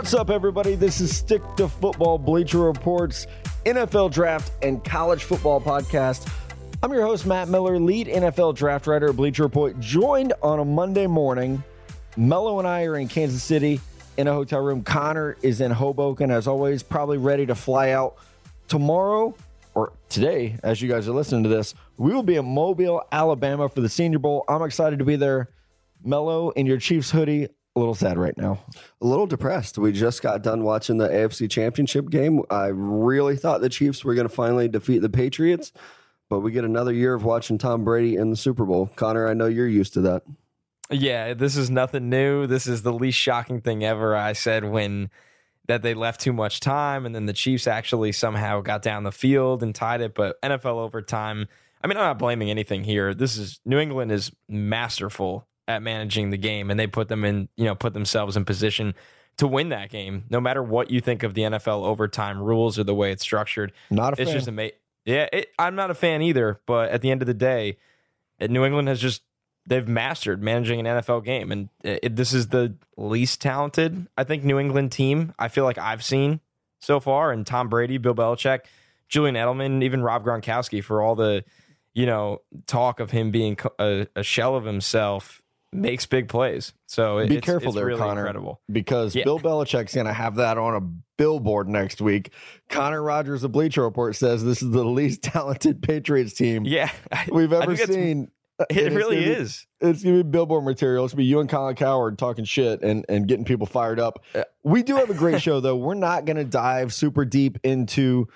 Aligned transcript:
What's 0.00 0.14
up, 0.14 0.30
everybody? 0.30 0.76
This 0.76 1.02
is 1.02 1.14
Stick 1.14 1.42
to 1.58 1.68
Football 1.68 2.16
Bleacher 2.16 2.60
Reports, 2.60 3.26
NFL 3.66 4.10
Draft, 4.10 4.50
and 4.62 4.82
College 4.82 5.24
Football 5.24 5.60
Podcast. 5.60 6.26
I'm 6.82 6.90
your 6.90 7.04
host, 7.04 7.26
Matt 7.26 7.48
Miller, 7.48 7.78
lead 7.78 8.06
NFL 8.06 8.56
draft 8.56 8.86
writer 8.86 9.10
at 9.10 9.16
Bleacher 9.16 9.42
Report, 9.42 9.78
joined 9.78 10.32
on 10.42 10.58
a 10.58 10.64
Monday 10.64 11.06
morning. 11.06 11.62
Mello 12.16 12.58
and 12.58 12.66
I 12.66 12.84
are 12.84 12.96
in 12.96 13.08
Kansas 13.08 13.42
City 13.42 13.78
in 14.16 14.26
a 14.26 14.32
hotel 14.32 14.60
room. 14.60 14.82
Connor 14.82 15.36
is 15.42 15.60
in 15.60 15.70
Hoboken, 15.70 16.30
as 16.30 16.48
always, 16.48 16.82
probably 16.82 17.18
ready 17.18 17.44
to 17.44 17.54
fly 17.54 17.90
out 17.90 18.16
tomorrow 18.68 19.34
or 19.74 19.92
today, 20.08 20.56
as 20.62 20.80
you 20.80 20.88
guys 20.88 21.08
are 21.08 21.12
listening 21.12 21.42
to 21.42 21.50
this. 21.50 21.74
We 21.98 22.14
will 22.14 22.22
be 22.22 22.36
in 22.36 22.46
Mobile, 22.46 23.02
Alabama 23.12 23.68
for 23.68 23.82
the 23.82 23.90
Senior 23.90 24.18
Bowl. 24.18 24.46
I'm 24.48 24.62
excited 24.62 24.98
to 25.00 25.04
be 25.04 25.16
there. 25.16 25.50
Mello 26.02 26.52
in 26.52 26.64
your 26.64 26.78
Chiefs 26.78 27.10
hoodie, 27.10 27.48
a 27.76 27.78
little 27.78 27.94
sad 27.94 28.18
right 28.18 28.36
now. 28.36 28.58
A 29.00 29.06
little 29.06 29.26
depressed. 29.26 29.78
We 29.78 29.92
just 29.92 30.22
got 30.22 30.42
done 30.42 30.64
watching 30.64 30.98
the 30.98 31.08
AFC 31.08 31.48
Championship 31.50 32.10
game. 32.10 32.42
I 32.50 32.66
really 32.66 33.36
thought 33.36 33.60
the 33.60 33.68
Chiefs 33.68 34.04
were 34.04 34.14
going 34.14 34.28
to 34.28 34.34
finally 34.34 34.68
defeat 34.68 34.98
the 34.98 35.08
Patriots, 35.08 35.72
but 36.28 36.40
we 36.40 36.52
get 36.52 36.64
another 36.64 36.92
year 36.92 37.14
of 37.14 37.24
watching 37.24 37.58
Tom 37.58 37.84
Brady 37.84 38.16
in 38.16 38.30
the 38.30 38.36
Super 38.36 38.64
Bowl. 38.64 38.90
Connor, 38.96 39.28
I 39.28 39.34
know 39.34 39.46
you're 39.46 39.68
used 39.68 39.94
to 39.94 40.00
that. 40.02 40.22
Yeah, 40.90 41.34
this 41.34 41.56
is 41.56 41.70
nothing 41.70 42.10
new. 42.10 42.48
This 42.48 42.66
is 42.66 42.82
the 42.82 42.92
least 42.92 43.18
shocking 43.18 43.60
thing 43.60 43.84
ever. 43.84 44.16
I 44.16 44.32
said 44.32 44.64
when 44.64 45.10
that 45.68 45.82
they 45.82 45.94
left 45.94 46.20
too 46.20 46.32
much 46.32 46.58
time 46.58 47.06
and 47.06 47.14
then 47.14 47.26
the 47.26 47.32
Chiefs 47.32 47.68
actually 47.68 48.10
somehow 48.10 48.60
got 48.60 48.82
down 48.82 49.04
the 49.04 49.12
field 49.12 49.62
and 49.62 49.72
tied 49.72 50.00
it, 50.00 50.14
but 50.16 50.40
NFL 50.42 50.78
overtime. 50.78 51.46
I 51.82 51.86
mean, 51.86 51.96
I'm 51.96 52.02
not 52.02 52.18
blaming 52.18 52.50
anything 52.50 52.82
here. 52.82 53.14
This 53.14 53.36
is 53.36 53.60
New 53.64 53.78
England 53.78 54.10
is 54.10 54.32
masterful 54.48 55.46
at 55.70 55.82
managing 55.82 56.30
the 56.30 56.36
game 56.36 56.70
and 56.70 56.78
they 56.78 56.86
put 56.86 57.08
them 57.08 57.24
in, 57.24 57.48
you 57.56 57.64
know, 57.64 57.74
put 57.74 57.94
themselves 57.94 58.36
in 58.36 58.44
position 58.44 58.94
to 59.38 59.46
win 59.46 59.70
that 59.70 59.90
game. 59.90 60.24
No 60.28 60.40
matter 60.40 60.62
what 60.62 60.90
you 60.90 61.00
think 61.00 61.22
of 61.22 61.34
the 61.34 61.42
NFL 61.42 61.84
overtime 61.84 62.40
rules 62.40 62.78
or 62.78 62.84
the 62.84 62.94
way 62.94 63.12
it's 63.12 63.22
structured. 63.22 63.72
Not 63.90 64.18
a 64.18 64.22
it's 64.22 64.30
fan. 64.30 64.38
just 64.38 64.48
amazing. 64.48 64.76
Yeah, 65.04 65.28
it, 65.32 65.48
I'm 65.58 65.74
not 65.74 65.90
a 65.90 65.94
fan 65.94 66.22
either, 66.22 66.60
but 66.66 66.90
at 66.90 67.00
the 67.00 67.10
end 67.10 67.22
of 67.22 67.26
the 67.26 67.34
day, 67.34 67.78
uh, 68.40 68.46
New 68.46 68.64
England 68.64 68.88
has 68.88 69.00
just 69.00 69.22
they've 69.66 69.88
mastered 69.88 70.42
managing 70.42 70.86
an 70.86 70.86
NFL 70.86 71.24
game, 71.24 71.52
and 71.52 71.68
uh, 71.84 71.96
it, 72.02 72.16
this 72.16 72.32
is 72.32 72.48
the 72.48 72.74
least 72.96 73.40
talented 73.40 74.06
I 74.18 74.24
think 74.24 74.44
New 74.44 74.58
England 74.58 74.92
team 74.92 75.34
I 75.38 75.48
feel 75.48 75.64
like 75.64 75.78
I've 75.78 76.04
seen 76.04 76.40
so 76.80 77.00
far. 77.00 77.32
And 77.32 77.46
Tom 77.46 77.68
Brady, 77.68 77.98
Bill 77.98 78.14
Belichick, 78.14 78.60
Julian 79.08 79.36
Edelman, 79.36 79.82
even 79.82 80.02
Rob 80.02 80.24
Gronkowski 80.24 80.84
for 80.84 81.02
all 81.02 81.14
the 81.14 81.44
you 81.94 82.06
know 82.06 82.42
talk 82.66 83.00
of 83.00 83.10
him 83.10 83.30
being 83.30 83.58
a, 83.78 84.06
a 84.14 84.22
shell 84.22 84.54
of 84.54 84.64
himself 84.64 85.42
makes 85.72 86.04
big 86.06 86.28
plays. 86.28 86.72
So 86.86 87.24
Be 87.26 87.36
it's, 87.36 87.44
careful 87.46 87.68
it's 87.68 87.76
there, 87.76 87.86
really 87.86 88.00
Connor, 88.00 88.22
incredible. 88.22 88.60
because 88.70 89.14
Yeah. 89.14 89.24
Bill 89.24 89.38
Belichick's 89.38 89.94
going 89.94 90.06
to 90.06 90.12
have 90.12 90.36
that 90.36 90.58
on 90.58 90.74
a 90.74 90.80
billboard 91.16 91.68
next 91.68 92.00
week. 92.00 92.32
Connor 92.68 93.02
Rogers 93.02 93.42
the 93.42 93.48
Bleacher 93.48 93.82
Report 93.82 94.16
says 94.16 94.44
this 94.44 94.62
is 94.62 94.70
the 94.70 94.84
least 94.84 95.22
talented 95.24 95.82
Patriots 95.82 96.34
team 96.34 96.64
Yeah, 96.64 96.90
we've 97.30 97.52
ever 97.52 97.76
seen. 97.76 98.30
Uh, 98.58 98.64
it 98.68 98.76
It's 98.78 98.94
really 98.96 99.16
gonna 99.20 99.26
be- 99.28 99.32
is. 99.42 99.66
It's 99.80 100.02
gonna 100.02 100.16
be 100.16 100.22
billboard 100.30 100.64
material. 100.64 101.04
It's 101.04 101.14
gonna 101.14 101.18
be 101.18 101.24
you 101.24 101.40
and 101.40 101.48
Colin 101.48 101.76
Cowherd 101.76 102.18
talking 102.18 102.44
shit 102.44 102.82
and, 102.82 103.06
and 103.08 103.26
getting 103.26 103.44
people 103.46 103.66
fired 103.66 103.98
up. 104.00 104.22
Uh, 104.34 104.42
we 104.64 104.82
do 104.82 104.96
have 104.96 105.08
a 105.08 105.14
great 105.14 105.40
show 105.40 105.60
though. 105.60 105.76
We're 105.76 105.94
not 105.94 106.24
gonna 106.26 106.44
dive 106.44 106.92
super 106.92 107.24
deep 107.24 107.58
into 107.64 108.26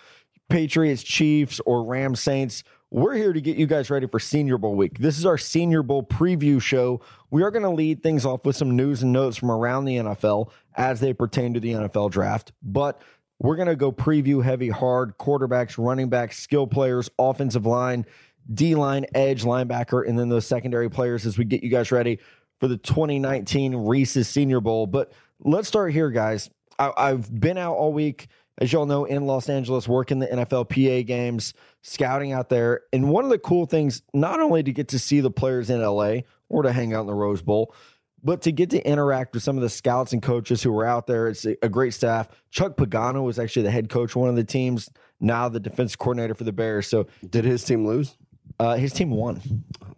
Patriots, 0.48 1.02
Chiefs, 1.02 1.60
or 1.66 1.84
Rams 1.84 2.20
Saints. 2.20 2.64
We're 2.94 3.14
here 3.14 3.32
to 3.32 3.40
get 3.40 3.56
you 3.56 3.66
guys 3.66 3.90
ready 3.90 4.06
for 4.06 4.20
Senior 4.20 4.56
Bowl 4.56 4.76
week. 4.76 5.00
This 5.00 5.18
is 5.18 5.26
our 5.26 5.36
Senior 5.36 5.82
Bowl 5.82 6.04
preview 6.04 6.62
show. 6.62 7.00
We 7.28 7.42
are 7.42 7.50
going 7.50 7.64
to 7.64 7.68
lead 7.68 8.04
things 8.04 8.24
off 8.24 8.44
with 8.44 8.54
some 8.54 8.76
news 8.76 9.02
and 9.02 9.12
notes 9.12 9.36
from 9.36 9.50
around 9.50 9.86
the 9.86 9.96
NFL 9.96 10.50
as 10.76 11.00
they 11.00 11.12
pertain 11.12 11.54
to 11.54 11.58
the 11.58 11.72
NFL 11.72 12.12
draft. 12.12 12.52
But 12.62 13.02
we're 13.40 13.56
going 13.56 13.66
to 13.66 13.74
go 13.74 13.90
preview 13.90 14.44
heavy, 14.44 14.68
hard 14.68 15.18
quarterbacks, 15.18 15.76
running 15.76 16.08
backs, 16.08 16.38
skill 16.38 16.68
players, 16.68 17.10
offensive 17.18 17.66
line, 17.66 18.06
D 18.54 18.76
line, 18.76 19.06
edge, 19.12 19.42
linebacker, 19.42 20.08
and 20.08 20.16
then 20.16 20.28
those 20.28 20.46
secondary 20.46 20.88
players 20.88 21.26
as 21.26 21.36
we 21.36 21.44
get 21.44 21.64
you 21.64 21.70
guys 21.70 21.90
ready 21.90 22.20
for 22.60 22.68
the 22.68 22.76
2019 22.76 23.74
Reese's 23.74 24.28
Senior 24.28 24.60
Bowl. 24.60 24.86
But 24.86 25.12
let's 25.40 25.66
start 25.66 25.92
here, 25.92 26.10
guys. 26.10 26.48
I, 26.78 26.92
I've 26.96 27.40
been 27.40 27.58
out 27.58 27.74
all 27.74 27.92
week, 27.92 28.28
as 28.58 28.72
y'all 28.72 28.86
know, 28.86 29.04
in 29.04 29.26
Los 29.26 29.48
Angeles, 29.48 29.88
working 29.88 30.20
the 30.20 30.28
NFL 30.28 30.68
PA 30.68 31.04
games, 31.04 31.54
scouting 31.84 32.32
out 32.32 32.48
there. 32.48 32.80
And 32.92 33.10
one 33.10 33.24
of 33.24 33.30
the 33.30 33.38
cool 33.38 33.66
things, 33.66 34.02
not 34.14 34.40
only 34.40 34.62
to 34.62 34.72
get 34.72 34.88
to 34.88 34.98
see 34.98 35.20
the 35.20 35.30
players 35.30 35.68
in 35.68 35.82
LA 35.82 36.20
or 36.48 36.62
to 36.62 36.72
hang 36.72 36.94
out 36.94 37.02
in 37.02 37.06
the 37.06 37.14
Rose 37.14 37.42
Bowl, 37.42 37.74
but 38.22 38.40
to 38.42 38.52
get 38.52 38.70
to 38.70 38.82
interact 38.88 39.34
with 39.34 39.42
some 39.42 39.56
of 39.58 39.62
the 39.62 39.68
scouts 39.68 40.14
and 40.14 40.22
coaches 40.22 40.62
who 40.62 40.72
were 40.72 40.86
out 40.86 41.06
there. 41.06 41.28
It's 41.28 41.44
a, 41.44 41.68
great 41.68 41.92
staff. 41.92 42.28
Chuck 42.50 42.78
Pagano 42.78 43.22
was 43.22 43.38
actually 43.38 43.64
the 43.64 43.70
head 43.70 43.90
coach 43.90 44.12
of 44.12 44.16
one 44.16 44.30
of 44.30 44.36
the 44.36 44.44
teams, 44.44 44.88
now 45.20 45.50
the 45.50 45.60
defense 45.60 45.94
coordinator 45.94 46.34
for 46.34 46.44
the 46.44 46.52
Bears. 46.52 46.86
So 46.86 47.06
Did 47.28 47.44
his 47.44 47.62
team 47.64 47.86
lose? 47.86 48.16
uh, 48.58 48.76
his 48.76 48.92
team 48.92 49.10
won 49.10 49.42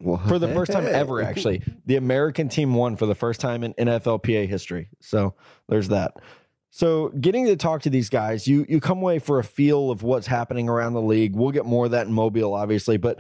Well, 0.00 0.16
for 0.26 0.40
the 0.40 0.48
first 0.48 0.72
time 0.72 0.86
ever, 0.86 1.22
actually. 1.22 1.62
The 1.84 1.96
American 1.96 2.48
team 2.48 2.74
won 2.74 2.96
for 2.96 3.06
the 3.06 3.14
first 3.14 3.40
time 3.40 3.62
in 3.62 3.74
NFLPA 3.74 4.48
history. 4.48 4.88
So 5.00 5.34
there's 5.68 5.88
that. 5.88 6.16
So 6.76 7.08
getting 7.08 7.46
to 7.46 7.56
talk 7.56 7.80
to 7.82 7.90
these 7.90 8.10
guys, 8.10 8.46
you 8.46 8.66
you 8.68 8.80
come 8.80 8.98
away 8.98 9.18
for 9.18 9.38
a 9.38 9.44
feel 9.44 9.90
of 9.90 10.02
what's 10.02 10.26
happening 10.26 10.68
around 10.68 10.92
the 10.92 11.00
league. 11.00 11.34
We'll 11.34 11.50
get 11.50 11.64
more 11.64 11.86
of 11.86 11.92
that 11.92 12.06
in 12.06 12.12
Mobile, 12.12 12.52
obviously, 12.52 12.98
but 12.98 13.18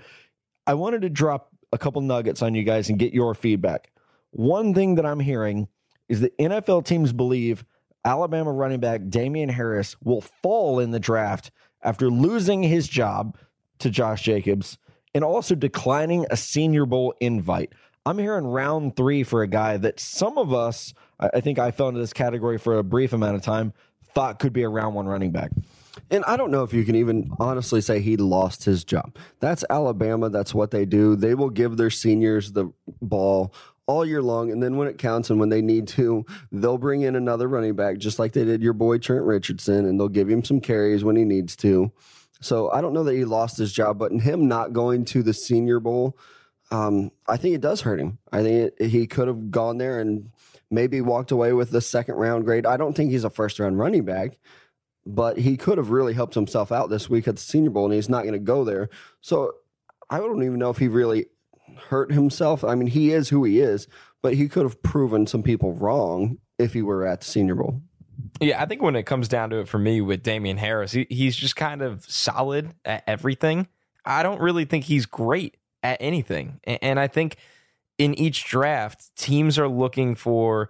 I 0.66 0.74
wanted 0.74 1.00
to 1.00 1.08
drop 1.08 1.48
a 1.72 1.78
couple 1.78 2.02
nuggets 2.02 2.42
on 2.42 2.54
you 2.54 2.64
guys 2.64 2.90
and 2.90 2.98
get 2.98 3.14
your 3.14 3.32
feedback. 3.32 3.90
One 4.32 4.74
thing 4.74 4.96
that 4.96 5.06
I'm 5.06 5.20
hearing 5.20 5.68
is 6.06 6.20
that 6.20 6.36
NFL 6.36 6.84
teams 6.84 7.14
believe 7.14 7.64
Alabama 8.04 8.52
running 8.52 8.78
back 8.80 9.08
Damien 9.08 9.48
Harris 9.48 9.96
will 10.04 10.20
fall 10.20 10.78
in 10.78 10.90
the 10.90 11.00
draft 11.00 11.50
after 11.80 12.10
losing 12.10 12.62
his 12.62 12.86
job 12.86 13.38
to 13.78 13.88
Josh 13.88 14.20
Jacobs 14.20 14.76
and 15.14 15.24
also 15.24 15.54
declining 15.54 16.26
a 16.28 16.36
Senior 16.36 16.84
Bowl 16.84 17.14
invite. 17.22 17.72
I'm 18.04 18.18
hearing 18.18 18.46
round 18.46 18.96
three 18.96 19.22
for 19.22 19.40
a 19.40 19.48
guy 19.48 19.78
that 19.78 19.98
some 19.98 20.36
of 20.36 20.52
us, 20.52 20.92
I 21.18 21.40
think 21.40 21.58
I 21.58 21.70
fell 21.70 21.88
into 21.88 22.00
this 22.00 22.12
category 22.12 22.58
for 22.58 22.78
a 22.78 22.84
brief 22.84 23.12
amount 23.12 23.36
of 23.36 23.42
time, 23.42 23.72
thought 24.14 24.38
could 24.38 24.52
be 24.52 24.62
a 24.62 24.68
round 24.68 24.94
one 24.94 25.06
running 25.06 25.30
back. 25.30 25.50
And 26.10 26.24
I 26.26 26.36
don't 26.36 26.50
know 26.50 26.62
if 26.62 26.72
you 26.72 26.84
can 26.84 26.94
even 26.94 27.30
honestly 27.40 27.80
say 27.80 28.00
he 28.00 28.16
lost 28.16 28.64
his 28.64 28.84
job. 28.84 29.16
That's 29.40 29.64
Alabama. 29.70 30.28
That's 30.28 30.54
what 30.54 30.70
they 30.70 30.84
do. 30.84 31.16
They 31.16 31.34
will 31.34 31.50
give 31.50 31.76
their 31.76 31.90
seniors 31.90 32.52
the 32.52 32.70
ball 33.00 33.54
all 33.86 34.04
year 34.04 34.20
long. 34.20 34.50
And 34.50 34.62
then 34.62 34.76
when 34.76 34.88
it 34.88 34.98
counts 34.98 35.30
and 35.30 35.40
when 35.40 35.48
they 35.48 35.62
need 35.62 35.88
to, 35.88 36.26
they'll 36.52 36.78
bring 36.78 37.02
in 37.02 37.16
another 37.16 37.48
running 37.48 37.74
back, 37.74 37.98
just 37.98 38.18
like 38.18 38.32
they 38.32 38.44
did 38.44 38.62
your 38.62 38.72
boy 38.72 38.98
Trent 38.98 39.24
Richardson, 39.24 39.86
and 39.86 39.98
they'll 39.98 40.08
give 40.08 40.28
him 40.28 40.44
some 40.44 40.60
carries 40.60 41.04
when 41.04 41.16
he 41.16 41.24
needs 41.24 41.56
to. 41.56 41.92
So 42.40 42.70
I 42.70 42.80
don't 42.80 42.92
know 42.92 43.04
that 43.04 43.14
he 43.14 43.24
lost 43.24 43.56
his 43.56 43.72
job, 43.72 43.98
but 43.98 44.12
in 44.12 44.20
him 44.20 44.48
not 44.48 44.72
going 44.72 45.04
to 45.06 45.22
the 45.22 45.32
Senior 45.32 45.80
Bowl, 45.80 46.18
um, 46.70 47.10
I 47.26 47.36
think 47.36 47.54
it 47.54 47.60
does 47.60 47.80
hurt 47.80 48.00
him. 48.00 48.18
I 48.32 48.42
think 48.42 48.74
it, 48.78 48.86
he 48.88 49.06
could 49.06 49.28
have 49.28 49.50
gone 49.50 49.78
there 49.78 50.00
and 50.00 50.30
maybe 50.70 51.00
walked 51.00 51.30
away 51.30 51.52
with 51.52 51.70
the 51.70 51.80
second 51.80 52.16
round 52.16 52.44
grade. 52.44 52.66
I 52.66 52.76
don't 52.76 52.96
think 52.96 53.10
he's 53.10 53.24
a 53.24 53.30
first 53.30 53.58
round 53.58 53.78
running 53.78 54.04
back 54.04 54.38
but 55.06 55.38
he 55.38 55.56
could 55.56 55.78
have 55.78 55.90
really 55.90 56.14
helped 56.14 56.34
himself 56.34 56.72
out 56.72 56.90
this 56.90 57.08
week 57.08 57.28
at 57.28 57.36
the 57.36 57.40
Senior 57.40 57.70
Bowl, 57.70 57.84
and 57.84 57.94
he's 57.94 58.08
not 58.08 58.22
going 58.22 58.32
to 58.32 58.38
go 58.40 58.64
there. 58.64 58.90
So 59.20 59.52
I 60.10 60.18
don't 60.18 60.42
even 60.42 60.58
know 60.58 60.70
if 60.70 60.78
he 60.78 60.88
really 60.88 61.26
hurt 61.88 62.10
himself. 62.10 62.64
I 62.64 62.74
mean, 62.74 62.88
he 62.88 63.12
is 63.12 63.28
who 63.28 63.44
he 63.44 63.60
is, 63.60 63.86
but 64.20 64.34
he 64.34 64.48
could 64.48 64.64
have 64.64 64.82
proven 64.82 65.26
some 65.26 65.44
people 65.44 65.72
wrong 65.72 66.38
if 66.58 66.72
he 66.72 66.82
were 66.82 67.06
at 67.06 67.20
the 67.20 67.26
Senior 67.26 67.54
Bowl. 67.54 67.80
Yeah, 68.40 68.60
I 68.60 68.66
think 68.66 68.82
when 68.82 68.96
it 68.96 69.04
comes 69.04 69.28
down 69.28 69.50
to 69.50 69.60
it 69.60 69.68
for 69.68 69.78
me 69.78 70.00
with 70.00 70.22
Damien 70.22 70.56
Harris, 70.56 70.92
he, 70.92 71.06
he's 71.08 71.36
just 71.36 71.54
kind 71.54 71.82
of 71.82 72.04
solid 72.04 72.74
at 72.84 73.04
everything. 73.06 73.68
I 74.04 74.22
don't 74.22 74.40
really 74.40 74.64
think 74.64 74.84
he's 74.84 75.06
great 75.06 75.56
at 75.82 75.98
anything. 76.00 76.60
And, 76.64 76.78
and 76.82 77.00
I 77.00 77.06
think 77.06 77.36
in 77.98 78.14
each 78.14 78.44
draft, 78.44 79.14
teams 79.16 79.58
are 79.58 79.68
looking 79.68 80.14
for, 80.14 80.68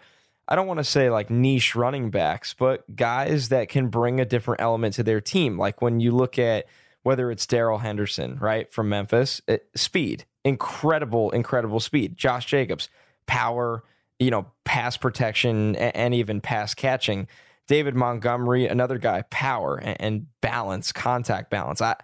I 0.48 0.54
don't 0.54 0.66
want 0.66 0.78
to 0.78 0.84
say 0.84 1.10
like 1.10 1.30
niche 1.30 1.74
running 1.74 2.10
backs, 2.10 2.54
but 2.54 2.84
guys 2.94 3.48
that 3.48 3.68
can 3.68 3.88
bring 3.88 4.20
a 4.20 4.24
different 4.24 4.60
element 4.60 4.94
to 4.94 5.02
their 5.02 5.20
team. 5.20 5.58
Like 5.58 5.82
when 5.82 6.00
you 6.00 6.12
look 6.12 6.38
at 6.38 6.66
whether 7.02 7.30
it's 7.30 7.46
Darrell 7.46 7.78
Henderson, 7.78 8.36
right, 8.40 8.72
from 8.72 8.88
Memphis, 8.88 9.40
it, 9.46 9.68
speed, 9.76 10.24
incredible, 10.44 11.30
incredible 11.30 11.78
speed. 11.78 12.16
Josh 12.16 12.46
Jacobs, 12.46 12.88
power, 13.26 13.84
you 14.18 14.30
know, 14.30 14.46
pass 14.64 14.96
protection 14.96 15.76
and, 15.76 15.96
and 15.96 16.14
even 16.14 16.40
pass 16.40 16.74
catching. 16.74 17.28
David 17.68 17.94
Montgomery, 17.94 18.66
another 18.66 18.98
guy, 18.98 19.22
power 19.30 19.76
and, 19.76 20.00
and 20.00 20.26
balance, 20.40 20.92
contact 20.92 21.50
balance. 21.50 21.80
I, 21.80 21.96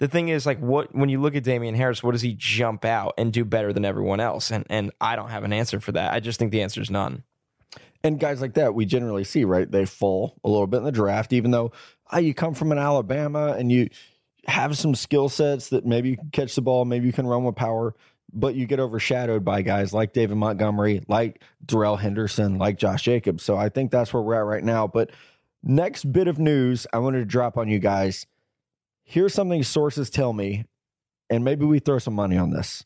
the 0.00 0.08
thing 0.08 0.28
is, 0.28 0.46
like, 0.46 0.58
what 0.58 0.94
when 0.94 1.08
you 1.08 1.20
look 1.20 1.36
at 1.36 1.44
Damien 1.44 1.74
Harris, 1.74 2.02
what 2.02 2.12
does 2.12 2.22
he 2.22 2.34
jump 2.36 2.84
out 2.84 3.14
and 3.16 3.32
do 3.32 3.44
better 3.44 3.72
than 3.72 3.84
everyone 3.84 4.18
else? 4.18 4.50
And 4.50 4.66
and 4.68 4.90
I 5.00 5.14
don't 5.14 5.30
have 5.30 5.44
an 5.44 5.52
answer 5.52 5.78
for 5.78 5.92
that. 5.92 6.12
I 6.12 6.20
just 6.20 6.38
think 6.38 6.50
the 6.50 6.62
answer 6.62 6.80
is 6.80 6.90
none. 6.90 7.22
And 8.02 8.18
guys 8.18 8.40
like 8.40 8.54
that, 8.54 8.74
we 8.74 8.86
generally 8.86 9.24
see, 9.24 9.44
right? 9.44 9.70
They 9.70 9.84
fall 9.84 10.38
a 10.42 10.48
little 10.48 10.66
bit 10.66 10.78
in 10.78 10.84
the 10.84 10.92
draft, 10.92 11.34
even 11.34 11.50
though 11.50 11.72
ah, 12.10 12.18
you 12.18 12.32
come 12.32 12.54
from 12.54 12.72
an 12.72 12.78
Alabama 12.78 13.54
and 13.58 13.70
you 13.70 13.90
have 14.46 14.76
some 14.78 14.94
skill 14.94 15.28
sets 15.28 15.68
that 15.68 15.84
maybe 15.84 16.08
you 16.08 16.16
can 16.16 16.30
catch 16.30 16.54
the 16.54 16.62
ball, 16.62 16.86
maybe 16.86 17.06
you 17.06 17.12
can 17.12 17.26
run 17.26 17.44
with 17.44 17.56
power. 17.56 17.94
but 18.32 18.54
you 18.54 18.66
get 18.66 18.80
overshadowed 18.80 19.44
by 19.44 19.62
guys 19.62 19.92
like 19.92 20.12
David 20.12 20.36
Montgomery, 20.36 21.02
like 21.08 21.42
Darrell 21.64 21.96
Henderson, 21.96 22.58
like 22.58 22.78
Josh 22.78 23.02
Jacobs. 23.02 23.42
So 23.42 23.56
I 23.56 23.68
think 23.68 23.90
that's 23.90 24.12
where 24.12 24.22
we're 24.22 24.34
at 24.34 24.46
right 24.46 24.64
now. 24.64 24.86
But 24.86 25.10
next 25.62 26.10
bit 26.10 26.28
of 26.28 26.38
news 26.38 26.86
I 26.92 26.98
wanted 26.98 27.18
to 27.18 27.24
drop 27.24 27.56
on 27.56 27.68
you 27.68 27.78
guys. 27.78 28.26
Here's 29.10 29.34
something 29.34 29.64
sources 29.64 30.08
tell 30.08 30.32
me, 30.32 30.66
and 31.28 31.44
maybe 31.44 31.64
we 31.64 31.80
throw 31.80 31.98
some 31.98 32.14
money 32.14 32.36
on 32.36 32.50
this. 32.50 32.84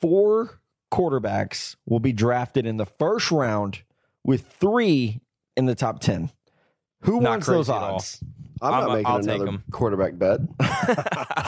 Four 0.00 0.62
quarterbacks 0.90 1.76
will 1.86 2.00
be 2.00 2.14
drafted 2.14 2.64
in 2.66 2.78
the 2.78 2.86
first 2.86 3.30
round 3.30 3.82
with 4.24 4.46
three 4.58 5.20
in 5.54 5.66
the 5.66 5.74
top 5.74 6.00
10. 6.00 6.30
Who 7.02 7.20
Not 7.20 7.28
wants 7.30 7.46
those 7.46 7.66
crazy 7.66 7.76
at 7.76 7.82
all. 7.82 7.94
odds? 7.96 8.24
I'm, 8.62 8.72
I'm- 8.72 8.82
not 8.86 8.92
making 8.94 9.06
I'll 9.06 9.18
take 9.20 9.28
another 9.34 9.48
'em. 9.48 9.64
quarterback 9.70 10.16
bet. 10.18 10.40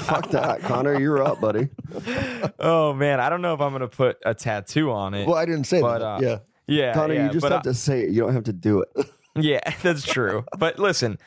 Fuck 0.04 0.30
that, 0.32 0.60
Connor. 0.62 1.00
You're 1.00 1.22
up, 1.22 1.40
buddy. 1.40 1.68
oh 2.58 2.92
man, 2.92 3.18
I 3.20 3.30
don't 3.30 3.40
know 3.40 3.54
if 3.54 3.60
I'm 3.62 3.72
gonna 3.72 3.88
put 3.88 4.18
a 4.26 4.34
tattoo 4.34 4.90
on 4.90 5.14
it. 5.14 5.26
Well, 5.26 5.36
I 5.36 5.46
didn't 5.46 5.64
say 5.64 5.80
But, 5.80 6.00
that. 6.00 6.04
uh, 6.04 6.18
yeah. 6.20 6.38
yeah, 6.66 6.92
Connor, 6.92 7.14
yeah, 7.14 7.26
you 7.26 7.32
just 7.32 7.44
have 7.46 7.60
I- 7.60 7.62
to 7.62 7.72
say 7.72 8.02
it. 8.02 8.10
You 8.10 8.20
don't 8.22 8.34
have 8.34 8.44
to 8.44 8.52
do 8.52 8.82
it. 8.82 8.88
Yeah, 9.36 9.58
that's 9.82 10.04
true. 10.04 10.44
but 10.60 10.78
listen, 10.78 11.18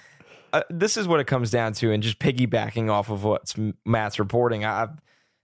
uh, 0.53 0.61
this 0.69 0.97
is 0.97 1.07
what 1.07 1.19
it 1.19 1.27
comes 1.27 1.51
down 1.51 1.73
to, 1.73 1.91
and 1.91 2.01
just 2.01 2.19
piggybacking 2.19 2.89
off 2.89 3.09
of 3.09 3.23
what 3.23 3.53
Matt's 3.85 4.19
reporting, 4.19 4.65
I've 4.65 4.99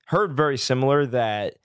heard 0.08 0.36
very 0.36 0.58
similar 0.58 1.06
that 1.08 1.56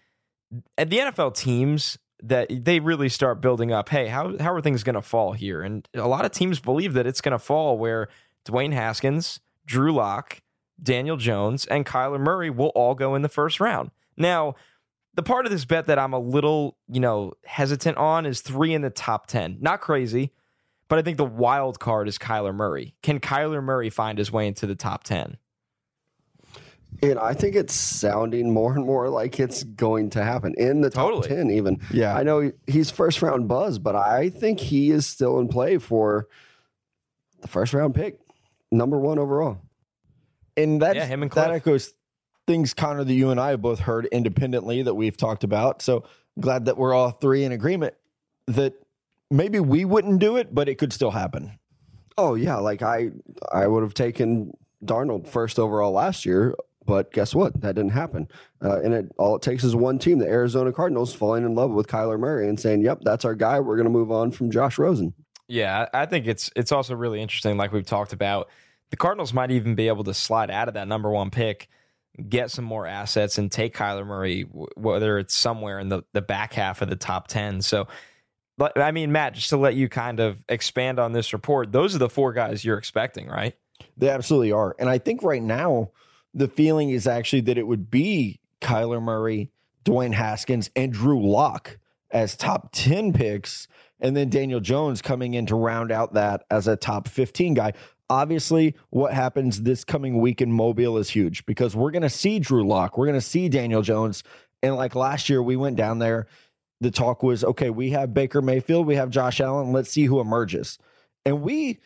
at 0.77 0.91
the 0.91 0.99
NFL 0.99 1.35
teams 1.35 1.99
that 2.23 2.49
they 2.51 2.81
really 2.81 3.09
start 3.09 3.41
building 3.41 3.73
up. 3.73 3.89
Hey, 3.89 4.09
how 4.09 4.37
how 4.39 4.53
are 4.53 4.61
things 4.61 4.83
going 4.83 4.95
to 4.95 5.03
fall 5.03 5.33
here? 5.33 5.63
And 5.63 5.89
a 5.95 6.09
lot 6.09 6.25
of 6.25 6.33
teams 6.33 6.61
believe 6.61 6.95
that 6.95 7.07
it's 7.07 7.21
going 7.21 7.33
to 7.33 7.39
fall 7.39 7.79
where 7.79 8.09
Dwayne 8.45 8.73
Haskins, 8.73 9.41
Drew 9.67 9.93
Lock, 9.93 10.41
Daniel 10.83 11.17
Jones, 11.17 11.67
and 11.67 11.87
Kyler 11.87 12.21
Murray 12.21 12.51
will 12.51 12.69
all 12.69 12.95
go 12.95 13.15
in 13.15 13.23
the 13.23 13.29
first 13.29 13.61
round. 13.61 13.91
Now, 14.17 14.55
the 15.15 15.23
part 15.23 15.47
of 15.47 15.53
this 15.53 15.65
bet 15.65 15.87
that 15.87 15.99
I'm 15.99 16.13
a 16.13 16.19
little, 16.19 16.77
you 16.89 17.01
know, 17.01 17.33
hesitant 17.45 17.97
on 17.97 18.27
is 18.27 18.41
three 18.41 18.73
in 18.73 18.83
the 18.83 18.91
top 18.91 19.27
10. 19.27 19.59
Not 19.61 19.81
crazy, 19.81 20.33
but 20.89 20.99
I 20.99 21.03
think 21.03 21.17
the 21.17 21.25
wild 21.25 21.79
card 21.79 22.09
is 22.09 22.19
Kyler 22.19 22.55
Murray. 22.55 22.95
Can 23.03 23.21
Kyler 23.21 23.63
Murray 23.63 23.91
find 23.91 24.19
his 24.19 24.33
way 24.33 24.47
into 24.47 24.67
the 24.67 24.75
top 24.75 25.05
10? 25.05 25.37
And 27.03 27.19
I 27.19 27.35
think 27.35 27.55
it's 27.55 27.75
sounding 27.75 28.51
more 28.51 28.75
and 28.75 28.85
more 28.85 29.09
like 29.09 29.39
it's 29.39 29.63
going 29.63 30.11
to 30.11 30.23
happen 30.23 30.55
in 30.57 30.81
the 30.81 30.91
top 30.91 31.11
Totally. 31.11 31.29
10, 31.29 31.51
even. 31.51 31.81
Yeah. 31.93 32.17
I 32.17 32.23
know 32.23 32.51
he's 32.67 32.91
first 32.91 33.23
round 33.23 33.47
buzz, 33.47 33.79
but 33.79 33.95
I 33.95 34.31
think 34.31 34.59
he 34.59 34.91
is 34.91 35.07
still 35.07 35.39
in 35.39 35.49
play 35.49 35.79
for 35.79 36.27
the 37.41 37.49
first 37.49 37.73
round 37.75 37.95
pick, 37.95 38.19
number 38.73 38.99
one 38.99 39.19
overall. 39.19 39.59
And 40.57 40.83
that's, 40.83 40.97
Yeah, 40.97 41.07
him 41.07 41.23
and 41.23 41.31
that 41.33 41.51
echoes 41.53 41.93
things, 42.47 42.75
Connor, 42.75 43.05
that 43.05 43.13
you 43.13 43.31
and 43.31 43.39
I 43.39 43.51
have 43.51 43.63
both 43.63 43.81
heard 43.81 44.07
independently 44.07 44.83
that 44.83 44.95
we've 44.95 45.17
talked 45.17 45.45
about. 45.45 45.83
So 45.83 46.05
glad 46.41 46.65
that 46.65 46.77
we're 46.77 46.95
all 46.95 47.11
three 47.11 47.45
in 47.45 47.53
agreement 47.53 47.95
that 48.47 48.75
maybe 49.31 49.61
we 49.61 49.85
wouldn't 49.85 50.19
do 50.19 50.37
it, 50.37 50.55
but 50.55 50.69
it 50.69 50.77
could 50.77 50.93
still 50.93 51.11
happen. 51.11 51.59
Oh 52.17 52.35
yeah, 52.35 52.57
like 52.57 52.83
I 52.83 53.11
I 53.53 53.67
would 53.67 53.83
have 53.83 53.95
taken 53.95 54.53
Darnold 54.85 55.29
first 55.29 55.59
overall 55.59 55.93
last 55.93 56.27
year, 56.27 56.55
but 56.85 57.13
guess 57.13 57.35
what? 57.35 57.61
That 57.61 57.75
didn't 57.75 57.93
happen. 57.93 58.29
Uh, 58.65 58.81
and 58.81 58.95
it 58.95 59.13
all 59.19 59.37
it 59.37 59.43
takes 59.43 59.63
is 59.63 59.77
one 59.77 59.99
team, 59.99 60.19
the 60.19 60.27
Arizona 60.27 60.73
Cardinals, 60.73 61.15
falling 61.15 61.45
in 61.45 61.55
love 61.55 61.71
with 61.71 61.87
Kyler 61.87 62.19
Murray 62.19 62.49
and 62.49 62.59
saying, 62.59 62.83
"Yep, 62.83 63.01
that's 63.03 63.25
our 63.25 63.35
guy. 63.35 63.61
We're 63.61 63.77
going 63.77 63.87
to 63.87 63.91
move 63.91 64.11
on 64.11 64.31
from 64.31 64.51
Josh 64.51 64.79
Rosen." 64.79 65.15
Yeah, 65.49 65.87
I 65.93 66.03
I 66.03 66.07
think 66.07 66.27
it's 66.27 66.51
it's 66.57 66.73
also 66.73 66.95
really 66.95 67.21
interesting. 67.21 67.57
Like 67.57 67.73
we've 67.73 67.87
talked 67.87 68.13
about, 68.13 68.49
the 68.91 68.97
Cardinals 68.97 69.33
might 69.33 69.51
even 69.51 69.75
be 69.75 69.89
able 69.89 70.05
to 70.05 70.15
slide 70.15 70.51
out 70.51 70.69
of 70.69 70.75
that 70.75 70.89
number 70.89 71.11
one 71.11 71.31
pick, 71.31 71.69
get 72.29 72.51
some 72.51 72.65
more 72.65 72.87
assets, 72.87 73.39
and 73.39 73.53
take 73.53 73.77
Kyler 73.77 74.07
Murray, 74.07 74.43
whether 74.43 75.19
it's 75.19 75.35
somewhere 75.35 75.79
in 75.79 75.89
the 75.89 76.03
the 76.15 76.23
back 76.23 76.55
half 76.55 76.83
of 76.83 76.89
the 76.89 76.97
top 76.97 77.29
ten. 77.29 77.61
So, 77.63 77.85
but 77.85 77.89
I 78.77 78.91
mean, 78.91 79.13
Matt, 79.13 79.35
just 79.35 79.51
to 79.51 79.57
let 79.57 79.75
you 79.75 79.89
kind 79.89 80.21
of 80.21 80.45
expand 80.49 80.99
on 80.99 81.13
this 81.13 81.33
report, 81.33 81.73
those 81.73 81.95
are 81.95 81.99
the 81.99 82.09
four 82.09 82.33
guys 82.33 82.65
you're 82.65 82.79
expecting, 82.79 83.29
right? 83.29 83.55
They 83.97 84.09
absolutely 84.09 84.53
are. 84.53 84.75
And 84.79 84.89
I 84.89 84.99
think 84.99 85.23
right 85.23 85.43
now, 85.43 85.91
the 86.35 86.49
feeling 86.49 86.91
is 86.91 87.07
actually 87.07 87.43
that 87.43 87.59
it 87.59 87.67
would 87.67 87.91
be 87.91 88.41
Kyler 88.61 89.03
Murray, 89.03 89.51
Dwayne 89.85 90.13
Haskins, 90.13 90.71
and 90.77 90.93
Drew 90.93 91.27
Lock 91.27 91.79
as 92.11 92.37
top 92.37 92.71
10 92.73 93.13
picks, 93.13 93.69
and 94.01 94.17
then 94.17 94.31
Daniel 94.31 94.61
Jones 94.61 95.03
coming 95.03 95.35
in 95.35 95.47
to 95.47 95.57
round 95.57 95.93
out 95.93 96.15
that 96.15 96.45
as 96.51 96.67
a 96.69 96.77
top 96.77 97.09
15 97.09 97.55
guy. 97.55 97.73
Obviously, 98.11 98.75
what 98.91 99.13
happens 99.13 99.63
this 99.63 99.85
coming 99.85 100.19
week 100.19 100.41
in 100.41 100.51
Mobile 100.51 100.97
is 100.97 101.11
huge 101.11 101.45
because 101.45 101.77
we're 101.77 101.91
going 101.91 102.03
to 102.03 102.09
see 102.09 102.39
Drew 102.39 102.67
Lock, 102.67 102.97
we're 102.97 103.07
going 103.07 103.19
to 103.19 103.21
see 103.21 103.49
Daniel 103.49 103.83
Jones. 103.83 104.23
And 104.63 104.75
like 104.77 104.95
last 104.95 105.29
year, 105.29 105.43
we 105.43 105.57
went 105.57 105.77
down 105.77 105.99
there. 105.99 106.27
The 106.81 106.91
talk 106.91 107.23
was 107.23 107.45
okay, 107.45 107.71
we 107.71 107.91
have 107.91 108.15
Baker 108.15 108.41
Mayfield, 108.41 108.87
we 108.87 108.95
have 108.95 109.11
Josh 109.11 109.41
Allen, 109.41 109.73
let's 109.73 109.91
see 109.91 110.05
who 110.05 110.21
emerges. 110.21 110.79
And 111.25 111.43
we, 111.43 111.81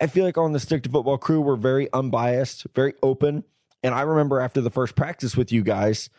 I 0.00 0.06
feel 0.06 0.24
like 0.24 0.36
on 0.36 0.52
the 0.52 0.60
Stick 0.60 0.82
to 0.82 0.90
Football 0.90 1.18
crew, 1.18 1.40
we're 1.40 1.56
very 1.56 1.90
unbiased, 1.92 2.66
very 2.74 2.94
open. 3.02 3.44
And 3.82 3.94
I 3.94 4.02
remember 4.02 4.40
after 4.40 4.60
the 4.60 4.70
first 4.70 4.94
practice 4.94 5.36
with 5.36 5.52
you 5.52 5.62
guys, 5.62 6.10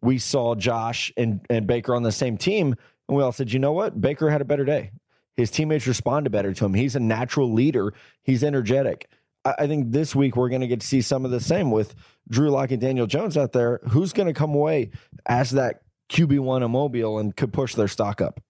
we 0.00 0.18
saw 0.18 0.54
Josh 0.54 1.12
and, 1.16 1.40
and 1.50 1.66
Baker 1.66 1.94
on 1.94 2.02
the 2.02 2.12
same 2.12 2.36
team. 2.36 2.74
And 3.08 3.16
we 3.16 3.22
all 3.22 3.32
said, 3.32 3.52
you 3.52 3.58
know 3.58 3.72
what? 3.72 4.00
Baker 4.00 4.30
had 4.30 4.40
a 4.40 4.44
better 4.44 4.64
day. 4.64 4.92
His 5.36 5.50
teammates 5.50 5.86
responded 5.86 6.30
better 6.30 6.54
to 6.54 6.64
him. 6.64 6.74
He's 6.74 6.96
a 6.96 7.00
natural 7.00 7.52
leader, 7.52 7.92
he's 8.22 8.42
energetic. 8.42 9.08
I, 9.44 9.54
I 9.60 9.66
think 9.66 9.92
this 9.92 10.14
week 10.14 10.36
we're 10.36 10.48
going 10.48 10.62
to 10.62 10.66
get 10.66 10.80
to 10.80 10.86
see 10.86 11.02
some 11.02 11.24
of 11.24 11.30
the 11.30 11.40
same 11.40 11.70
with 11.70 11.94
Drew 12.28 12.50
Lock 12.50 12.70
and 12.70 12.80
Daniel 12.80 13.06
Jones 13.06 13.36
out 13.36 13.52
there. 13.52 13.80
Who's 13.88 14.12
going 14.12 14.28
to 14.28 14.32
come 14.32 14.54
away 14.54 14.90
as 15.26 15.50
that 15.52 15.82
QB1 16.08 16.64
in 16.64 16.70
Mobile 16.70 17.18
and 17.18 17.34
could 17.36 17.52
push 17.52 17.74
their 17.74 17.88
stock 17.88 18.20
up? 18.20 18.40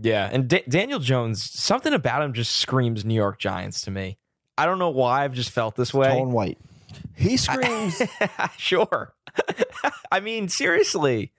Yeah, 0.00 0.28
and 0.32 0.48
Da- 0.48 0.64
Daniel 0.68 1.00
Jones, 1.00 1.42
something 1.42 1.92
about 1.92 2.22
him 2.22 2.32
just 2.32 2.56
screams 2.56 3.04
New 3.04 3.14
York 3.14 3.38
Giants 3.38 3.80
to 3.82 3.90
me. 3.90 4.18
I 4.56 4.64
don't 4.66 4.78
know 4.78 4.90
why 4.90 5.24
I've 5.24 5.32
just 5.34 5.50
felt 5.50 5.74
this 5.76 5.92
way. 5.92 6.18
And 6.20 6.32
white. 6.32 6.58
He 7.14 7.36
screams. 7.36 8.00
sure. 8.56 9.12
I 10.12 10.20
mean, 10.20 10.48
seriously. 10.48 11.32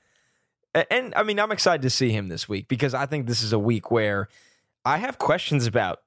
A- 0.75 0.91
And 0.91 1.13
I 1.15 1.23
mean, 1.23 1.39
I'm 1.39 1.51
excited 1.51 1.81
to 1.83 1.89
see 1.89 2.11
him 2.11 2.27
this 2.27 2.47
week 2.49 2.67
because 2.67 2.93
I 2.93 3.05
think 3.05 3.27
this 3.27 3.41
is 3.41 3.53
a 3.53 3.59
week 3.59 3.91
where 3.91 4.27
I 4.85 4.97
have 4.97 5.17
questions 5.17 5.65
about 5.65 5.99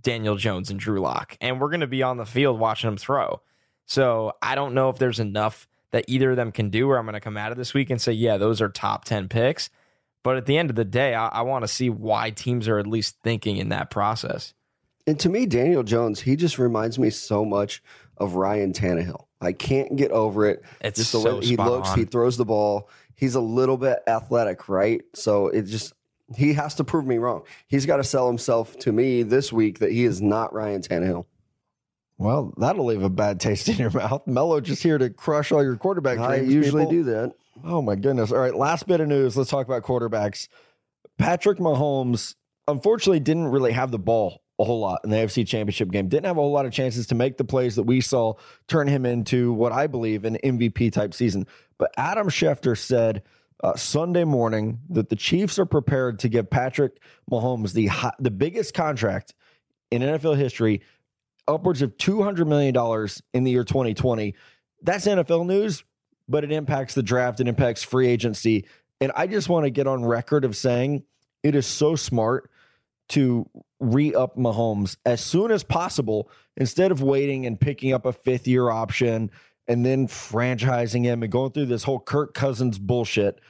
Daniel 0.00 0.36
Jones 0.36 0.70
and 0.70 0.78
Drew 0.80 1.00
Lock, 1.00 1.36
and 1.40 1.60
we're 1.60 1.70
going 1.70 1.80
to 1.80 1.86
be 1.86 2.02
on 2.02 2.16
the 2.16 2.26
field 2.26 2.58
watching 2.58 2.88
them 2.88 2.96
throw. 2.96 3.40
So 3.86 4.32
I 4.42 4.54
don't 4.54 4.74
know 4.74 4.88
if 4.90 4.98
there's 4.98 5.20
enough 5.20 5.68
that 5.92 6.04
either 6.08 6.30
of 6.30 6.36
them 6.36 6.52
can 6.52 6.70
do 6.70 6.86
where 6.86 6.98
I'm 6.98 7.04
going 7.04 7.14
to 7.14 7.20
come 7.20 7.36
out 7.36 7.52
of 7.52 7.58
this 7.58 7.74
week 7.74 7.90
and 7.90 8.00
say, 8.00 8.12
yeah, 8.12 8.36
those 8.36 8.60
are 8.60 8.68
top 8.68 9.04
10 9.04 9.28
picks. 9.28 9.70
But 10.22 10.36
at 10.36 10.46
the 10.46 10.58
end 10.58 10.70
of 10.70 10.76
the 10.76 10.84
day, 10.84 11.14
I, 11.14 11.28
I 11.28 11.42
want 11.42 11.62
to 11.64 11.68
see 11.68 11.90
why 11.90 12.30
teams 12.30 12.68
are 12.68 12.78
at 12.78 12.86
least 12.86 13.16
thinking 13.22 13.56
in 13.56 13.70
that 13.70 13.90
process. 13.90 14.54
And 15.06 15.18
to 15.20 15.28
me, 15.28 15.46
Daniel 15.46 15.82
Jones, 15.82 16.20
he 16.20 16.36
just 16.36 16.58
reminds 16.58 16.98
me 16.98 17.10
so 17.10 17.44
much 17.44 17.82
of 18.18 18.34
Ryan 18.34 18.72
Tannehill. 18.72 19.24
I 19.40 19.52
can't 19.52 19.96
get 19.96 20.10
over 20.10 20.46
it. 20.46 20.62
It's 20.82 20.98
just 20.98 21.12
the 21.12 21.20
so 21.20 21.38
way 21.38 21.46
he 21.46 21.56
looks, 21.56 21.90
on. 21.90 21.98
he 21.98 22.04
throws 22.04 22.36
the 22.36 22.44
ball. 22.44 22.90
He's 23.16 23.34
a 23.34 23.40
little 23.40 23.78
bit 23.78 24.00
athletic, 24.06 24.68
right? 24.68 25.00
So 25.14 25.48
it 25.48 25.62
just 25.62 25.94
he 26.36 26.52
has 26.52 26.74
to 26.76 26.84
prove 26.84 27.06
me 27.06 27.18
wrong. 27.18 27.42
He's 27.66 27.86
got 27.86 27.96
to 27.96 28.04
sell 28.04 28.26
himself 28.28 28.78
to 28.80 28.92
me 28.92 29.22
this 29.22 29.52
week 29.52 29.80
that 29.80 29.90
he 29.90 30.04
is 30.04 30.22
not 30.22 30.52
Ryan 30.52 30.82
Tannehill. 30.82 31.26
Well, 32.20 32.52
that'll 32.58 32.84
leave 32.84 33.02
a 33.02 33.08
bad 33.08 33.40
taste 33.40 33.68
in 33.70 33.76
your 33.76 33.90
mouth. 33.94 34.26
Mello 34.26 34.60
just 34.60 34.82
here 34.82 34.98
to 34.98 35.08
crush 35.08 35.52
all 35.52 35.62
your 35.62 35.76
quarterback 35.76 36.18
I 36.18 36.38
dreams. 36.40 36.52
usually 36.52 36.82
people. 36.84 36.92
do 36.92 37.02
that. 37.04 37.32
Oh 37.64 37.80
my 37.80 37.96
goodness! 37.96 38.30
All 38.30 38.38
right, 38.38 38.54
last 38.54 38.86
bit 38.86 39.00
of 39.00 39.08
news. 39.08 39.36
Let's 39.38 39.48
talk 39.50 39.66
about 39.66 39.82
quarterbacks. 39.82 40.48
Patrick 41.18 41.58
Mahomes 41.58 42.34
unfortunately 42.68 43.20
didn't 43.20 43.48
really 43.48 43.72
have 43.72 43.90
the 43.90 43.98
ball 43.98 44.42
a 44.58 44.64
whole 44.64 44.80
lot 44.80 45.00
in 45.02 45.08
the 45.10 45.16
AFC 45.16 45.46
Championship 45.46 45.90
game. 45.90 46.08
Didn't 46.08 46.26
have 46.26 46.36
a 46.36 46.40
whole 46.40 46.52
lot 46.52 46.66
of 46.66 46.72
chances 46.72 47.06
to 47.06 47.14
make 47.14 47.38
the 47.38 47.44
plays 47.44 47.76
that 47.76 47.84
we 47.84 48.02
saw 48.02 48.34
turn 48.68 48.86
him 48.86 49.06
into 49.06 49.54
what 49.54 49.72
I 49.72 49.86
believe 49.86 50.26
an 50.26 50.36
MVP 50.44 50.92
type 50.92 51.14
season. 51.14 51.46
But 51.78 51.90
Adam 51.96 52.28
Schefter 52.28 52.76
said 52.76 53.22
uh, 53.64 53.74
Sunday 53.76 54.24
morning 54.24 54.80
that 54.90 55.08
the 55.08 55.16
Chiefs 55.16 55.58
are 55.58 55.64
prepared 55.66 56.18
to 56.18 56.28
give 56.28 56.50
Patrick 56.50 56.98
Mahomes 57.30 57.72
the 57.72 57.88
the 58.18 58.30
biggest 58.30 58.74
contract 58.74 59.32
in 59.90 60.02
NFL 60.02 60.36
history, 60.36 60.82
upwards 61.48 61.82
of 61.82 61.96
two 61.98 62.22
hundred 62.22 62.46
million 62.46 62.74
dollars 62.74 63.22
in 63.32 63.44
the 63.44 63.50
year 63.50 63.64
2020. 63.64 64.34
That's 64.82 65.06
NFL 65.06 65.46
news, 65.46 65.84
but 66.28 66.44
it 66.44 66.52
impacts 66.52 66.94
the 66.94 67.02
draft. 67.02 67.40
It 67.40 67.48
impacts 67.48 67.82
free 67.82 68.08
agency, 68.08 68.66
and 69.00 69.12
I 69.14 69.26
just 69.26 69.48
want 69.48 69.64
to 69.64 69.70
get 69.70 69.86
on 69.86 70.04
record 70.04 70.44
of 70.44 70.56
saying 70.56 71.04
it 71.42 71.54
is 71.54 71.66
so 71.66 71.96
smart 71.96 72.50
to 73.10 73.48
re 73.80 74.14
up 74.14 74.36
Mahomes 74.36 74.96
as 75.04 75.20
soon 75.20 75.50
as 75.50 75.64
possible 75.64 76.30
instead 76.56 76.92
of 76.92 77.02
waiting 77.02 77.46
and 77.46 77.60
picking 77.60 77.92
up 77.92 78.06
a 78.06 78.12
fifth 78.12 78.46
year 78.46 78.70
option 78.70 79.30
and 79.66 79.84
then 79.84 80.06
franchising 80.06 81.04
him 81.04 81.22
and 81.22 81.30
going 81.30 81.52
through 81.52 81.66
this 81.66 81.84
whole 81.84 82.00
Kirk 82.00 82.34
Cousins 82.34 82.78
bullshit. 82.78 83.40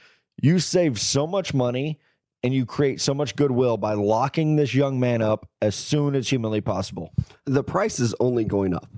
You 0.41 0.59
save 0.59 0.99
so 0.99 1.27
much 1.27 1.53
money 1.53 1.99
and 2.43 2.53
you 2.53 2.65
create 2.65 3.01
so 3.01 3.13
much 3.13 3.35
goodwill 3.35 3.77
by 3.77 3.93
locking 3.93 4.55
this 4.55 4.73
young 4.73 4.99
man 4.99 5.21
up 5.21 5.47
as 5.61 5.75
soon 5.75 6.15
as 6.15 6.29
humanly 6.29 6.61
possible. 6.61 7.13
The 7.45 7.63
price 7.63 7.99
is 7.99 8.15
only 8.19 8.45
going 8.45 8.73
up. 8.73 8.89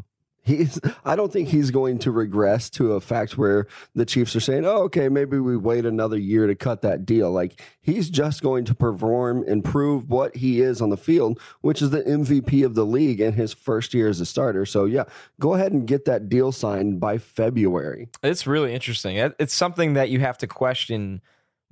He's 0.45 0.77
I 1.05 1.15
don't 1.15 1.31
think 1.31 1.47
he's 1.47 1.71
going 1.71 1.99
to 1.99 2.11
regress 2.11 2.69
to 2.71 2.93
a 2.93 2.99
fact 2.99 3.37
where 3.37 3.65
the 3.95 4.05
Chiefs 4.05 4.35
are 4.35 4.41
saying, 4.41 4.65
"Oh, 4.65 4.83
okay, 4.83 5.07
maybe 5.07 5.39
we 5.39 5.55
wait 5.55 5.85
another 5.85 6.17
year 6.17 6.47
to 6.47 6.55
cut 6.55 6.81
that 6.81 7.05
deal." 7.05 7.31
Like 7.31 7.61
he's 7.79 8.09
just 8.09 8.43
going 8.43 8.65
to 8.65 8.75
perform 8.75 9.45
and 9.47 9.63
prove 9.63 10.09
what 10.09 10.35
he 10.35 10.59
is 10.59 10.81
on 10.81 10.89
the 10.89 10.97
field, 10.97 11.39
which 11.61 11.81
is 11.81 11.91
the 11.91 12.01
MVP 12.01 12.65
of 12.65 12.75
the 12.75 12.85
league 12.85 13.21
in 13.21 13.33
his 13.33 13.53
first 13.53 13.93
year 13.93 14.09
as 14.09 14.19
a 14.19 14.25
starter. 14.25 14.65
So, 14.65 14.83
yeah, 14.83 15.05
go 15.39 15.53
ahead 15.53 15.71
and 15.71 15.87
get 15.87 16.03
that 16.05 16.27
deal 16.27 16.51
signed 16.51 16.99
by 16.99 17.19
February. 17.19 18.09
It's 18.21 18.45
really 18.45 18.73
interesting. 18.73 19.15
It's 19.15 19.53
something 19.53 19.93
that 19.93 20.09
you 20.09 20.19
have 20.19 20.37
to 20.39 20.47
question 20.47 21.21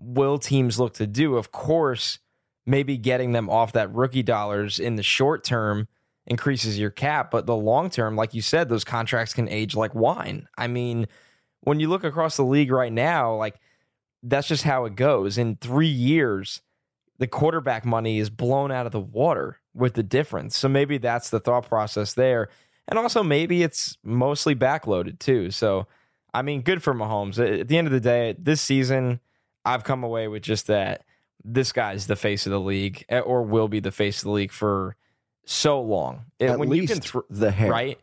will 0.02 0.38
teams 0.38 0.80
look 0.80 0.94
to 0.96 1.08
do? 1.08 1.38
Of 1.38 1.52
course, 1.52 2.20
maybe 2.66 2.98
getting 2.98 3.32
them 3.32 3.50
off 3.50 3.74
that 3.74 3.94
rookie 3.94 4.24
dollars 4.24 4.80
in 4.80 4.96
the 4.96 5.04
short 5.04 5.44
term 5.44 5.88
increases 6.28 6.80
your 6.80 6.92
cap, 6.92 7.32
but 7.32 7.46
the 7.46 7.56
long 7.56 7.90
term, 7.90 8.16
like 8.16 8.34
you 8.34 8.42
said, 8.42 8.70
those 8.70 8.84
contracts 8.84 9.34
can 9.34 9.50
age 9.50 9.76
like 9.76 9.96
wine. 9.96 10.48
I 10.58 10.68
mean, 10.68 11.08
when 11.62 11.80
you 11.80 11.90
look 11.90 12.04
across 12.04 12.38
the 12.38 12.46
league 12.46 12.72
right 12.72 12.94
now, 12.94 13.36
like 13.36 13.60
that's 14.24 14.48
just 14.48 14.64
how 14.64 14.86
it 14.86 14.96
goes. 14.96 15.38
In 15.38 15.56
three 15.56 15.88
years, 15.88 16.62
the 17.18 17.28
quarterback 17.28 17.86
money 17.86 18.20
is 18.20 18.30
blown 18.30 18.72
out 18.72 18.86
of 18.86 18.92
the 18.92 19.00
water 19.00 19.60
with 19.74 19.94
the 19.94 20.04
difference. 20.04 20.58
So 20.58 20.68
maybe 20.68 20.98
that's 20.98 21.30
the 21.30 21.40
thought 21.40 21.68
process 21.68 22.14
there. 22.14 22.50
And 22.88 23.00
also, 23.00 23.24
maybe 23.24 23.64
it's 23.64 23.98
mostly 24.04 24.56
backloaded 24.56 25.20
too. 25.20 25.52
So, 25.52 25.88
I 26.34 26.42
mean, 26.42 26.62
good 26.62 26.84
for 26.84 26.94
Mahomes. 26.94 27.40
At 27.40 27.68
the 27.68 27.78
end 27.78 27.88
of 27.88 27.94
the 27.94 28.00
day, 28.00 28.36
this 28.38 28.62
season, 28.62 29.20
I've 29.66 29.84
come 29.84 30.04
away 30.04 30.28
with 30.28 30.44
just 30.44 30.68
that 30.68 31.06
this 31.44 31.72
guy's 31.72 32.08
the 32.08 32.16
face 32.16 32.46
of 32.46 32.52
the 32.52 32.60
league 32.60 33.06
eh, 33.10 33.20
or 33.20 33.44
will 33.44 33.68
be 33.68 33.80
the 33.80 33.92
face 33.92 34.20
of 34.20 34.26
the 34.26 34.32
league 34.32 34.52
for 34.52 34.96
so 35.46 35.82
long. 35.82 36.26
At 36.40 36.60
when 36.60 36.70
least 36.70 36.82
you 36.82 36.88
can 36.88 37.02
th- 37.02 37.26
the 37.30 37.52
hair. 37.52 37.70
Right? 37.70 38.00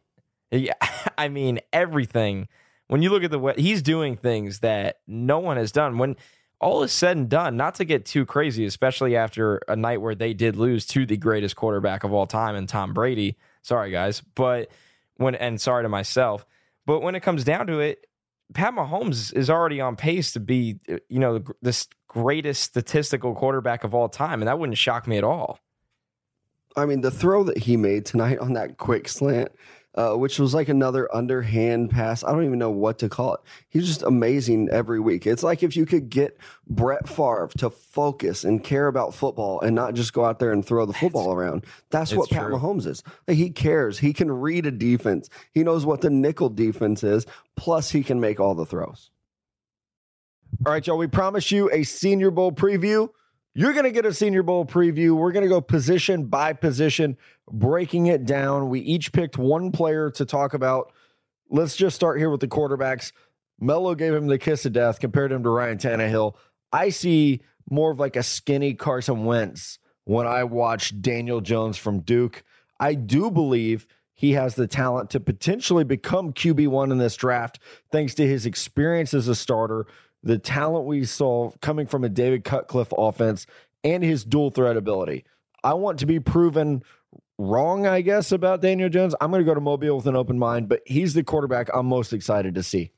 Yeah. 0.51 0.75
I 1.19 1.29
mean, 1.29 1.61
everything. 1.73 2.49
When 2.89 3.03
you 3.03 3.11
look 3.11 3.23
at 3.23 3.31
the 3.31 3.39
way 3.39 3.55
he's 3.57 3.83
doing 3.83 4.17
things 4.17 4.61
that 4.61 5.01
no 5.07 5.39
one 5.39 5.57
has 5.57 5.73
done. 5.73 5.99
When 5.99 6.17
all 6.61 6.83
is 6.83 6.93
said 6.93 7.17
and 7.17 7.29
done, 7.29 7.57
not 7.57 7.77
to 7.77 7.85
get 7.85 8.05
too 8.05 8.27
crazy, 8.27 8.65
especially 8.65 9.17
after 9.17 9.61
a 9.69 9.77
night 9.77 10.01
where 10.01 10.15
they 10.15 10.35
did 10.35 10.57
lose 10.57 10.87
to 10.87 11.07
the 11.07 11.17
greatest 11.17 11.55
quarterback 11.55 12.03
of 12.03 12.13
all 12.13 12.27
time 12.27 12.57
and 12.57 12.69
Tom 12.69 12.93
Brady. 12.93 13.37
Sorry, 13.63 13.91
guys. 13.91 14.23
But 14.35 14.71
when, 15.17 15.35
and 15.35 15.61
sorry 15.61 15.85
to 15.85 15.89
myself, 15.89 16.45
but 16.87 17.01
when 17.01 17.15
it 17.15 17.21
comes 17.21 17.45
down 17.45 17.69
to 17.69 17.81
it, 17.81 18.07
Pat 18.55 18.75
Mahomes 18.75 19.35
is 19.35 19.51
already 19.51 19.81
on 19.81 19.97
pace 19.97 20.33
to 20.33 20.41
be, 20.41 20.79
uh, 20.91 20.97
you 21.09 21.19
know, 21.19 21.43
this 21.61 21.87
greatest 22.09 22.63
statistical 22.63 23.35
quarterback 23.35 23.85
of 23.85 23.95
all 23.95 24.09
time, 24.09 24.41
and 24.41 24.49
that 24.49 24.59
wouldn't 24.59 24.79
shock 24.79 25.07
me 25.07 25.19
at 25.19 25.25
all. 25.25 25.59
I 26.77 26.87
mean, 26.87 27.01
the 27.01 27.11
throw 27.11 27.43
that 27.45 27.59
he 27.59 27.77
made 27.77 28.07
tonight 28.07 28.39
on 28.39 28.55
that 28.55 28.79
quick 28.79 29.09
slant, 29.09 29.51
uh, 29.99 30.15
which 30.15 30.39
was 30.39 30.55
like 30.55 30.69
another 30.69 31.13
underhand 31.13 31.91
pass. 31.91 32.23
I 32.23 32.31
don't 32.31 32.45
even 32.45 32.61
know 32.61 32.71
what 32.71 33.01
to 33.01 33.09
call 33.09 33.35
it. 33.35 33.41
He's 33.69 33.85
just 33.85 34.03
amazing 34.03 34.69
every 34.71 35.01
week. 35.01 35.27
It's 35.27 35.43
like 35.43 35.65
if 35.65 35.77
you 35.77 35.87
could 35.87 36.09
get 36.09 36.39
Brett 36.69 37.09
Favre 37.09 37.51
to 37.59 37.69
focus 37.69 38.45
and 38.45 38.63
care 38.63 38.87
about 38.87 39.13
football 39.13 39.61
and 39.61 39.75
not 39.75 39.95
just 39.95 40.13
go 40.13 40.25
out 40.25 40.39
there 40.39 40.53
and 40.53 40.65
throw 40.65 40.87
the 40.87 40.93
football 40.93 41.33
around. 41.33 41.67
That's 41.91 42.15
what 42.15 42.31
Pat 42.31 42.47
true. 42.47 42.57
Mahomes 42.57 42.87
is. 42.87 43.03
he 43.27 43.51
cares. 43.51 43.99
He 43.99 44.13
can 44.13 44.31
read 44.31 44.67
a 44.67 44.71
defense. 44.71 45.29
He 45.53 45.65
knows 45.65 45.85
what 45.85 46.01
the 46.01 46.11
nickel 46.11 46.49
defense 46.49 47.03
is. 47.03 47.27
Plus, 47.57 47.91
he 47.91 48.05
can 48.05 48.21
make 48.21 48.39
all 48.39 48.55
the 48.55 48.67
throws. 48.67 49.11
All 50.65 50.73
right, 50.73 50.87
y'all. 50.87 50.97
We 50.97 51.09
promise 51.09 51.51
you 51.51 51.71
a 51.73 51.83
Senior 51.83 52.31
Bowl 52.31 52.53
preview. 52.53 53.09
You're 53.59 53.73
going 53.73 53.87
to 53.87 53.91
get 53.91 54.07
a 54.07 54.15
Senior 54.15 54.45
Bowl 54.45 54.65
preview. 54.65 55.17
We're 55.17 55.33
going 55.33 55.43
to 55.43 55.49
go 55.49 55.61
position 55.61 56.27
by 56.27 56.53
position, 56.53 57.17
breaking 57.51 58.07
it 58.07 58.25
down. 58.25 58.69
We 58.69 58.79
each 58.79 59.11
picked 59.13 59.37
one 59.37 59.73
player 59.73 60.13
to 60.13 60.25
talk 60.25 60.55
about. 60.55 60.93
Let's 61.51 61.75
just 61.75 61.97
start 61.97 62.19
here 62.21 62.31
with 62.31 62.39
the 62.39 62.47
quarterbacks. 62.47 63.11
Mello 63.59 63.97
gave 63.97 64.15
him 64.15 64.29
the 64.29 64.39
kiss 64.39 64.65
of 64.65 64.75
death, 64.75 65.01
compared 65.01 65.33
him 65.33 65.43
to 65.43 65.51
Ryan 65.51 65.77
Tannehill. 65.77 66.37
I 66.73 66.91
see 66.91 67.41
more 67.69 67.91
of 67.91 67.99
like 67.99 68.15
a 68.15 68.23
skinny 68.23 68.75
Carson 68.75 69.25
Wentz 69.25 69.81
when 70.05 70.29
I 70.29 70.45
watch 70.45 70.95
Daniel 71.03 71.41
Jones 71.41 71.77
from 71.77 72.03
Duke. 72.03 72.45
I 72.79 72.95
do 72.95 73.29
believe 73.29 73.89
he 74.15 74.35
has 74.35 74.55
the 74.55 74.69
talent 74.69 75.11
to 75.11 75.19
potentially 75.19 75.83
become 75.83 76.33
QB1 76.33 76.93
in 76.93 76.99
this 76.99 77.17
draft, 77.17 77.59
thanks 77.91 78.15
to 78.15 78.27
his 78.27 78.47
experience 78.47 79.15
as 79.15 79.27
a 79.27 79.35
starter, 79.35 79.87
the 80.23 80.39
talent 80.39 80.87
we 80.87 81.05
saw 81.05 81.51
coming 81.61 81.87
from 81.87 82.05
a 82.05 82.09
David 82.09 82.45
Cutcliffe 82.45 82.93
offense 82.97 83.47
and 83.85 84.03
his 84.03 84.25
dual 84.25 84.51
threat 84.51 84.77
ability. 84.77 85.25
I 85.63 85.75
want 85.75 85.99
to 86.01 86.07
be 86.07 86.21
proven 86.21 86.83
wrong, 87.39 87.87
I 87.87 88.01
guess, 88.01 88.33
about 88.33 88.61
Daniel 88.61 88.89
Jones. 88.89 89.15
I'm 89.21 89.31
going 89.31 89.41
to 89.41 89.47
go 89.47 89.55
to 89.55 89.61
Mobile 89.61 89.97
with 89.97 90.07
an 90.07 90.17
open 90.17 90.39
mind, 90.39 90.69
but 90.69 90.83
he's 90.87 91.15
the 91.15 91.23
quarterback 91.23 91.69
I'm 91.73 91.87
most 91.87 92.13
excited 92.13 92.55
to 92.57 92.63
see. 92.63 92.91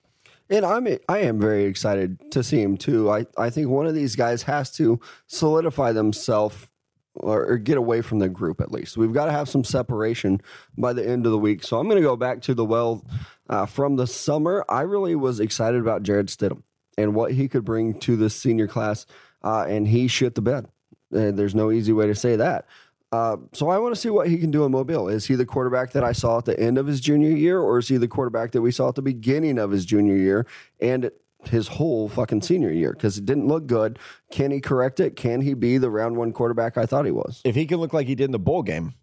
And 0.49 0.65
I'm 0.65 0.89
I 1.09 1.19
am 1.19 1.39
very 1.39 1.65
excited 1.65 2.33
to 2.33 2.43
see 2.43 2.61
him 2.61 2.77
too. 2.77 3.09
I, 3.11 3.27
I 3.39 3.51
think 3.51 3.69
one 3.69 3.87
of 3.87 3.95
these 3.95 4.17
guys 4.17 4.43
has 4.43 4.73
to 4.73 4.99
solidify 5.29 5.93
themselves 5.93 6.67
or, 7.15 7.47
or, 7.47 7.59
get 7.59 7.77
away 7.77 8.03
from 8.03 8.19
the 8.19 8.29
group 8.29 8.61
at 8.61 8.73
least. 8.73 8.97
We've 8.97 9.13
got 9.13 9.27
to 9.27 9.33
have 9.33 9.49
some 9.49 9.65
separation 9.65 10.41
by 10.77 10.93
the 10.93 11.07
end 11.07 11.27
of 11.27 11.33
the 11.33 11.39
week. 11.39 11.63
So 11.63 11.79
I'm 11.79 11.87
going 11.87 12.01
to 12.01 12.09
go 12.09 12.17
back 12.17 12.41
to 12.43 12.55
the 12.55 12.65
well 12.65 13.05
uh, 13.49 13.67
from 13.67 13.97
the 13.97 14.07
summer. 14.07 14.65
I 14.69 14.83
really 14.83 15.15
was 15.15 15.39
excited 15.39 15.81
about 15.81 16.03
Jarrett 16.03 16.27
Stidham 16.27 16.63
and 17.01 17.15
what 17.15 17.33
he 17.33 17.49
could 17.49 17.65
bring 17.65 17.99
to 18.01 18.17
this 18.17 18.35
senior 18.35 18.67
class. 18.67 19.07
Uh, 19.43 19.65
and 19.69 19.89
he 19.89 20.09
shit 20.09 20.35
the 20.35 20.43
bed. 20.43 20.67
Uh, 21.15 21.31
there's 21.33 21.55
no 21.55 21.71
easy 21.71 21.93
way 21.93 22.07
to 22.07 22.15
say 22.15 22.37
that. 22.37 22.67
Uh, 23.13 23.37
so 23.53 23.69
I 23.69 23.79
want 23.79 23.95
to 23.95 24.01
see 24.01 24.11
what 24.11 24.29
he 24.29 24.39
can 24.39 24.51
do 24.51 24.65
in 24.65 24.71
Mobile. 24.71 25.09
Is 25.09 25.27
he 25.27 25.35
the 25.35 25.47
quarterback 25.47 25.93
that 25.93 26.05
I 26.05 26.13
saw 26.13 26.39
at 26.39 26.45
the 26.45 26.59
end 26.59 26.79
of 26.79 26.87
his 26.87 27.01
junior 27.01 27.31
year, 27.31 27.59
or 27.59 27.79
is 27.79 27.89
he 27.89 27.97
the 27.97 28.07
quarterback 28.07 28.53
that 28.53 28.63
we 28.63 28.71
saw 28.71 28.89
at 28.89 28.95
the 28.95 29.03
beginning 29.03 29.59
of 29.59 29.73
his 29.73 29.85
junior 29.85 30.15
year 30.15 30.47
and 30.81 31.11
his 31.45 31.67
whole 31.67 32.09
fucking 32.09 32.43
senior 32.43 32.71
year? 32.71 32.93
Because 32.93 33.19
it 33.19 33.27
didn't 33.27 33.49
look 33.49 33.67
good. 33.67 33.99
Can 34.31 34.53
he 34.53 34.61
correct 34.61 35.01
it? 35.01 35.17
Can 35.17 35.41
he 35.41 35.55
be 35.55 35.77
the 35.79 35.91
round 35.91 36.17
one 36.17 36.33
quarterback 36.33 36.79
I 36.79 36.87
thought 36.87 37.05
he 37.05 37.11
was? 37.11 37.41
If 37.45 37.57
he 37.57 37.67
can 37.67 37.79
look 37.79 37.93
like 37.93 38.07
he 38.07 38.15
did 38.15 38.27
in 38.27 38.33
the 38.33 38.39
bowl 38.39 38.63
game, 38.63 38.95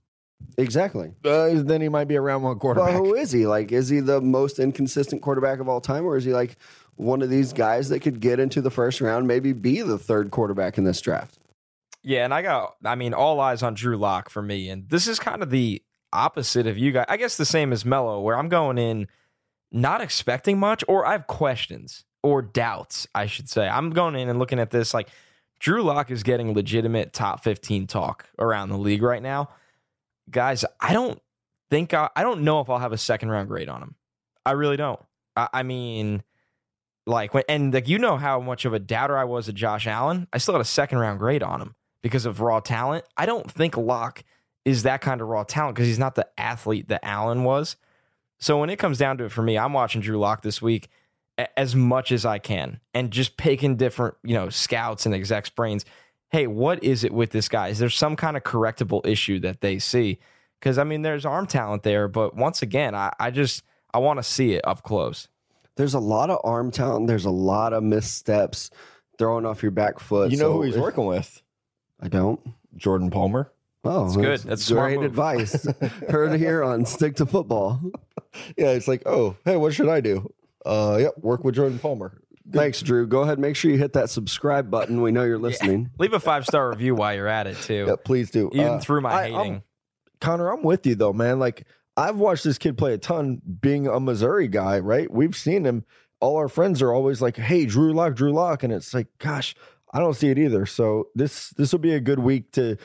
Exactly. 0.57 1.11
Uh, 1.23 1.49
then 1.63 1.81
he 1.81 1.89
might 1.89 2.07
be 2.07 2.15
a 2.15 2.21
round 2.21 2.43
one 2.43 2.57
quarterback. 2.57 2.93
Well, 2.93 3.05
who 3.05 3.15
is 3.15 3.31
he? 3.31 3.45
Like, 3.45 3.71
is 3.71 3.89
he 3.89 3.99
the 3.99 4.21
most 4.21 4.59
inconsistent 4.59 5.21
quarterback 5.21 5.59
of 5.59 5.67
all 5.67 5.81
time, 5.81 6.05
or 6.05 6.17
is 6.17 6.23
he 6.25 6.33
like 6.33 6.57
one 6.97 7.21
of 7.21 7.29
these 7.29 7.53
guys 7.53 7.89
that 7.89 8.01
could 8.01 8.19
get 8.19 8.39
into 8.39 8.61
the 8.61 8.71
first 8.71 9.01
round, 9.01 9.27
maybe 9.27 9.53
be 9.53 9.81
the 9.81 9.97
third 9.97 10.31
quarterback 10.31 10.77
in 10.77 10.83
this 10.83 10.99
draft. 10.99 11.39
Yeah, 12.03 12.25
and 12.25 12.33
I 12.33 12.41
got, 12.41 12.75
I 12.83 12.95
mean, 12.95 13.13
all 13.13 13.39
eyes 13.39 13.63
on 13.63 13.73
Drew 13.73 13.97
Lock 13.97 14.29
for 14.29 14.41
me. 14.41 14.69
And 14.69 14.89
this 14.89 15.07
is 15.07 15.19
kind 15.19 15.41
of 15.41 15.49
the 15.49 15.81
opposite 16.11 16.67
of 16.67 16.77
you 16.77 16.91
guys. 16.91 17.05
I 17.07 17.17
guess 17.17 17.37
the 17.37 17.45
same 17.45 17.71
as 17.71 17.85
Mello, 17.85 18.21
where 18.21 18.37
I'm 18.37 18.49
going 18.49 18.77
in 18.77 19.07
not 19.71 20.01
expecting 20.01 20.59
much, 20.59 20.83
or 20.87 21.05
I 21.05 21.13
have 21.13 21.27
questions 21.27 22.03
or 22.23 22.41
doubts, 22.41 23.07
I 23.13 23.25
should 23.25 23.49
say. 23.49 23.67
I'm 23.67 23.91
going 23.91 24.15
in 24.15 24.29
and 24.29 24.39
looking 24.39 24.59
at 24.59 24.71
this 24.71 24.93
like 24.93 25.09
Drew 25.59 25.83
Lock 25.83 26.11
is 26.11 26.23
getting 26.23 26.53
legitimate 26.53 27.13
top 27.13 27.43
15 27.43 27.87
talk 27.87 28.27
around 28.39 28.69
the 28.69 28.77
league 28.77 29.03
right 29.03 29.21
now. 29.21 29.49
Guys, 30.29 30.65
I 30.79 30.93
don't 30.93 31.21
think 31.69 31.93
I, 31.93 32.09
I 32.15 32.23
don't 32.23 32.41
know 32.41 32.59
if 32.61 32.69
I'll 32.69 32.79
have 32.79 32.93
a 32.93 32.97
second 32.97 33.29
round 33.29 33.47
grade 33.47 33.69
on 33.69 33.81
him. 33.81 33.95
I 34.45 34.51
really 34.51 34.77
don't. 34.77 34.99
I, 35.35 35.49
I 35.53 35.63
mean, 35.63 36.23
like 37.07 37.33
when 37.33 37.43
and 37.47 37.73
like 37.73 37.87
you 37.87 37.97
know 37.97 38.17
how 38.17 38.39
much 38.39 38.65
of 38.65 38.73
a 38.73 38.79
doubter 38.79 39.17
I 39.17 39.23
was 39.23 39.47
of 39.47 39.55
Josh 39.55 39.87
Allen. 39.87 40.27
I 40.33 40.37
still 40.37 40.53
had 40.53 40.61
a 40.61 40.65
second 40.65 40.99
round 40.99 41.19
grade 41.19 41.43
on 41.43 41.61
him 41.61 41.75
because 42.03 42.25
of 42.25 42.41
raw 42.41 42.59
talent. 42.59 43.05
I 43.15 43.25
don't 43.25 43.49
think 43.49 43.77
Lock 43.77 44.23
is 44.65 44.83
that 44.83 45.01
kind 45.01 45.21
of 45.21 45.27
raw 45.27 45.43
talent 45.43 45.75
because 45.75 45.87
he's 45.87 45.99
not 45.99 46.15
the 46.15 46.27
athlete 46.37 46.89
that 46.89 47.03
Allen 47.03 47.43
was. 47.43 47.77
So 48.39 48.59
when 48.59 48.69
it 48.69 48.77
comes 48.77 48.97
down 48.97 49.17
to 49.17 49.25
it 49.25 49.31
for 49.31 49.41
me, 49.41 49.57
I'm 49.57 49.73
watching 49.73 50.01
Drew 50.01 50.19
Lock 50.19 50.41
this 50.41 50.61
week 50.61 50.89
as 51.55 51.75
much 51.75 52.11
as 52.11 52.25
I 52.25 52.39
can 52.39 52.79
and 52.93 53.11
just 53.11 53.37
picking 53.37 53.77
different, 53.77 54.15
you 54.23 54.33
know, 54.33 54.49
scouts 54.49 55.05
and 55.05 55.15
execs 55.15 55.49
brains. 55.49 55.85
Hey, 56.29 56.47
what 56.47 56.83
is 56.83 57.03
it 57.03 57.13
with 57.13 57.31
this 57.31 57.47
guy? 57.47 57.69
Is 57.69 57.79
there 57.79 57.89
some 57.89 58.15
kind 58.15 58.35
of 58.35 58.43
correctable 58.43 59.05
issue 59.05 59.39
that 59.39 59.61
they 59.61 59.79
see? 59.79 60.19
Because 60.59 60.77
I 60.77 60.83
mean, 60.83 61.03
there's 61.03 61.25
arm 61.25 61.47
talent 61.47 61.83
there, 61.83 62.07
but 62.07 62.35
once 62.35 62.61
again, 62.61 62.93
I, 62.93 63.13
I 63.19 63.31
just 63.31 63.63
I 63.93 63.99
want 63.99 64.19
to 64.19 64.23
see 64.23 64.53
it 64.53 64.67
up 64.67 64.83
close 64.83 65.29
there's 65.77 65.93
a 65.93 65.99
lot 65.99 66.29
of 66.29 66.39
arm 66.43 66.71
talent. 66.71 67.07
There's 67.07 67.25
a 67.25 67.31
lot 67.31 67.73
of 67.73 67.83
missteps 67.83 68.69
throwing 69.17 69.45
off 69.45 69.61
your 69.61 69.71
back 69.71 69.99
foot. 69.99 70.31
You 70.31 70.37
know 70.37 70.51
so 70.51 70.53
who 70.53 70.61
he's 70.63 70.77
working 70.77 71.05
with? 71.05 71.41
I 71.99 72.07
don't. 72.07 72.39
Jordan 72.75 73.09
Palmer. 73.09 73.51
Oh, 73.83 74.03
that's 74.03 74.17
good. 74.17 74.39
That's 74.39 74.69
great 74.69 75.01
advice. 75.01 75.65
Heard 76.09 76.33
it 76.33 76.39
here 76.39 76.63
on 76.63 76.85
Stick 76.85 77.15
to 77.17 77.25
Football. 77.25 77.81
Yeah, 78.57 78.71
it's 78.71 78.87
like, 78.87 79.03
oh, 79.05 79.37
hey, 79.45 79.55
what 79.55 79.73
should 79.73 79.87
I 79.87 80.01
do? 80.01 80.31
Uh, 80.65 80.97
yep, 80.99 81.13
work 81.19 81.43
with 81.43 81.55
Jordan 81.55 81.79
Palmer. 81.79 82.21
Good. 82.49 82.59
Thanks, 82.59 82.81
Drew. 82.81 83.07
Go 83.07 83.21
ahead, 83.21 83.39
make 83.39 83.55
sure 83.55 83.71
you 83.71 83.77
hit 83.77 83.93
that 83.93 84.09
subscribe 84.09 84.69
button. 84.69 85.01
We 85.01 85.11
know 85.11 85.23
you're 85.23 85.37
listening. 85.37 85.83
Yeah. 85.83 85.87
Leave 85.99 86.13
a 86.13 86.19
five 86.19 86.45
star 86.45 86.69
review 86.69 86.95
while 86.95 87.13
you're 87.15 87.27
at 87.27 87.47
it 87.47 87.57
too. 87.57 87.85
Yeah, 87.87 87.95
please 88.03 88.31
do. 88.31 88.49
Even 88.53 88.67
uh, 88.67 88.79
through 88.79 89.01
my 89.01 89.11
I, 89.11 89.23
hating. 89.23 89.55
I'm, 89.55 89.63
Connor, 90.19 90.49
I'm 90.49 90.63
with 90.63 90.85
you 90.85 90.95
though, 90.95 91.13
man. 91.13 91.39
Like 91.39 91.65
I've 91.97 92.17
watched 92.17 92.43
this 92.43 92.59
kid 92.59 92.77
play 92.77 92.93
a 92.93 92.97
ton 92.99 93.41
being 93.59 93.87
a 93.87 93.99
Missouri 93.99 94.47
guy, 94.47 94.79
right? 94.79 95.11
We've 95.11 95.35
seen 95.35 95.65
him. 95.65 95.83
All 96.19 96.37
our 96.37 96.47
friends 96.47 96.81
are 96.81 96.93
always 96.93 97.21
like, 97.21 97.37
hey, 97.37 97.65
Drew 97.65 97.91
Lock, 97.91 98.15
Drew 98.15 98.31
Lock. 98.31 98.63
And 98.63 98.71
it's 98.71 98.93
like, 98.93 99.07
gosh, 99.17 99.55
I 99.91 99.99
don't 99.99 100.13
see 100.13 100.29
it 100.29 100.37
either. 100.37 100.65
So 100.65 101.07
this 101.15 101.49
this 101.51 101.71
will 101.71 101.79
be 101.79 101.93
a 101.93 101.99
good 101.99 102.19
week 102.19 102.51
to 102.53 102.77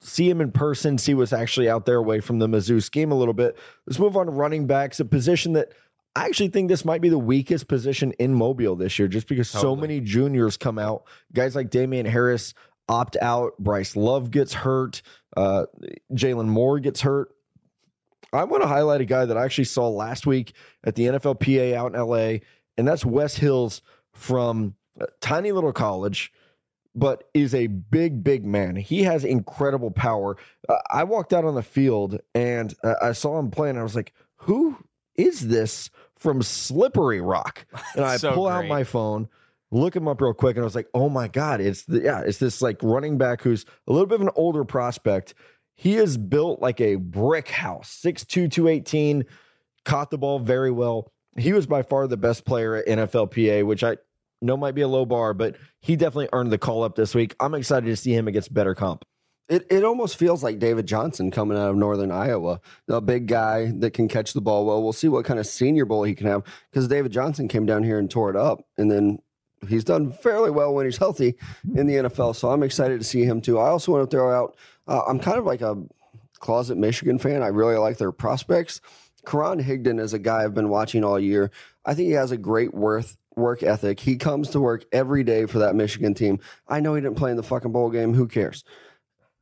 see 0.00 0.28
him 0.28 0.40
in 0.40 0.52
person, 0.52 0.98
see 0.98 1.14
what's 1.14 1.32
actually 1.32 1.68
out 1.68 1.86
there 1.86 1.96
away 1.96 2.20
from 2.20 2.38
the 2.38 2.46
Mizzou 2.46 2.82
scheme 2.82 3.12
a 3.12 3.14
little 3.14 3.34
bit. 3.34 3.56
Let's 3.86 3.98
move 3.98 4.16
on 4.16 4.26
to 4.26 4.32
running 4.32 4.66
backs, 4.66 5.00
a 5.00 5.04
position 5.04 5.54
that 5.54 5.72
I 6.16 6.26
actually 6.26 6.48
think 6.48 6.68
this 6.68 6.84
might 6.84 7.00
be 7.00 7.08
the 7.08 7.18
weakest 7.18 7.68
position 7.68 8.12
in 8.18 8.34
Mobile 8.34 8.76
this 8.76 8.98
year, 8.98 9.08
just 9.08 9.26
because 9.28 9.48
so 9.48 9.74
many 9.74 10.00
juniors 10.00 10.56
come 10.56 10.78
out. 10.78 11.04
Guys 11.32 11.56
like 11.56 11.70
Damien 11.70 12.06
Harris 12.06 12.54
opt 12.88 13.16
out. 13.20 13.58
Bryce 13.58 13.96
Love 13.96 14.30
gets 14.30 14.52
hurt. 14.52 15.02
Uh, 15.36 15.66
Jalen 16.12 16.46
Moore 16.46 16.78
gets 16.78 17.00
hurt. 17.00 17.30
I 18.34 18.44
want 18.44 18.62
to 18.62 18.68
highlight 18.68 19.00
a 19.00 19.04
guy 19.04 19.24
that 19.24 19.36
I 19.36 19.44
actually 19.44 19.64
saw 19.64 19.88
last 19.88 20.26
week 20.26 20.54
at 20.84 20.94
the 20.94 21.04
NFLPA 21.04 21.74
out 21.74 21.94
in 21.94 22.00
LA, 22.00 22.38
and 22.76 22.86
that's 22.86 23.04
Wes 23.04 23.36
Hills 23.36 23.82
from 24.12 24.74
a 24.98 25.06
tiny 25.20 25.52
little 25.52 25.72
college, 25.72 26.32
but 26.94 27.24
is 27.34 27.54
a 27.54 27.66
big, 27.66 28.22
big 28.22 28.44
man. 28.44 28.76
He 28.76 29.02
has 29.02 29.24
incredible 29.24 29.90
power. 29.90 30.36
Uh, 30.68 30.76
I 30.90 31.04
walked 31.04 31.32
out 31.32 31.44
on 31.44 31.54
the 31.54 31.62
field 31.62 32.20
and 32.34 32.74
uh, 32.84 32.94
I 33.02 33.12
saw 33.12 33.38
him 33.38 33.50
playing. 33.50 33.78
I 33.78 33.82
was 33.82 33.96
like, 33.96 34.12
who 34.36 34.76
is 35.16 35.48
this 35.48 35.90
from 36.16 36.42
Slippery 36.42 37.20
Rock? 37.20 37.66
And 37.96 38.04
I 38.04 38.16
So 38.16 38.32
pull 38.32 38.48
out 38.48 38.66
my 38.66 38.84
phone, 38.84 39.28
look 39.70 39.94
him 39.94 40.08
up 40.08 40.20
real 40.20 40.34
quick, 40.34 40.56
and 40.56 40.62
I 40.62 40.64
was 40.64 40.74
like, 40.74 40.88
oh 40.94 41.08
my 41.08 41.28
God, 41.28 41.60
it's 41.60 41.82
the, 41.82 42.00
yeah, 42.00 42.20
it's 42.20 42.38
this 42.38 42.62
like 42.62 42.82
running 42.82 43.18
back 43.18 43.42
who's 43.42 43.64
a 43.88 43.92
little 43.92 44.06
bit 44.06 44.16
of 44.16 44.22
an 44.22 44.32
older 44.36 44.64
prospect. 44.64 45.34
He 45.76 45.96
is 45.96 46.16
built 46.16 46.60
like 46.60 46.80
a 46.80 46.96
brick 46.96 47.48
house, 47.48 48.00
6'2, 48.04 48.50
218, 48.50 49.24
caught 49.84 50.10
the 50.10 50.18
ball 50.18 50.38
very 50.38 50.70
well. 50.70 51.12
He 51.36 51.52
was 51.52 51.66
by 51.66 51.82
far 51.82 52.06
the 52.06 52.16
best 52.16 52.44
player 52.44 52.76
at 52.76 52.86
NFLPA, 52.86 53.66
which 53.66 53.82
I 53.82 53.96
know 54.40 54.56
might 54.56 54.74
be 54.74 54.82
a 54.82 54.88
low 54.88 55.04
bar, 55.04 55.34
but 55.34 55.56
he 55.80 55.96
definitely 55.96 56.28
earned 56.32 56.52
the 56.52 56.58
call 56.58 56.84
up 56.84 56.94
this 56.94 57.14
week. 57.14 57.34
I'm 57.40 57.54
excited 57.54 57.86
to 57.86 57.96
see 57.96 58.14
him 58.14 58.28
against 58.28 58.54
better 58.54 58.74
comp. 58.74 59.04
It 59.48 59.66
it 59.70 59.84
almost 59.84 60.16
feels 60.16 60.42
like 60.42 60.58
David 60.58 60.86
Johnson 60.86 61.30
coming 61.30 61.58
out 61.58 61.68
of 61.68 61.76
Northern 61.76 62.10
Iowa, 62.10 62.60
a 62.88 63.00
big 63.00 63.26
guy 63.26 63.72
that 63.76 63.90
can 63.90 64.08
catch 64.08 64.32
the 64.32 64.40
ball 64.40 64.64
well. 64.64 64.82
We'll 64.82 64.94
see 64.94 65.08
what 65.08 65.26
kind 65.26 65.38
of 65.38 65.46
Senior 65.46 65.84
Bowl 65.84 66.04
he 66.04 66.14
can 66.14 66.26
have 66.28 66.44
because 66.70 66.88
David 66.88 67.12
Johnson 67.12 67.46
came 67.46 67.66
down 67.66 67.82
here 67.82 67.98
and 67.98 68.10
tore 68.10 68.30
it 68.30 68.36
up, 68.36 68.64
and 68.78 68.90
then 68.90 69.18
he's 69.68 69.84
done 69.84 70.12
fairly 70.12 70.50
well 70.50 70.72
when 70.72 70.86
he's 70.86 70.96
healthy 70.96 71.36
in 71.74 71.86
the 71.86 71.94
NFL. 71.94 72.36
So 72.36 72.50
I'm 72.50 72.62
excited 72.62 73.00
to 73.00 73.04
see 73.04 73.24
him 73.24 73.40
too. 73.40 73.58
I 73.58 73.68
also 73.68 73.92
want 73.92 74.10
to 74.10 74.16
throw 74.16 74.32
out. 74.32 74.56
Uh, 74.86 75.02
I'm 75.06 75.18
kind 75.18 75.38
of 75.38 75.44
like 75.44 75.60
a 75.60 75.82
closet 76.38 76.76
Michigan 76.76 77.18
fan. 77.18 77.42
I 77.42 77.48
really 77.48 77.76
like 77.76 77.98
their 77.98 78.12
prospects. 78.12 78.80
Karan 79.24 79.62
Higdon 79.62 80.00
is 80.00 80.12
a 80.12 80.18
guy 80.18 80.44
I've 80.44 80.54
been 80.54 80.68
watching 80.68 81.04
all 81.04 81.18
year. 81.18 81.50
I 81.84 81.94
think 81.94 82.08
he 82.08 82.12
has 82.12 82.30
a 82.30 82.36
great 82.36 82.74
worth 82.74 83.16
work 83.36 83.62
ethic. 83.62 84.00
He 84.00 84.16
comes 84.16 84.50
to 84.50 84.60
work 84.60 84.84
every 84.92 85.24
day 85.24 85.46
for 85.46 85.58
that 85.60 85.74
Michigan 85.74 86.14
team. 86.14 86.38
I 86.68 86.80
know 86.80 86.94
he 86.94 87.00
didn't 87.00 87.16
play 87.16 87.30
in 87.30 87.36
the 87.36 87.42
fucking 87.42 87.72
bowl 87.72 87.90
game. 87.90 88.14
Who 88.14 88.28
cares? 88.28 88.64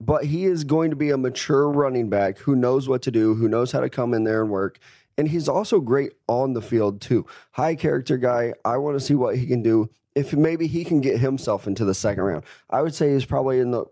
But 0.00 0.25
he 0.25 0.46
is 0.46 0.64
going 0.64 0.90
to 0.90 0.96
be 0.96 1.11
a 1.11 1.16
mature 1.16 1.68
running 1.68 2.08
back 2.08 2.38
who 2.38 2.56
knows 2.56 2.88
what 2.88 3.02
to 3.02 3.11
do, 3.11 3.34
who 3.34 3.49
knows 3.49 3.72
how 3.72 3.80
to 3.80 3.90
come 3.90 4.14
in 4.14 4.25
there 4.25 4.42
and 4.42 4.50
work. 4.50 4.78
And 5.16 5.28
he's 5.28 5.49
also 5.49 5.78
great 5.80 6.12
on 6.26 6.54
the 6.54 6.62
field 6.62 7.00
too. 7.00 7.26
High 7.52 7.75
character 7.75 8.16
guy. 8.16 8.54
I 8.64 8.78
want 8.78 8.99
to 8.99 9.04
see 9.04 9.14
what 9.14 9.37
he 9.37 9.46
can 9.46 9.62
do. 9.62 9.90
If 10.14 10.35
maybe 10.35 10.66
he 10.66 10.85
can 10.85 11.00
get 11.00 11.19
himself 11.19 11.66
into 11.66 11.85
the 11.85 11.95
second 11.95 12.25
round, 12.25 12.45
I 12.69 12.83
would 12.83 12.95
say 12.95 13.14
he's 13.14 13.25
probably 13.25 13.61
in 13.61 13.71
the 13.71 13.85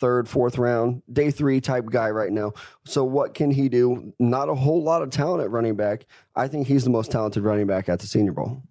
third, 0.00 0.28
fourth 0.28 0.58
round, 0.58 1.02
day 1.12 1.30
three 1.30 1.60
type 1.60 1.86
guy 1.86 2.10
right 2.10 2.32
now. 2.32 2.52
So 2.84 3.04
what 3.04 3.34
can 3.34 3.50
he 3.50 3.68
do? 3.68 4.12
Not 4.18 4.48
a 4.48 4.54
whole 4.54 4.82
lot 4.82 5.02
of 5.02 5.10
talent 5.10 5.42
at 5.42 5.50
running 5.50 5.76
back. 5.76 6.06
I 6.34 6.48
think 6.48 6.66
he's 6.66 6.84
the 6.84 6.90
most 6.90 7.12
talented 7.12 7.44
running 7.44 7.66
back 7.66 7.88
at 7.88 8.00
the 8.00 8.08
Senior 8.08 8.32
Bowl. 8.32 8.62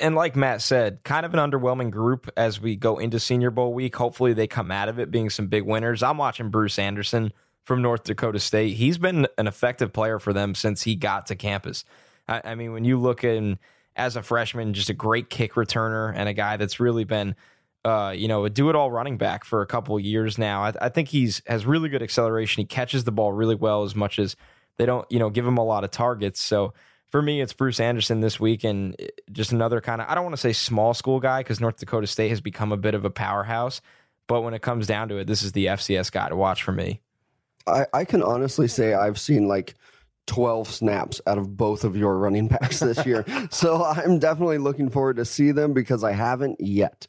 and 0.00 0.14
like 0.14 0.36
Matt 0.36 0.62
said, 0.62 1.02
kind 1.02 1.26
of 1.26 1.34
an 1.34 1.40
underwhelming 1.40 1.90
group 1.90 2.30
as 2.36 2.60
we 2.60 2.76
go 2.76 2.98
into 2.98 3.18
Senior 3.18 3.50
Bowl 3.50 3.72
week. 3.72 3.96
Hopefully, 3.96 4.32
they 4.34 4.46
come 4.46 4.70
out 4.70 4.88
of 4.88 4.98
it 4.98 5.10
being 5.10 5.30
some 5.30 5.46
big 5.46 5.64
winners. 5.64 6.02
I'm 6.02 6.18
watching 6.18 6.50
Bruce 6.50 6.78
Anderson 6.78 7.32
from 7.64 7.82
North 7.82 8.04
Dakota 8.04 8.38
State. 8.38 8.74
He's 8.74 8.98
been 8.98 9.26
an 9.38 9.46
effective 9.46 9.92
player 9.92 10.18
for 10.18 10.32
them 10.32 10.54
since 10.54 10.82
he 10.82 10.94
got 10.94 11.26
to 11.26 11.36
campus. 11.36 11.84
I, 12.28 12.40
I 12.44 12.54
mean, 12.54 12.72
when 12.72 12.84
you 12.84 12.98
look 12.98 13.24
in 13.24 13.58
as 13.96 14.16
a 14.16 14.22
freshman, 14.22 14.74
just 14.74 14.90
a 14.90 14.94
great 14.94 15.30
kick 15.30 15.54
returner 15.54 16.12
and 16.14 16.28
a 16.28 16.34
guy 16.34 16.56
that's 16.56 16.80
really 16.80 17.04
been. 17.04 17.34
Uh, 17.84 18.14
you 18.16 18.28
know, 18.28 18.46
a 18.46 18.50
do-it-all 18.50 18.90
running 18.90 19.18
back 19.18 19.44
for 19.44 19.60
a 19.60 19.66
couple 19.66 20.00
years 20.00 20.38
now. 20.38 20.62
I, 20.62 20.72
I 20.80 20.88
think 20.88 21.10
he's 21.10 21.42
has 21.46 21.66
really 21.66 21.90
good 21.90 22.02
acceleration. 22.02 22.62
He 22.62 22.64
catches 22.64 23.04
the 23.04 23.12
ball 23.12 23.30
really 23.30 23.56
well, 23.56 23.82
as 23.82 23.94
much 23.94 24.18
as 24.18 24.36
they 24.78 24.86
don't, 24.86 25.06
you 25.12 25.18
know, 25.18 25.28
give 25.28 25.46
him 25.46 25.58
a 25.58 25.64
lot 25.64 25.84
of 25.84 25.90
targets. 25.90 26.40
So 26.40 26.72
for 27.10 27.20
me, 27.20 27.42
it's 27.42 27.52
Bruce 27.52 27.80
Anderson 27.80 28.20
this 28.20 28.40
week, 28.40 28.64
and 28.64 28.96
just 29.30 29.52
another 29.52 29.80
kind 29.80 30.00
of 30.00 30.08
I 30.08 30.14
don't 30.14 30.24
want 30.24 30.34
to 30.34 30.40
say 30.40 30.52
small 30.52 30.94
school 30.94 31.20
guy 31.20 31.40
because 31.40 31.60
North 31.60 31.76
Dakota 31.76 32.06
State 32.06 32.30
has 32.30 32.40
become 32.40 32.72
a 32.72 32.76
bit 32.76 32.94
of 32.94 33.04
a 33.04 33.10
powerhouse. 33.10 33.80
But 34.26 34.40
when 34.40 34.54
it 34.54 34.62
comes 34.62 34.86
down 34.86 35.10
to 35.10 35.18
it, 35.18 35.26
this 35.26 35.42
is 35.42 35.52
the 35.52 35.66
FCS 35.66 36.10
guy 36.10 36.28
to 36.28 36.36
watch 36.36 36.62
for 36.62 36.72
me. 36.72 37.00
I, 37.66 37.86
I 37.92 38.04
can 38.04 38.22
honestly 38.22 38.66
say 38.66 38.94
I've 38.94 39.20
seen 39.20 39.46
like 39.46 39.74
12 40.26 40.68
snaps 40.68 41.20
out 41.26 41.38
of 41.38 41.56
both 41.56 41.84
of 41.84 41.96
your 41.96 42.18
running 42.18 42.48
backs 42.54 42.80
this 42.80 43.04
year. 43.04 43.24
so 43.50 43.84
I'm 43.84 44.18
definitely 44.18 44.58
looking 44.58 44.90
forward 44.90 45.16
to 45.16 45.24
see 45.24 45.52
them 45.52 45.72
because 45.74 46.02
I 46.04 46.12
haven't 46.12 46.60
yet. 46.60 47.06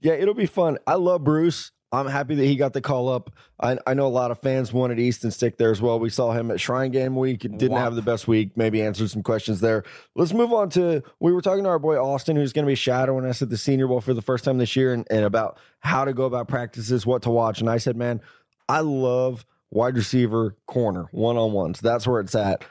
Yeah, 0.00 0.12
it'll 0.14 0.34
be 0.34 0.46
fun. 0.46 0.78
I 0.86 0.94
love 0.94 1.24
Bruce. 1.24 1.72
I'm 1.92 2.06
happy 2.06 2.36
that 2.36 2.44
he 2.44 2.54
got 2.54 2.72
the 2.72 2.80
call 2.80 3.08
up. 3.08 3.34
I, 3.60 3.76
I 3.84 3.94
know 3.94 4.06
a 4.06 4.08
lot 4.08 4.30
of 4.30 4.38
fans 4.40 4.72
wanted 4.72 5.00
Easton 5.00 5.32
Stick 5.32 5.58
there 5.58 5.72
as 5.72 5.82
well. 5.82 5.98
We 5.98 6.08
saw 6.08 6.30
him 6.30 6.52
at 6.52 6.60
Shrine 6.60 6.92
Game 6.92 7.16
Week. 7.16 7.40
Didn't 7.40 7.70
Wow. 7.72 7.78
have 7.80 7.96
the 7.96 8.02
best 8.02 8.28
week. 8.28 8.56
Maybe 8.56 8.80
answered 8.80 9.10
some 9.10 9.24
questions 9.24 9.60
there. 9.60 9.82
Let's 10.14 10.32
move 10.32 10.52
on 10.52 10.70
to 10.70 11.02
we 11.18 11.32
were 11.32 11.42
talking 11.42 11.64
to 11.64 11.68
our 11.68 11.80
boy 11.80 11.96
Austin, 11.96 12.36
who's 12.36 12.52
going 12.52 12.64
to 12.64 12.70
be 12.70 12.76
shadowing 12.76 13.24
us 13.26 13.42
at 13.42 13.50
the 13.50 13.56
Senior 13.56 13.88
Bowl 13.88 14.00
for 14.00 14.14
the 14.14 14.22
first 14.22 14.44
time 14.44 14.58
this 14.58 14.76
year, 14.76 14.94
and, 14.94 15.04
and 15.10 15.24
about 15.24 15.58
how 15.80 16.04
to 16.04 16.12
go 16.12 16.26
about 16.26 16.46
practices, 16.46 17.04
what 17.04 17.22
to 17.22 17.30
watch. 17.30 17.60
And 17.60 17.68
I 17.68 17.78
said, 17.78 17.96
man, 17.96 18.20
I 18.68 18.80
love 18.80 19.44
wide 19.70 19.96
receiver 19.96 20.56
corner 20.66 21.08
one 21.12 21.36
on 21.36 21.52
ones. 21.52 21.80
That's 21.80 22.06
where 22.06 22.20
it's 22.20 22.34
at. 22.34 22.64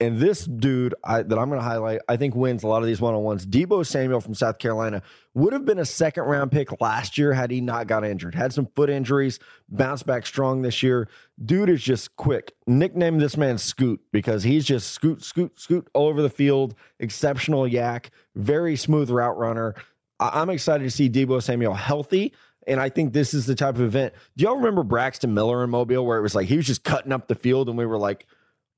And 0.00 0.20
this 0.20 0.44
dude 0.44 0.94
I, 1.02 1.22
that 1.22 1.38
I'm 1.38 1.48
going 1.48 1.58
to 1.58 1.66
highlight, 1.66 2.00
I 2.08 2.16
think 2.16 2.36
wins 2.36 2.62
a 2.62 2.68
lot 2.68 2.82
of 2.82 2.86
these 2.86 3.00
one 3.00 3.14
on 3.14 3.24
ones. 3.24 3.44
Deebo 3.44 3.84
Samuel 3.84 4.20
from 4.20 4.32
South 4.34 4.58
Carolina 4.60 5.02
would 5.34 5.52
have 5.52 5.64
been 5.64 5.80
a 5.80 5.84
second 5.84 6.22
round 6.22 6.52
pick 6.52 6.80
last 6.80 7.18
year 7.18 7.32
had 7.32 7.50
he 7.50 7.60
not 7.60 7.88
got 7.88 8.04
injured. 8.04 8.36
Had 8.36 8.52
some 8.52 8.68
foot 8.76 8.90
injuries, 8.90 9.40
bounced 9.68 10.06
back 10.06 10.24
strong 10.24 10.62
this 10.62 10.84
year. 10.84 11.08
Dude 11.44 11.68
is 11.68 11.82
just 11.82 12.14
quick. 12.14 12.54
Nickname 12.68 13.18
this 13.18 13.36
man 13.36 13.58
Scoot 13.58 14.00
because 14.12 14.44
he's 14.44 14.64
just 14.64 14.92
scoot, 14.92 15.24
scoot, 15.24 15.58
scoot 15.58 15.88
all 15.94 16.06
over 16.06 16.22
the 16.22 16.30
field. 16.30 16.76
Exceptional 17.00 17.64
YAC, 17.64 18.10
very 18.36 18.76
smooth 18.76 19.10
route 19.10 19.36
runner. 19.36 19.74
I- 20.20 20.40
I'm 20.40 20.50
excited 20.50 20.84
to 20.84 20.90
see 20.92 21.10
Deebo 21.10 21.42
Samuel 21.42 21.74
healthy. 21.74 22.32
And 22.68 22.80
I 22.80 22.90
think 22.90 23.12
this 23.12 23.34
is 23.34 23.46
the 23.46 23.54
type 23.54 23.76
of 23.76 23.80
event. 23.80 24.14
Do 24.36 24.44
y'all 24.44 24.56
remember 24.56 24.82
Braxton 24.82 25.34
Miller 25.34 25.64
in 25.64 25.70
Mobile 25.70 26.04
where 26.06 26.18
it 26.18 26.22
was 26.22 26.34
like 26.34 26.46
he 26.46 26.56
was 26.56 26.66
just 26.66 26.84
cutting 26.84 27.12
up 27.12 27.26
the 27.26 27.34
field 27.34 27.68
and 27.68 27.78
we 27.78 27.86
were 27.86 27.98
like, 27.98 28.26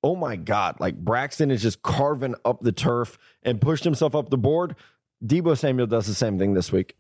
oh 0.03 0.17
my 0.17 0.37
God, 0.37 0.81
like 0.81 0.97
Braxton 0.97 1.51
is 1.51 1.61
just 1.61 1.83
carving 1.83 2.35
up 2.45 2.61
the 2.61 2.73
turf 2.73 3.19
and 3.43 3.61
pushed 3.61 3.85
himself 3.85 4.15
up 4.15 4.31
the 4.31 4.39
board. 4.39 4.77
Deebo 5.25 5.59
Samuel 5.59 5.87
does 5.87 6.07
the 6.07 6.15
same 6.15 6.39
thing 6.39 6.55
this 6.55 6.73
week. 6.73 6.97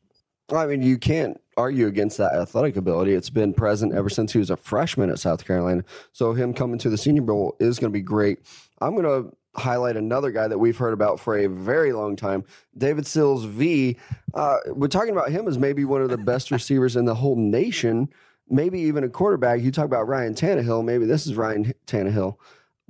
I 0.52 0.66
mean, 0.66 0.82
you 0.82 0.98
can't 0.98 1.40
argue 1.56 1.86
against 1.86 2.18
that 2.18 2.34
athletic 2.34 2.76
ability. 2.76 3.14
It's 3.14 3.30
been 3.30 3.54
present 3.54 3.94
ever 3.94 4.08
since 4.08 4.32
he 4.32 4.38
was 4.38 4.50
a 4.50 4.56
freshman 4.56 5.10
at 5.10 5.20
South 5.20 5.46
Carolina. 5.46 5.84
So 6.12 6.32
him 6.32 6.52
coming 6.52 6.78
to 6.78 6.90
the 6.90 6.98
Senior 6.98 7.22
Bowl 7.22 7.56
is 7.60 7.78
going 7.78 7.92
to 7.92 7.96
be 7.96 8.02
great. 8.02 8.40
I'm 8.80 8.96
going 8.96 9.04
to 9.04 9.36
highlight 9.56 9.96
another 9.96 10.30
guy 10.30 10.48
that 10.48 10.58
we've 10.58 10.76
heard 10.76 10.92
about 10.92 11.18
for 11.18 11.36
a 11.36 11.46
very 11.48 11.92
long 11.92 12.16
time, 12.16 12.44
David 12.76 13.06
Sills 13.06 13.44
V. 13.44 13.96
Uh, 14.34 14.58
we're 14.68 14.88
talking 14.88 15.12
about 15.12 15.30
him 15.30 15.48
as 15.48 15.58
maybe 15.58 15.84
one 15.84 16.02
of 16.02 16.10
the 16.10 16.18
best 16.18 16.50
receivers 16.50 16.96
in 16.96 17.04
the 17.04 17.14
whole 17.14 17.36
nation, 17.36 18.08
maybe 18.48 18.80
even 18.80 19.04
a 19.04 19.08
quarterback. 19.08 19.60
You 19.60 19.70
talk 19.70 19.86
about 19.86 20.08
Ryan 20.08 20.34
Tannehill. 20.34 20.84
Maybe 20.84 21.04
this 21.04 21.26
is 21.26 21.36
Ryan 21.36 21.74
Tannehill. 21.86 22.36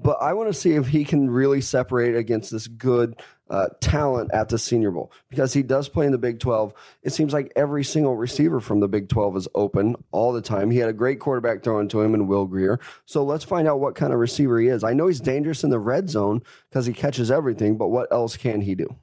But 0.03 0.18
I 0.23 0.33
want 0.33 0.49
to 0.49 0.59
see 0.59 0.73
if 0.73 0.88
he 0.88 1.05
can 1.05 1.31
really 1.31 1.61
separate 1.61 2.16
against 2.16 2.51
this 2.51 2.66
good 2.66 3.20
uh, 3.50 3.68
talent 3.80 4.30
at 4.32 4.48
the 4.48 4.58
Senior 4.58 4.92
Bowl 4.92 5.12
because 5.28 5.52
he 5.52 5.62
does 5.62 5.88
play 5.88 6.06
in 6.06 6.12
the 6.12 6.18
Big 6.18 6.38
12. 6.38 6.72
It 7.02 7.12
seems 7.12 7.32
like 7.32 7.52
every 7.56 7.82
single 7.84 8.16
receiver 8.16 8.60
from 8.60 8.80
the 8.80 8.88
Big 8.88 9.08
12 9.08 9.36
is 9.36 9.48
open 9.54 9.96
all 10.12 10.32
the 10.32 10.40
time. 10.40 10.70
He 10.70 10.78
had 10.78 10.88
a 10.88 10.94
great 10.94 11.18
quarterback 11.18 11.62
throwing 11.62 11.88
to 11.88 12.00
him 12.00 12.14
in 12.14 12.28
Will 12.28 12.46
Grier. 12.46 12.78
So 13.06 13.24
let's 13.24 13.44
find 13.44 13.66
out 13.66 13.80
what 13.80 13.96
kind 13.96 14.12
of 14.12 14.20
receiver 14.20 14.60
he 14.60 14.68
is. 14.68 14.84
I 14.84 14.92
know 14.92 15.08
he's 15.08 15.20
dangerous 15.20 15.64
in 15.64 15.70
the 15.70 15.80
red 15.80 16.08
zone 16.08 16.42
because 16.70 16.86
he 16.86 16.92
catches 16.92 17.30
everything, 17.30 17.76
but 17.76 17.88
what 17.88 18.10
else 18.12 18.36
can 18.36 18.60
he 18.60 18.76
do? 18.76 18.96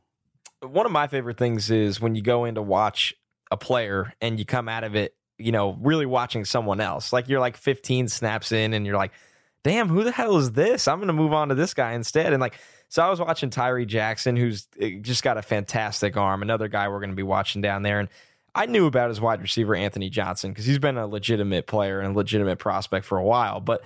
One 0.62 0.86
of 0.86 0.92
my 0.92 1.08
favorite 1.08 1.38
things 1.38 1.70
is 1.70 2.00
when 2.00 2.16
you 2.16 2.22
go 2.22 2.46
in 2.46 2.56
to 2.56 2.62
watch 2.62 3.14
a 3.52 3.58
player 3.58 4.14
and 4.22 4.40
you 4.40 4.46
come 4.46 4.70
out 4.70 4.84
of 4.84 4.96
it, 4.96 5.14
you 5.38 5.52
know, 5.52 5.78
really 5.82 6.06
watching 6.06 6.46
someone 6.46 6.80
else. 6.80 7.14
Like 7.14 7.28
you're 7.28 7.40
like 7.40 7.58
15 7.58 8.08
snaps 8.08 8.52
in 8.52 8.74
and 8.74 8.86
you're 8.86 8.98
like, 8.98 9.12
damn, 9.68 9.90
who 9.90 10.06
the 10.06 10.14
hell 10.14 10.38
is 10.38 10.54
this? 10.54 10.88
I'm 10.88 10.98
going 10.98 11.08
to 11.08 11.14
move 11.14 11.34
on 11.34 11.50
to 11.50 11.56
this 11.56 11.74
guy 11.74 11.92
instead. 11.92 12.32
And 12.32 12.40
like, 12.40 12.58
so 12.88 13.04
I 13.04 13.10
was 13.10 13.20
watching 13.20 13.50
Tyree 13.50 13.86
Jackson, 13.86 14.38
who's 14.38 14.66
eh, 14.80 15.00
just 15.02 15.24
got 15.24 15.38
a 15.38 15.42
fantastic 15.42 16.16
arm, 16.16 16.42
another 16.42 16.70
guy 16.70 16.88
we're 16.88 17.02
going 17.02 17.10
to 17.10 17.18
be 17.18 17.24
watching 17.24 17.62
down 17.62 17.84
there. 17.84 18.00
And 18.00 18.08
I 18.56 18.66
knew 18.66 18.86
about 18.86 19.10
his 19.10 19.20
wide 19.20 19.42
receiver, 19.42 19.76
Anthony 19.76 20.10
Johnson, 20.10 20.52
because 20.52 20.66
he's 20.66 20.80
been 20.80 20.98
a 20.98 21.06
legitimate 21.06 21.68
player 21.68 22.00
and 22.00 22.16
a 22.16 22.18
legitimate 22.18 22.60
prospect 22.60 23.06
for 23.06 23.18
a 23.18 23.24
while. 23.24 23.60
But 23.60 23.82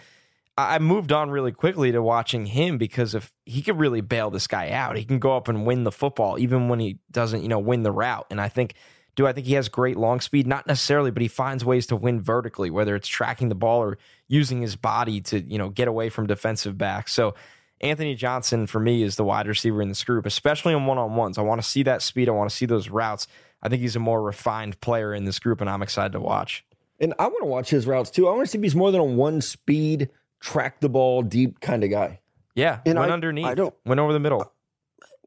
I 0.55 0.75
I 0.75 0.79
moved 0.79 1.11
on 1.11 1.31
really 1.31 1.51
quickly 1.51 1.91
to 1.93 2.03
watching 2.03 2.45
him 2.45 2.77
because 2.77 3.15
if 3.15 3.33
he 3.45 3.63
could 3.63 3.79
really 3.79 4.01
bail 4.01 4.29
this 4.29 4.45
guy 4.45 4.69
out, 4.69 4.97
he 4.97 5.03
can 5.03 5.17
go 5.17 5.35
up 5.35 5.47
and 5.47 5.65
win 5.65 5.83
the 5.83 5.91
football, 5.91 6.37
even 6.37 6.69
when 6.69 6.79
he 6.79 6.99
doesn't, 7.09 7.41
you 7.41 7.47
know, 7.47 7.57
win 7.57 7.81
the 7.81 7.91
route. 7.91 8.27
And 8.29 8.39
I 8.39 8.49
think 8.49 8.75
Do 9.15 9.27
I 9.27 9.33
think 9.33 9.45
he 9.47 9.53
has 9.53 9.67
great 9.69 9.97
long 9.97 10.21
speed? 10.21 10.47
Not 10.47 10.67
necessarily, 10.67 11.11
but 11.11 11.21
he 11.21 11.27
finds 11.27 11.65
ways 11.65 11.85
to 11.87 11.95
win 11.95 12.21
vertically, 12.21 12.69
whether 12.69 12.95
it's 12.95 13.07
tracking 13.07 13.49
the 13.49 13.55
ball 13.55 13.79
or 13.83 13.97
using 14.27 14.61
his 14.61 14.75
body 14.75 15.19
to, 15.21 15.41
you 15.41 15.57
know, 15.57 15.69
get 15.69 15.87
away 15.87 16.09
from 16.09 16.27
defensive 16.27 16.77
backs. 16.77 17.11
So 17.13 17.35
Anthony 17.81 18.15
Johnson 18.15 18.67
for 18.67 18.79
me 18.79 19.03
is 19.03 19.15
the 19.17 19.23
wide 19.23 19.47
receiver 19.47 19.81
in 19.81 19.89
this 19.89 20.03
group, 20.03 20.25
especially 20.25 20.73
on 20.73 20.85
one-on-ones. 20.85 21.37
I 21.37 21.41
want 21.41 21.61
to 21.61 21.67
see 21.67 21.83
that 21.83 22.01
speed. 22.01 22.29
I 22.29 22.31
want 22.31 22.49
to 22.49 22.55
see 22.55 22.65
those 22.65 22.89
routes. 22.89 23.27
I 23.61 23.69
think 23.69 23.81
he's 23.81 23.95
a 23.95 23.99
more 23.99 24.21
refined 24.21 24.79
player 24.81 25.13
in 25.13 25.25
this 25.25 25.39
group, 25.39 25.61
and 25.61 25.69
I'm 25.69 25.81
excited 25.83 26.13
to 26.13 26.19
watch. 26.19 26.63
And 26.99 27.13
I 27.19 27.23
want 27.27 27.41
to 27.41 27.45
watch 27.47 27.69
his 27.69 27.85
routes 27.87 28.11
too. 28.11 28.27
I 28.27 28.31
want 28.31 28.43
to 28.45 28.47
see 28.51 28.57
if 28.59 28.63
he's 28.63 28.75
more 28.75 28.91
than 28.91 29.01
a 29.01 29.05
one 29.05 29.41
speed, 29.41 30.09
track 30.39 30.79
the 30.79 30.89
ball 30.89 31.21
deep 31.23 31.59
kind 31.59 31.83
of 31.83 31.89
guy. 31.89 32.19
Yeah, 32.55 32.79
And 32.85 32.97
went 32.99 33.11
I- 33.11 33.13
underneath, 33.13 33.45
I 33.45 33.55
don't- 33.55 33.73
went 33.85 33.99
over 33.99 34.13
the 34.13 34.19
middle. 34.19 34.51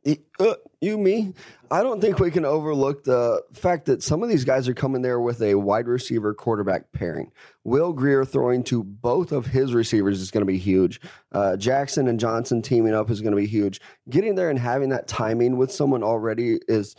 Uh, 0.06 0.54
you, 0.80 0.98
me. 0.98 1.32
I 1.70 1.82
don't 1.82 2.00
think 2.00 2.18
we 2.18 2.30
can 2.30 2.44
overlook 2.44 3.04
the 3.04 3.42
fact 3.52 3.86
that 3.86 4.02
some 4.02 4.22
of 4.22 4.28
these 4.28 4.44
guys 4.44 4.68
are 4.68 4.74
coming 4.74 5.02
there 5.02 5.18
with 5.18 5.40
a 5.40 5.54
wide 5.54 5.88
receiver 5.88 6.34
quarterback 6.34 6.92
pairing. 6.92 7.32
Will 7.64 7.92
Grier 7.92 8.24
throwing 8.24 8.62
to 8.64 8.84
both 8.84 9.32
of 9.32 9.46
his 9.46 9.72
receivers 9.72 10.20
is 10.20 10.30
going 10.30 10.42
to 10.42 10.52
be 10.52 10.58
huge. 10.58 11.00
Uh, 11.32 11.56
Jackson 11.56 12.06
and 12.06 12.20
Johnson 12.20 12.60
teaming 12.60 12.94
up 12.94 13.10
is 13.10 13.22
going 13.22 13.32
to 13.32 13.40
be 13.40 13.46
huge. 13.46 13.80
Getting 14.10 14.34
there 14.34 14.50
and 14.50 14.58
having 14.58 14.90
that 14.90 15.08
timing 15.08 15.56
with 15.56 15.72
someone 15.72 16.02
already 16.02 16.58
is 16.68 16.96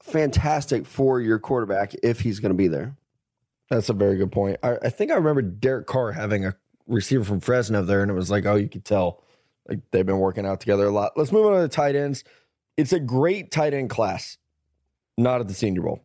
fantastic 0.00 0.86
for 0.86 1.20
your 1.20 1.38
quarterback 1.38 1.94
if 2.02 2.20
he's 2.20 2.38
going 2.38 2.50
to 2.50 2.56
be 2.56 2.68
there. 2.68 2.96
That's 3.68 3.88
a 3.88 3.94
very 3.94 4.16
good 4.16 4.32
point. 4.32 4.58
I, 4.62 4.76
I 4.82 4.90
think 4.90 5.10
I 5.10 5.14
remember 5.14 5.42
Derek 5.42 5.86
Carr 5.86 6.12
having 6.12 6.46
a 6.46 6.54
receiver 6.86 7.24
from 7.24 7.40
Fresno 7.40 7.82
there, 7.82 8.00
and 8.02 8.10
it 8.10 8.14
was 8.14 8.30
like, 8.30 8.46
oh, 8.46 8.54
you 8.54 8.68
could 8.68 8.84
tell 8.84 9.24
like 9.68 9.80
they've 9.90 10.06
been 10.06 10.18
working 10.18 10.46
out 10.46 10.60
together 10.60 10.86
a 10.86 10.90
lot. 10.90 11.12
Let's 11.16 11.32
move 11.32 11.46
on 11.46 11.54
to 11.54 11.60
the 11.60 11.68
tight 11.68 11.94
ends. 11.96 12.24
It's 12.76 12.92
a 12.92 13.00
great 13.00 13.50
tight 13.50 13.74
end 13.74 13.90
class, 13.90 14.38
not 15.16 15.40
at 15.40 15.48
the 15.48 15.54
Senior 15.54 15.82
Bowl. 15.82 16.04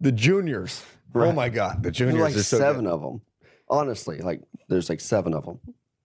The 0.00 0.12
juniors. 0.12 0.82
Oh 1.14 1.32
my 1.32 1.48
God, 1.48 1.78
the 1.78 1.82
There's 1.82 1.96
juniors 1.96 2.20
like 2.20 2.34
are 2.36 2.42
so 2.42 2.58
seven 2.58 2.84
good. 2.84 2.92
of 2.92 3.00
them. 3.00 3.22
Honestly, 3.68 4.18
like 4.18 4.40
there's 4.68 4.88
like 4.88 5.00
seven 5.00 5.34
of 5.34 5.44
them. 5.44 5.60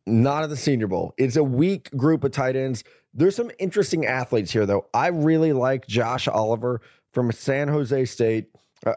Not 0.05 0.43
at 0.43 0.49
the 0.49 0.57
Senior 0.57 0.88
Bowl. 0.88 1.13
It's 1.17 1.35
a 1.35 1.43
weak 1.43 1.91
group 1.91 2.23
of 2.23 2.31
tight 2.31 2.55
ends. 2.55 2.83
There's 3.13 3.35
some 3.35 3.51
interesting 3.59 4.05
athletes 4.05 4.51
here, 4.51 4.65
though. 4.65 4.85
I 4.93 5.07
really 5.07 5.53
like 5.53 5.88
Josh 5.88 6.27
Oliver 6.27 6.81
from 7.12 7.31
San 7.31 7.67
Jose 7.67 8.05
State. 8.05 8.47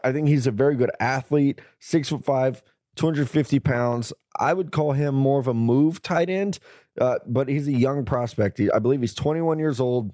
I 0.03 0.11
think 0.11 0.27
he's 0.27 0.47
a 0.47 0.51
very 0.51 0.75
good 0.75 0.91
athlete, 0.99 1.59
six 1.79 2.09
foot 2.09 2.23
five, 2.23 2.63
250 2.95 3.59
pounds. 3.59 4.13
I 4.39 4.53
would 4.53 4.71
call 4.71 4.93
him 4.93 5.15
more 5.15 5.39
of 5.39 5.47
a 5.47 5.53
move 5.53 6.01
tight 6.01 6.29
end, 6.29 6.59
uh, 6.99 7.19
but 7.25 7.47
he's 7.47 7.67
a 7.67 7.73
young 7.73 8.05
prospect. 8.05 8.57
He- 8.57 8.71
I 8.71 8.79
believe 8.79 9.01
he's 9.01 9.13
21 9.15 9.59
years 9.59 9.79
old. 9.79 10.13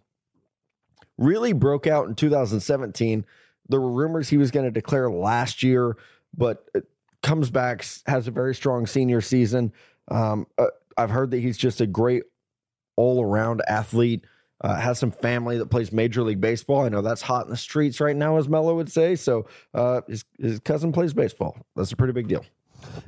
Really 1.17 1.53
broke 1.53 1.87
out 1.87 2.07
in 2.07 2.15
2017. 2.15 3.25
There 3.67 3.81
were 3.81 3.91
rumors 3.91 4.29
he 4.29 4.37
was 4.37 4.51
going 4.51 4.65
to 4.65 4.71
declare 4.71 5.09
last 5.11 5.63
year, 5.63 5.97
but 6.35 6.67
comes 7.21 7.49
back, 7.49 7.85
has 8.07 8.27
a 8.27 8.31
very 8.31 8.55
strong 8.55 8.87
senior 8.87 9.21
season. 9.21 9.73
Um, 10.09 10.47
uh, 10.57 10.67
I've 10.97 11.09
heard 11.09 11.31
that 11.31 11.39
he's 11.39 11.57
just 11.57 11.81
a 11.81 11.87
great 11.87 12.23
all 12.95 13.23
around 13.23 13.61
athlete. 13.67 14.25
Uh, 14.61 14.75
has 14.75 14.99
some 14.99 15.11
family 15.11 15.57
that 15.57 15.67
plays 15.67 15.93
Major 15.93 16.21
League 16.21 16.41
Baseball. 16.41 16.81
I 16.83 16.89
know 16.89 17.01
that's 17.01 17.21
hot 17.21 17.45
in 17.45 17.51
the 17.51 17.55
streets 17.55 18.01
right 18.01 18.15
now, 18.15 18.35
as 18.35 18.49
Mello 18.49 18.75
would 18.75 18.91
say. 18.91 19.15
So 19.15 19.47
uh, 19.73 20.01
his, 20.05 20.25
his 20.37 20.59
cousin 20.59 20.91
plays 20.91 21.13
baseball. 21.13 21.57
That's 21.77 21.93
a 21.93 21.95
pretty 21.95 22.11
big 22.11 22.27
deal. 22.27 22.43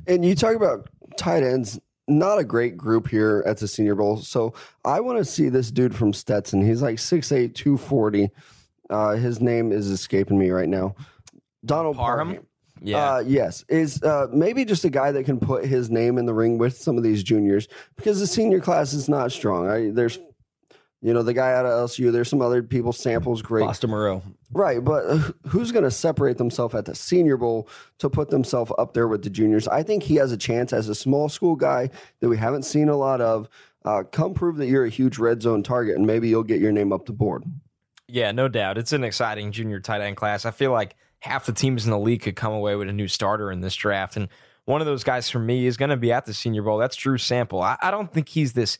And 0.06 0.24
you 0.24 0.34
talk 0.34 0.56
about 0.56 0.88
tight 1.18 1.42
ends, 1.42 1.78
not 2.08 2.38
a 2.38 2.44
great 2.44 2.76
group 2.76 3.08
here 3.08 3.42
at 3.46 3.58
the 3.58 3.68
Senior 3.68 3.94
Bowl. 3.94 4.16
So 4.18 4.54
I 4.84 5.00
want 5.00 5.18
to 5.18 5.24
see 5.24 5.48
this 5.48 5.70
dude 5.70 5.94
from 5.94 6.12
Stetson. 6.12 6.64
He's 6.64 6.82
like 6.82 6.96
6'8, 6.96 7.54
240. 7.54 8.30
Uh, 8.90 9.12
his 9.12 9.40
name 9.40 9.72
is 9.72 9.88
escaping 9.88 10.38
me 10.38 10.50
right 10.50 10.68
now. 10.68 10.94
Donald 11.64 11.96
Parham? 11.96 12.28
Parham. 12.28 12.46
Yeah, 12.84 13.14
Uh, 13.14 13.18
yes, 13.20 13.64
is 13.68 14.02
uh, 14.02 14.26
maybe 14.32 14.64
just 14.64 14.84
a 14.84 14.90
guy 14.90 15.12
that 15.12 15.24
can 15.24 15.38
put 15.38 15.64
his 15.64 15.88
name 15.88 16.18
in 16.18 16.26
the 16.26 16.34
ring 16.34 16.58
with 16.58 16.76
some 16.76 16.96
of 16.96 17.04
these 17.04 17.22
juniors 17.22 17.68
because 17.94 18.18
the 18.18 18.26
senior 18.26 18.58
class 18.58 18.92
is 18.92 19.08
not 19.08 19.30
strong. 19.30 19.70
I, 19.70 19.90
there's, 19.92 20.18
you 21.02 21.12
know, 21.12 21.22
the 21.22 21.34
guy 21.34 21.52
out 21.52 21.66
of 21.66 21.72
LSU. 21.90 22.12
There's 22.12 22.28
some 22.28 22.40
other 22.40 22.62
people. 22.62 22.92
Samples 22.92 23.42
great, 23.42 23.64
Foster 23.64 23.88
Moreau. 23.88 24.22
right? 24.52 24.82
But 24.82 25.34
who's 25.48 25.72
going 25.72 25.84
to 25.84 25.90
separate 25.90 26.38
themselves 26.38 26.74
at 26.74 26.84
the 26.84 26.94
Senior 26.94 27.36
Bowl 27.36 27.68
to 27.98 28.08
put 28.08 28.30
themselves 28.30 28.72
up 28.78 28.94
there 28.94 29.08
with 29.08 29.22
the 29.24 29.30
juniors? 29.30 29.66
I 29.66 29.82
think 29.82 30.04
he 30.04 30.14
has 30.16 30.30
a 30.32 30.36
chance 30.36 30.72
as 30.72 30.88
a 30.88 30.94
small 30.94 31.28
school 31.28 31.56
guy 31.56 31.90
that 32.20 32.28
we 32.28 32.38
haven't 32.38 32.62
seen 32.64 32.88
a 32.88 32.96
lot 32.96 33.20
of. 33.20 33.48
Uh, 33.84 34.04
come 34.04 34.32
prove 34.32 34.58
that 34.58 34.68
you're 34.68 34.84
a 34.84 34.88
huge 34.90 35.18
red 35.18 35.42
zone 35.42 35.60
target, 35.62 35.96
and 35.96 36.06
maybe 36.06 36.28
you'll 36.28 36.44
get 36.44 36.60
your 36.60 36.70
name 36.70 36.92
up 36.92 37.04
the 37.04 37.12
board. 37.12 37.42
Yeah, 38.06 38.30
no 38.30 38.46
doubt. 38.46 38.78
It's 38.78 38.92
an 38.92 39.02
exciting 39.02 39.50
junior 39.50 39.80
tight 39.80 40.02
end 40.02 40.16
class. 40.16 40.44
I 40.44 40.52
feel 40.52 40.70
like 40.70 40.94
half 41.18 41.46
the 41.46 41.52
teams 41.52 41.84
in 41.84 41.90
the 41.90 41.98
league 41.98 42.22
could 42.22 42.36
come 42.36 42.52
away 42.52 42.76
with 42.76 42.88
a 42.88 42.92
new 42.92 43.08
starter 43.08 43.50
in 43.50 43.60
this 43.60 43.74
draft. 43.74 44.16
And 44.16 44.28
one 44.66 44.80
of 44.80 44.86
those 44.86 45.02
guys 45.02 45.28
for 45.28 45.40
me 45.40 45.66
is 45.66 45.76
going 45.76 45.90
to 45.90 45.96
be 45.96 46.12
at 46.12 46.26
the 46.26 46.34
Senior 46.34 46.62
Bowl. 46.62 46.78
That's 46.78 46.94
Drew 46.94 47.18
Sample. 47.18 47.60
I, 47.60 47.76
I 47.82 47.90
don't 47.90 48.12
think 48.12 48.28
he's 48.28 48.52
this 48.52 48.78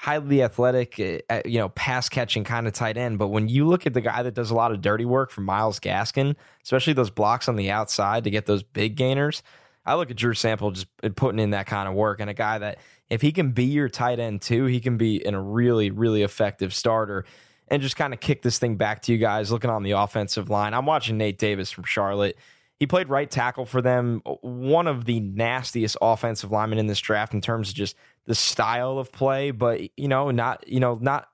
highly 0.00 0.44
athletic, 0.44 0.94
uh, 1.00 1.18
uh, 1.28 1.42
you 1.44 1.58
know, 1.58 1.70
pass 1.70 2.08
catching 2.08 2.44
kind 2.44 2.68
of 2.68 2.72
tight 2.72 2.96
end. 2.96 3.18
But 3.18 3.28
when 3.28 3.48
you 3.48 3.66
look 3.66 3.84
at 3.84 3.94
the 3.94 4.00
guy 4.00 4.22
that 4.22 4.32
does 4.32 4.52
a 4.52 4.54
lot 4.54 4.70
of 4.70 4.80
dirty 4.80 5.04
work 5.04 5.32
for 5.32 5.40
Myles 5.40 5.80
Gaskin, 5.80 6.36
especially 6.62 6.92
those 6.92 7.10
blocks 7.10 7.48
on 7.48 7.56
the 7.56 7.72
outside 7.72 8.22
to 8.22 8.30
get 8.30 8.46
those 8.46 8.62
big 8.62 8.94
gainers, 8.94 9.42
I 9.84 9.96
look 9.96 10.08
at 10.08 10.16
Drew 10.16 10.34
Sample 10.34 10.70
just 10.70 10.86
putting 11.16 11.40
in 11.40 11.50
that 11.50 11.66
kind 11.66 11.88
of 11.88 11.96
work 11.96 12.20
and 12.20 12.30
a 12.30 12.34
guy 12.34 12.58
that 12.58 12.78
if 13.10 13.20
he 13.22 13.32
can 13.32 13.50
be 13.50 13.64
your 13.64 13.88
tight 13.88 14.20
end 14.20 14.40
too, 14.40 14.66
he 14.66 14.78
can 14.78 14.98
be 14.98 15.16
in 15.16 15.34
a 15.34 15.42
really, 15.42 15.90
really 15.90 16.22
effective 16.22 16.72
starter 16.72 17.24
and 17.66 17.82
just 17.82 17.96
kind 17.96 18.14
of 18.14 18.20
kick 18.20 18.42
this 18.42 18.60
thing 18.60 18.76
back 18.76 19.02
to 19.02 19.12
you 19.12 19.18
guys. 19.18 19.50
Looking 19.50 19.70
on 19.70 19.82
the 19.82 19.92
offensive 19.92 20.48
line, 20.48 20.74
I'm 20.74 20.86
watching 20.86 21.18
Nate 21.18 21.38
Davis 21.38 21.72
from 21.72 21.82
Charlotte. 21.82 22.38
He 22.78 22.86
played 22.86 23.08
right 23.08 23.28
tackle 23.28 23.66
for 23.66 23.82
them. 23.82 24.22
One 24.42 24.86
of 24.86 25.06
the 25.06 25.18
nastiest 25.18 25.96
offensive 26.00 26.52
linemen 26.52 26.78
in 26.78 26.86
this 26.86 27.00
draft 27.00 27.34
in 27.34 27.40
terms 27.40 27.70
of 27.70 27.74
just 27.74 27.96
the 28.28 28.34
style 28.34 28.98
of 28.98 29.10
play, 29.10 29.50
but 29.50 29.80
you 29.98 30.06
know, 30.06 30.30
not 30.30 30.68
you 30.68 30.80
know, 30.80 30.98
not 31.00 31.28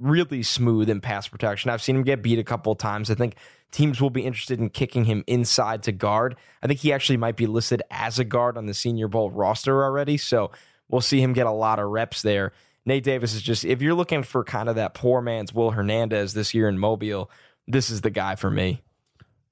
really 0.00 0.42
smooth 0.42 0.88
in 0.88 1.00
pass 1.00 1.28
protection. 1.28 1.70
I've 1.70 1.82
seen 1.82 1.94
him 1.94 2.04
get 2.04 2.22
beat 2.22 2.38
a 2.38 2.44
couple 2.44 2.72
of 2.72 2.78
times. 2.78 3.10
I 3.10 3.14
think 3.14 3.36
teams 3.70 4.00
will 4.00 4.10
be 4.10 4.22
interested 4.22 4.58
in 4.58 4.70
kicking 4.70 5.04
him 5.04 5.24
inside 5.26 5.82
to 5.84 5.92
guard. 5.92 6.36
I 6.62 6.66
think 6.66 6.80
he 6.80 6.90
actually 6.90 7.18
might 7.18 7.36
be 7.36 7.46
listed 7.46 7.82
as 7.90 8.18
a 8.18 8.24
guard 8.24 8.56
on 8.56 8.64
the 8.64 8.72
Senior 8.72 9.08
Bowl 9.08 9.30
roster 9.30 9.84
already, 9.84 10.16
so 10.16 10.50
we'll 10.88 11.02
see 11.02 11.22
him 11.22 11.34
get 11.34 11.46
a 11.46 11.52
lot 11.52 11.78
of 11.78 11.90
reps 11.90 12.22
there. 12.22 12.52
Nate 12.86 13.04
Davis 13.04 13.34
is 13.34 13.42
just 13.42 13.66
if 13.66 13.82
you're 13.82 13.94
looking 13.94 14.22
for 14.22 14.42
kind 14.42 14.70
of 14.70 14.76
that 14.76 14.94
poor 14.94 15.20
man's 15.20 15.52
Will 15.52 15.70
Hernandez 15.70 16.32
this 16.32 16.54
year 16.54 16.66
in 16.66 16.78
Mobile, 16.78 17.30
this 17.68 17.90
is 17.90 18.00
the 18.00 18.10
guy 18.10 18.36
for 18.36 18.50
me. 18.50 18.80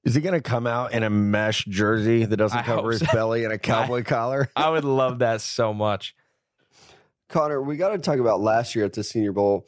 Is 0.03 0.15
he 0.15 0.21
going 0.21 0.33
to 0.33 0.41
come 0.41 0.65
out 0.65 0.93
in 0.93 1.03
a 1.03 1.11
mesh 1.11 1.63
jersey 1.65 2.25
that 2.25 2.37
doesn't 2.37 2.57
I 2.57 2.63
cover 2.63 2.89
his 2.89 3.01
so. 3.01 3.05
belly 3.13 3.43
and 3.43 3.53
a 3.53 3.59
cowboy 3.59 4.03
collar? 4.03 4.49
I 4.55 4.71
would 4.71 4.83
love 4.83 5.19
that 5.19 5.41
so 5.41 5.75
much. 5.75 6.15
Connor, 7.31 7.61
we 7.61 7.77
got 7.77 7.89
to 7.89 7.97
talk 7.97 8.19
about 8.19 8.39
last 8.41 8.75
year 8.75 8.85
at 8.85 8.93
the 8.93 9.03
Senior 9.03 9.31
Bowl. 9.31 9.65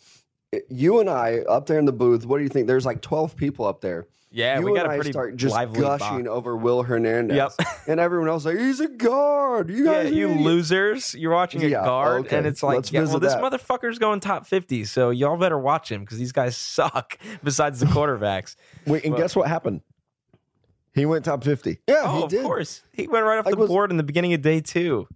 You 0.69 0.99
and 0.99 1.09
I 1.09 1.39
up 1.49 1.65
there 1.65 1.79
in 1.79 1.85
the 1.85 1.91
booth. 1.93 2.25
What 2.25 2.37
do 2.37 2.43
you 2.43 2.49
think? 2.49 2.67
There's 2.67 2.85
like 2.85 3.01
12 3.01 3.35
people 3.35 3.65
up 3.65 3.81
there. 3.81 4.05
Yeah, 4.35 4.59
you 4.59 4.65
we 4.65 4.73
got 4.73 4.85
and 4.85 4.91
a 4.91 4.95
I 4.95 4.97
pretty 4.97 5.11
start 5.11 5.35
just 5.35 5.53
gushing 5.55 6.23
box. 6.23 6.27
over 6.27 6.57
Will 6.57 6.81
Hernandez. 6.81 7.37
Yep. 7.37 7.67
and 7.87 7.99
everyone 7.99 8.29
else 8.29 8.45
like 8.45 8.57
he's 8.57 8.79
a 8.79 8.87
guard. 8.87 9.69
You 9.69 9.85
Yeah, 9.85 9.91
guys, 10.03 10.11
are 10.11 10.15
you 10.15 10.25
idiots." 10.29 10.43
losers. 10.43 11.13
You're 11.13 11.31
watching 11.33 11.63
a 11.63 11.67
Yeah, 11.67 11.85
guard, 11.85 12.25
okay. 12.25 12.37
and 12.37 12.47
it's 12.47 12.63
like, 12.63 12.91
yeah, 12.91 13.01
well, 13.03 13.19
this 13.19 13.33
that. 13.35 13.43
motherfucker's 13.43 13.99
going 13.99 14.21
top 14.21 14.47
50, 14.47 14.85
so 14.85 15.11
y'all 15.11 15.37
better 15.37 15.59
watch 15.59 15.91
him 15.91 16.01
because 16.01 16.17
these 16.17 16.31
guys 16.31 16.57
suck 16.57 17.17
besides 17.43 17.79
the 17.79 17.85
quarterbacks. 17.85 18.55
Wait, 18.87 19.03
and 19.03 19.13
Well- 19.13 19.21
guess 19.21 19.35
what 19.35 19.47
happened? 19.47 19.81
He 20.95 21.05
went 21.05 21.25
top 21.25 21.43
50. 21.43 21.79
Yeah, 21.87 22.01
oh, 22.05 22.23
of 22.25 22.31
course. 22.31 22.83
He 22.91 23.07
went 23.07 23.25
right 23.25 23.37
off 23.39 23.45
Like, 23.45 23.53
the 23.55 23.61
was- 23.61 23.67
board 23.67 23.91
in 23.91 23.97
the 23.97 24.03
beginning 24.03 24.33
of 24.33 24.41
day 24.41 24.61
two. 24.61 25.07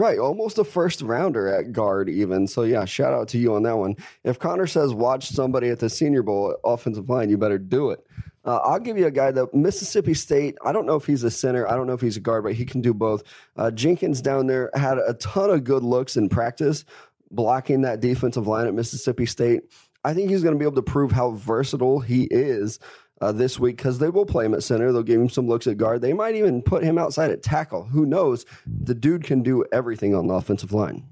Right, 0.00 0.18
almost 0.18 0.56
a 0.56 0.64
first 0.64 1.02
rounder 1.02 1.46
at 1.46 1.72
guard, 1.72 2.08
even. 2.08 2.46
So 2.46 2.62
yeah, 2.62 2.86
shout 2.86 3.12
out 3.12 3.28
to 3.28 3.38
you 3.38 3.54
on 3.54 3.64
that 3.64 3.76
one. 3.76 3.96
If 4.24 4.38
Connor 4.38 4.66
says 4.66 4.94
watch 4.94 5.28
somebody 5.28 5.68
at 5.68 5.80
the 5.80 5.90
Senior 5.90 6.22
Bowl 6.22 6.56
offensive 6.64 7.10
line, 7.10 7.28
you 7.28 7.36
better 7.36 7.58
do 7.58 7.90
it. 7.90 8.02
Uh, 8.46 8.56
I'll 8.64 8.78
give 8.78 8.96
you 8.96 9.04
a 9.04 9.10
guy 9.10 9.30
that 9.30 9.52
Mississippi 9.52 10.14
State. 10.14 10.56
I 10.64 10.72
don't 10.72 10.86
know 10.86 10.94
if 10.94 11.04
he's 11.04 11.22
a 11.22 11.30
center. 11.30 11.68
I 11.68 11.76
don't 11.76 11.86
know 11.86 11.92
if 11.92 12.00
he's 12.00 12.16
a 12.16 12.20
guard, 12.20 12.44
but 12.44 12.54
he 12.54 12.64
can 12.64 12.80
do 12.80 12.94
both. 12.94 13.24
Uh, 13.58 13.70
Jenkins 13.70 14.22
down 14.22 14.46
there 14.46 14.70
had 14.72 14.96
a 14.96 15.12
ton 15.20 15.50
of 15.50 15.64
good 15.64 15.82
looks 15.82 16.16
in 16.16 16.30
practice, 16.30 16.86
blocking 17.30 17.82
that 17.82 18.00
defensive 18.00 18.46
line 18.46 18.66
at 18.66 18.72
Mississippi 18.72 19.26
State. 19.26 19.64
I 20.02 20.14
think 20.14 20.30
he's 20.30 20.42
going 20.42 20.54
to 20.54 20.58
be 20.58 20.64
able 20.64 20.76
to 20.76 20.82
prove 20.82 21.12
how 21.12 21.32
versatile 21.32 22.00
he 22.00 22.22
is 22.30 22.78
uh, 23.20 23.32
this 23.32 23.58
week 23.58 23.76
because 23.76 23.98
they 23.98 24.08
will 24.08 24.26
play 24.26 24.44
him 24.44 24.54
at 24.54 24.62
center. 24.62 24.92
They'll 24.92 25.02
give 25.02 25.20
him 25.20 25.28
some 25.28 25.46
looks 25.46 25.66
at 25.66 25.76
guard. 25.76 26.00
They 26.00 26.12
might 26.12 26.34
even 26.34 26.62
put 26.62 26.82
him 26.82 26.98
outside 26.98 27.30
at 27.30 27.42
tackle. 27.42 27.84
Who 27.84 28.06
knows? 28.06 28.46
The 28.66 28.94
dude 28.94 29.24
can 29.24 29.42
do 29.42 29.64
everything 29.72 30.14
on 30.14 30.26
the 30.26 30.34
offensive 30.34 30.72
line. 30.72 31.04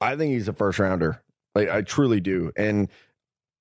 I 0.00 0.16
think 0.16 0.32
he's 0.32 0.48
a 0.48 0.52
first 0.52 0.78
rounder. 0.78 1.22
Like 1.54 1.70
I 1.70 1.82
truly 1.82 2.20
do. 2.20 2.52
And 2.56 2.88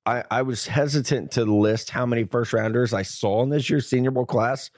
I, 0.05 0.23
I 0.29 0.41
was 0.41 0.67
hesitant 0.67 1.31
to 1.31 1.45
list 1.45 1.89
how 1.89 2.05
many 2.05 2.25
first 2.25 2.51
rounders 2.51 2.93
I 2.93 3.03
saw 3.03 3.41
in 3.43 3.49
this 3.49 3.69
year's 3.69 3.87
Senior 3.87 4.11
Bowl 4.11 4.25
class. 4.25 4.69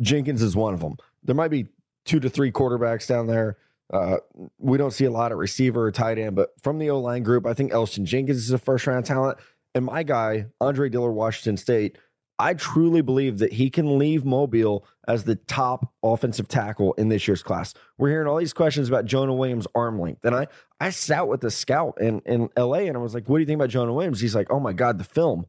Jenkins 0.00 0.42
is 0.42 0.56
one 0.56 0.74
of 0.74 0.80
them. 0.80 0.96
There 1.22 1.34
might 1.34 1.50
be 1.50 1.68
two 2.04 2.20
to 2.20 2.28
three 2.28 2.50
quarterbacks 2.50 3.06
down 3.06 3.26
there. 3.26 3.58
Uh, 3.92 4.16
we 4.58 4.76
don't 4.76 4.92
see 4.92 5.04
a 5.04 5.10
lot 5.10 5.32
of 5.32 5.38
receiver 5.38 5.86
or 5.86 5.92
tight 5.92 6.18
end, 6.18 6.36
but 6.36 6.50
from 6.62 6.78
the 6.78 6.90
O 6.90 7.00
line 7.00 7.22
group, 7.22 7.46
I 7.46 7.54
think 7.54 7.72
Elgton 7.72 8.04
Jenkins 8.04 8.38
is 8.38 8.50
a 8.50 8.58
first 8.58 8.86
round 8.86 9.06
talent. 9.06 9.38
And 9.74 9.84
my 9.84 10.02
guy, 10.02 10.46
Andre 10.60 10.88
Dillard, 10.88 11.14
Washington 11.14 11.56
State, 11.56 11.98
I 12.38 12.54
truly 12.54 13.00
believe 13.00 13.38
that 13.38 13.52
he 13.52 13.68
can 13.68 13.98
leave 13.98 14.24
Mobile 14.24 14.86
as 15.08 15.24
the 15.24 15.34
top 15.34 15.92
offensive 16.02 16.46
tackle 16.46 16.92
in 16.92 17.08
this 17.08 17.26
year's 17.26 17.42
class. 17.42 17.74
We're 17.96 18.10
hearing 18.10 18.28
all 18.28 18.36
these 18.36 18.52
questions 18.52 18.88
about 18.88 19.06
Jonah 19.06 19.34
Williams' 19.34 19.66
arm 19.74 20.00
length. 20.00 20.24
And 20.24 20.34
I, 20.34 20.46
I 20.78 20.90
sat 20.90 21.26
with 21.26 21.40
the 21.40 21.50
scout 21.50 22.00
in, 22.00 22.20
in 22.20 22.48
LA 22.56 22.80
and 22.80 22.96
I 22.96 23.00
was 23.00 23.14
like, 23.14 23.28
what 23.28 23.38
do 23.38 23.40
you 23.40 23.46
think 23.46 23.58
about 23.58 23.70
Jonah 23.70 23.92
Williams? 23.92 24.20
He's 24.20 24.36
like, 24.36 24.50
oh 24.50 24.60
my 24.60 24.72
God, 24.72 24.98
the 24.98 25.04
film. 25.04 25.46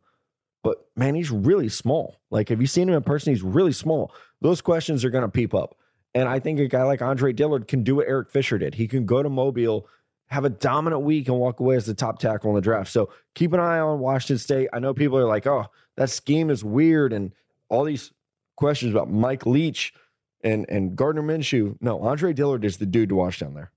But 0.64 0.78
man, 0.96 1.16
he's 1.16 1.32
really 1.32 1.70
small. 1.70 2.20
Like, 2.32 2.50
have 2.50 2.60
you 2.60 2.68
seen 2.68 2.90
him 2.90 2.96
in 2.96 3.04
person? 3.04 3.34
He's 3.34 3.44
really 3.44 3.72
small. 3.72 4.14
Those 4.42 4.62
questions 4.62 5.06
are 5.06 5.10
going 5.10 5.24
to 5.24 5.30
peep 5.30 5.54
up. 5.54 5.76
And 6.16 6.28
I 6.28 6.40
think 6.40 6.60
a 6.60 6.68
guy 6.68 6.84
like 6.84 7.02
Andre 7.02 7.34
Dillard 7.34 7.68
can 7.68 7.84
do 7.84 7.96
what 7.96 8.08
Eric 8.08 8.32
Fisher 8.32 8.58
did. 8.58 8.74
He 8.74 8.88
can 8.88 9.06
go 9.06 9.22
to 9.22 9.30
Mobile, 9.30 9.88
have 10.28 10.44
a 10.44 10.50
dominant 10.50 11.04
week, 11.04 11.28
and 11.28 11.38
walk 11.38 11.60
away 11.60 11.76
as 11.76 11.86
the 11.86 11.94
top 11.94 12.20
tackle 12.20 12.50
in 12.50 12.56
the 12.56 12.62
draft. 12.62 12.92
So 12.92 13.10
keep 13.36 13.54
an 13.54 13.60
eye 13.60 13.80
on 13.80 14.00
Washington 14.00 14.40
State. 14.40 14.70
I 14.74 14.80
know 14.80 14.94
people 14.94 15.18
are 15.20 15.26
like, 15.26 15.46
oh, 15.46 15.68
that 16.00 16.10
scheme 16.10 16.50
is 16.50 16.64
weird, 16.64 17.12
and 17.12 17.34
all 17.68 17.84
these 17.84 18.12
questions 18.56 18.92
about 18.94 19.12
Mike 19.12 19.46
Leach 19.46 19.94
and 20.42 20.66
and 20.70 20.96
Gardner 20.96 21.22
Minshew. 21.22 21.76
No, 21.82 22.00
Andre 22.00 22.32
Dillard 22.32 22.64
is 22.64 22.78
the 22.78 22.86
dude 22.86 23.10
to 23.10 23.16
watch 23.16 23.40
down 23.40 23.54
there. 23.54 23.72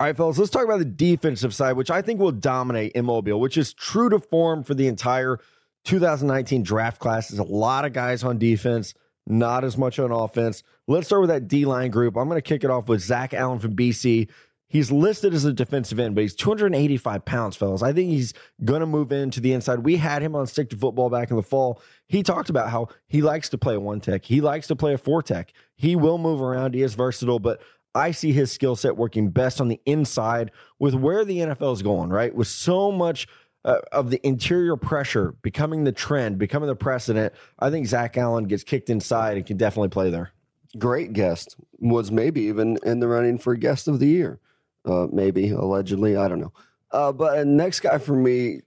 All 0.00 0.08
right, 0.08 0.16
fellas, 0.16 0.38
let's 0.38 0.50
talk 0.50 0.64
about 0.64 0.80
the 0.80 0.84
defensive 0.84 1.54
side, 1.54 1.76
which 1.76 1.88
I 1.88 2.02
think 2.02 2.18
will 2.18 2.32
dominate 2.32 2.92
in 2.92 3.04
Mobile, 3.04 3.38
which 3.38 3.56
is 3.56 3.72
true 3.72 4.10
to 4.10 4.18
form 4.18 4.64
for 4.64 4.74
the 4.74 4.88
entire 4.88 5.38
2019 5.84 6.64
draft 6.64 6.98
class. 6.98 7.28
There's 7.28 7.38
a 7.38 7.44
lot 7.44 7.84
of 7.84 7.92
guys 7.92 8.24
on 8.24 8.38
defense, 8.38 8.94
not 9.28 9.62
as 9.62 9.78
much 9.78 10.00
on 10.00 10.10
offense. 10.10 10.64
Let's 10.88 11.06
start 11.06 11.20
with 11.20 11.30
that 11.30 11.46
D 11.46 11.64
line 11.64 11.92
group. 11.92 12.16
I'm 12.16 12.28
going 12.28 12.38
to 12.38 12.42
kick 12.42 12.64
it 12.64 12.70
off 12.70 12.88
with 12.88 13.00
Zach 13.00 13.32
Allen 13.32 13.60
from 13.60 13.76
BC. 13.76 14.28
He's 14.72 14.90
listed 14.90 15.34
as 15.34 15.44
a 15.44 15.52
defensive 15.52 16.00
end, 16.00 16.14
but 16.14 16.22
he's 16.22 16.34
285 16.34 17.26
pounds, 17.26 17.56
fellas. 17.56 17.82
I 17.82 17.92
think 17.92 18.08
he's 18.08 18.32
going 18.64 18.80
to 18.80 18.86
move 18.86 19.12
into 19.12 19.38
the 19.38 19.52
inside. 19.52 19.80
We 19.80 19.98
had 19.98 20.22
him 20.22 20.34
on 20.34 20.46
stick 20.46 20.70
to 20.70 20.76
football 20.76 21.10
back 21.10 21.30
in 21.30 21.36
the 21.36 21.42
fall. 21.42 21.82
He 22.08 22.22
talked 22.22 22.48
about 22.48 22.70
how 22.70 22.88
he 23.06 23.20
likes 23.20 23.50
to 23.50 23.58
play 23.58 23.74
a 23.74 23.80
one 23.80 24.00
tech. 24.00 24.24
He 24.24 24.40
likes 24.40 24.68
to 24.68 24.74
play 24.74 24.94
a 24.94 24.98
four 24.98 25.22
tech. 25.22 25.52
He 25.74 25.94
will 25.94 26.16
move 26.16 26.40
around. 26.40 26.72
He 26.72 26.80
is 26.80 26.94
versatile, 26.94 27.38
but 27.38 27.60
I 27.94 28.12
see 28.12 28.32
his 28.32 28.50
skill 28.50 28.74
set 28.74 28.96
working 28.96 29.28
best 29.28 29.60
on 29.60 29.68
the 29.68 29.78
inside 29.84 30.52
with 30.78 30.94
where 30.94 31.22
the 31.26 31.40
NFL 31.40 31.74
is 31.74 31.82
going, 31.82 32.08
right? 32.08 32.34
With 32.34 32.48
so 32.48 32.90
much 32.90 33.28
uh, 33.66 33.80
of 33.92 34.08
the 34.08 34.26
interior 34.26 34.78
pressure 34.78 35.34
becoming 35.42 35.84
the 35.84 35.92
trend, 35.92 36.38
becoming 36.38 36.68
the 36.68 36.74
precedent. 36.74 37.34
I 37.58 37.68
think 37.68 37.86
Zach 37.88 38.16
Allen 38.16 38.44
gets 38.44 38.64
kicked 38.64 38.88
inside 38.88 39.36
and 39.36 39.44
can 39.44 39.58
definitely 39.58 39.90
play 39.90 40.08
there. 40.08 40.32
Great 40.78 41.12
guest. 41.12 41.56
Was 41.78 42.10
maybe 42.10 42.40
even 42.44 42.78
in 42.84 43.00
the 43.00 43.08
running 43.08 43.36
for 43.36 43.54
guest 43.54 43.86
of 43.86 43.98
the 43.98 44.06
year 44.06 44.40
uh, 44.84 45.06
maybe 45.12 45.50
allegedly. 45.50 46.16
I 46.16 46.28
don't 46.28 46.40
know. 46.40 46.52
Uh, 46.90 47.12
but 47.12 47.46
next 47.46 47.80
guy 47.80 47.98
for 47.98 48.14
me, 48.14 48.60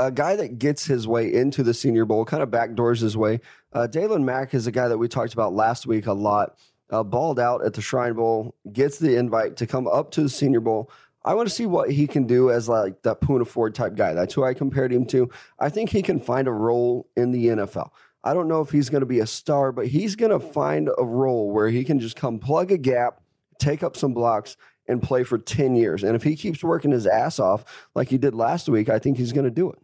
a 0.00 0.10
guy 0.10 0.36
that 0.36 0.58
gets 0.58 0.84
his 0.84 1.06
way 1.06 1.32
into 1.32 1.62
the 1.62 1.74
Senior 1.74 2.04
Bowl, 2.04 2.24
kind 2.24 2.42
of 2.42 2.50
backdoors 2.50 3.00
his 3.00 3.16
way. 3.16 3.40
Uh, 3.72 3.86
Daylon 3.90 4.24
Mack 4.24 4.54
is 4.54 4.66
a 4.66 4.72
guy 4.72 4.88
that 4.88 4.98
we 4.98 5.08
talked 5.08 5.32
about 5.32 5.54
last 5.54 5.86
week 5.86 6.06
a 6.06 6.12
lot. 6.12 6.58
Uh, 6.90 7.02
balled 7.02 7.40
out 7.40 7.64
at 7.64 7.72
the 7.72 7.80
Shrine 7.80 8.12
Bowl, 8.12 8.54
gets 8.72 8.98
the 8.98 9.16
invite 9.16 9.56
to 9.56 9.66
come 9.66 9.88
up 9.88 10.10
to 10.12 10.22
the 10.22 10.28
Senior 10.28 10.60
Bowl. 10.60 10.90
I 11.24 11.32
want 11.32 11.48
to 11.48 11.54
see 11.54 11.64
what 11.64 11.90
he 11.90 12.06
can 12.06 12.26
do 12.26 12.50
as 12.50 12.68
like 12.68 13.00
that 13.02 13.22
Poona 13.22 13.46
Ford 13.46 13.74
type 13.74 13.94
guy. 13.94 14.12
That's 14.12 14.34
who 14.34 14.44
I 14.44 14.52
compared 14.52 14.92
him 14.92 15.06
to. 15.06 15.30
I 15.58 15.70
think 15.70 15.88
he 15.88 16.02
can 16.02 16.20
find 16.20 16.46
a 16.46 16.52
role 16.52 17.08
in 17.16 17.30
the 17.30 17.46
NFL. 17.46 17.90
I 18.22 18.34
don't 18.34 18.48
know 18.48 18.60
if 18.60 18.70
he's 18.70 18.90
going 18.90 19.00
to 19.00 19.06
be 19.06 19.20
a 19.20 19.26
star, 19.26 19.72
but 19.72 19.86
he's 19.86 20.16
going 20.16 20.30
to 20.30 20.40
find 20.40 20.90
a 20.98 21.04
role 21.04 21.50
where 21.50 21.68
he 21.68 21.84
can 21.84 21.98
just 21.98 22.16
come 22.16 22.38
plug 22.38 22.70
a 22.70 22.78
gap, 22.78 23.20
take 23.58 23.82
up 23.82 23.96
some 23.96 24.12
blocks, 24.12 24.56
and 24.86 25.02
play 25.02 25.24
for 25.24 25.38
10 25.38 25.74
years. 25.76 26.02
And 26.02 26.14
if 26.14 26.22
he 26.22 26.36
keeps 26.36 26.62
working 26.62 26.90
his 26.90 27.06
ass 27.06 27.38
off 27.38 27.64
like 27.94 28.08
he 28.08 28.18
did 28.18 28.34
last 28.34 28.68
week, 28.68 28.88
I 28.88 28.98
think 28.98 29.16
he's 29.16 29.32
going 29.32 29.44
to 29.44 29.50
do 29.50 29.70
it. 29.70 29.78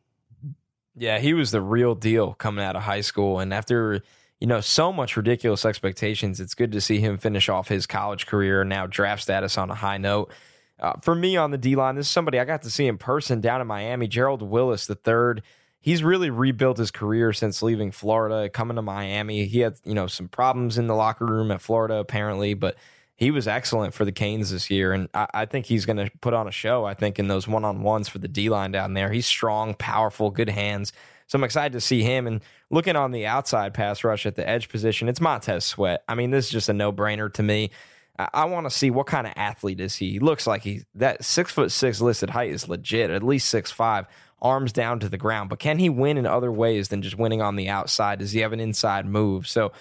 Yeah, 0.96 1.18
he 1.18 1.32
was 1.34 1.50
the 1.50 1.62
real 1.62 1.94
deal 1.94 2.34
coming 2.34 2.64
out 2.64 2.76
of 2.76 2.82
high 2.82 3.00
school. 3.00 3.40
And 3.40 3.54
after, 3.54 4.02
you 4.40 4.46
know, 4.46 4.60
so 4.60 4.92
much 4.92 5.16
ridiculous 5.16 5.64
expectations, 5.64 6.40
it's 6.40 6.54
good 6.54 6.72
to 6.72 6.80
see 6.80 6.98
him 6.98 7.16
finish 7.16 7.48
off 7.48 7.68
his 7.68 7.86
college 7.86 8.26
career, 8.26 8.62
and 8.62 8.70
now 8.70 8.86
draft 8.86 9.22
status 9.22 9.56
on 9.56 9.70
a 9.70 9.74
high 9.74 9.98
note. 9.98 10.32
Uh, 10.78 10.94
for 11.02 11.14
me 11.14 11.36
on 11.36 11.50
the 11.50 11.58
D 11.58 11.76
line, 11.76 11.94
this 11.94 12.06
is 12.06 12.12
somebody 12.12 12.38
I 12.38 12.44
got 12.44 12.62
to 12.62 12.70
see 12.70 12.86
in 12.86 12.98
person 12.98 13.40
down 13.40 13.60
in 13.60 13.66
Miami, 13.66 14.08
Gerald 14.08 14.42
Willis 14.42 14.86
the 14.86 14.94
third. 14.94 15.42
He's 15.82 16.02
really 16.02 16.28
rebuilt 16.28 16.76
his 16.76 16.90
career 16.90 17.32
since 17.32 17.62
leaving 17.62 17.90
Florida, 17.90 18.50
coming 18.50 18.76
to 18.76 18.82
Miami. 18.82 19.46
He 19.46 19.60
had, 19.60 19.76
you 19.84 19.94
know, 19.94 20.06
some 20.06 20.28
problems 20.28 20.76
in 20.76 20.86
the 20.86 20.94
locker 20.94 21.24
room 21.24 21.50
at 21.50 21.62
Florida, 21.62 21.96
apparently, 21.96 22.52
but 22.54 22.76
he 23.20 23.30
was 23.30 23.46
excellent 23.46 23.92
for 23.92 24.06
the 24.06 24.12
Canes 24.12 24.50
this 24.50 24.70
year, 24.70 24.94
and 24.94 25.08
I, 25.12 25.26
I 25.34 25.44
think 25.44 25.66
he's 25.66 25.84
going 25.84 25.98
to 25.98 26.10
put 26.22 26.32
on 26.32 26.48
a 26.48 26.52
show. 26.52 26.86
I 26.86 26.94
think 26.94 27.18
in 27.18 27.28
those 27.28 27.46
one 27.46 27.66
on 27.66 27.82
ones 27.82 28.08
for 28.08 28.18
the 28.18 28.28
D 28.28 28.48
line 28.48 28.72
down 28.72 28.94
there, 28.94 29.12
he's 29.12 29.26
strong, 29.26 29.74
powerful, 29.74 30.30
good 30.30 30.48
hands. 30.48 30.94
So 31.26 31.36
I'm 31.36 31.44
excited 31.44 31.74
to 31.74 31.82
see 31.82 32.02
him. 32.02 32.26
And 32.26 32.40
looking 32.70 32.96
on 32.96 33.12
the 33.12 33.26
outside 33.26 33.74
pass 33.74 34.02
rush 34.02 34.24
at 34.24 34.36
the 34.36 34.48
edge 34.48 34.70
position, 34.70 35.06
it's 35.06 35.20
Montez 35.20 35.66
Sweat. 35.66 36.02
I 36.08 36.14
mean, 36.14 36.30
this 36.30 36.46
is 36.46 36.50
just 36.50 36.68
a 36.70 36.72
no 36.72 36.92
brainer 36.94 37.30
to 37.34 37.42
me. 37.42 37.70
I, 38.18 38.28
I 38.32 38.44
want 38.46 38.64
to 38.64 38.70
see 38.70 38.90
what 38.90 39.06
kind 39.06 39.26
of 39.26 39.34
athlete 39.36 39.80
is 39.80 39.94
he. 39.94 40.12
He 40.12 40.18
looks 40.18 40.46
like 40.46 40.62
he 40.62 40.84
that 40.94 41.22
six 41.22 41.52
foot 41.52 41.70
six 41.72 42.00
listed 42.00 42.30
height 42.30 42.50
is 42.50 42.70
legit, 42.70 43.10
at 43.10 43.22
least 43.22 43.50
six 43.50 43.70
five 43.70 44.06
arms 44.40 44.72
down 44.72 44.98
to 45.00 45.10
the 45.10 45.18
ground. 45.18 45.50
But 45.50 45.58
can 45.58 45.78
he 45.78 45.90
win 45.90 46.16
in 46.16 46.24
other 46.24 46.50
ways 46.50 46.88
than 46.88 47.02
just 47.02 47.18
winning 47.18 47.42
on 47.42 47.56
the 47.56 47.68
outside? 47.68 48.20
Does 48.20 48.32
he 48.32 48.40
have 48.40 48.54
an 48.54 48.60
inside 48.60 49.04
move? 49.04 49.46
So 49.46 49.72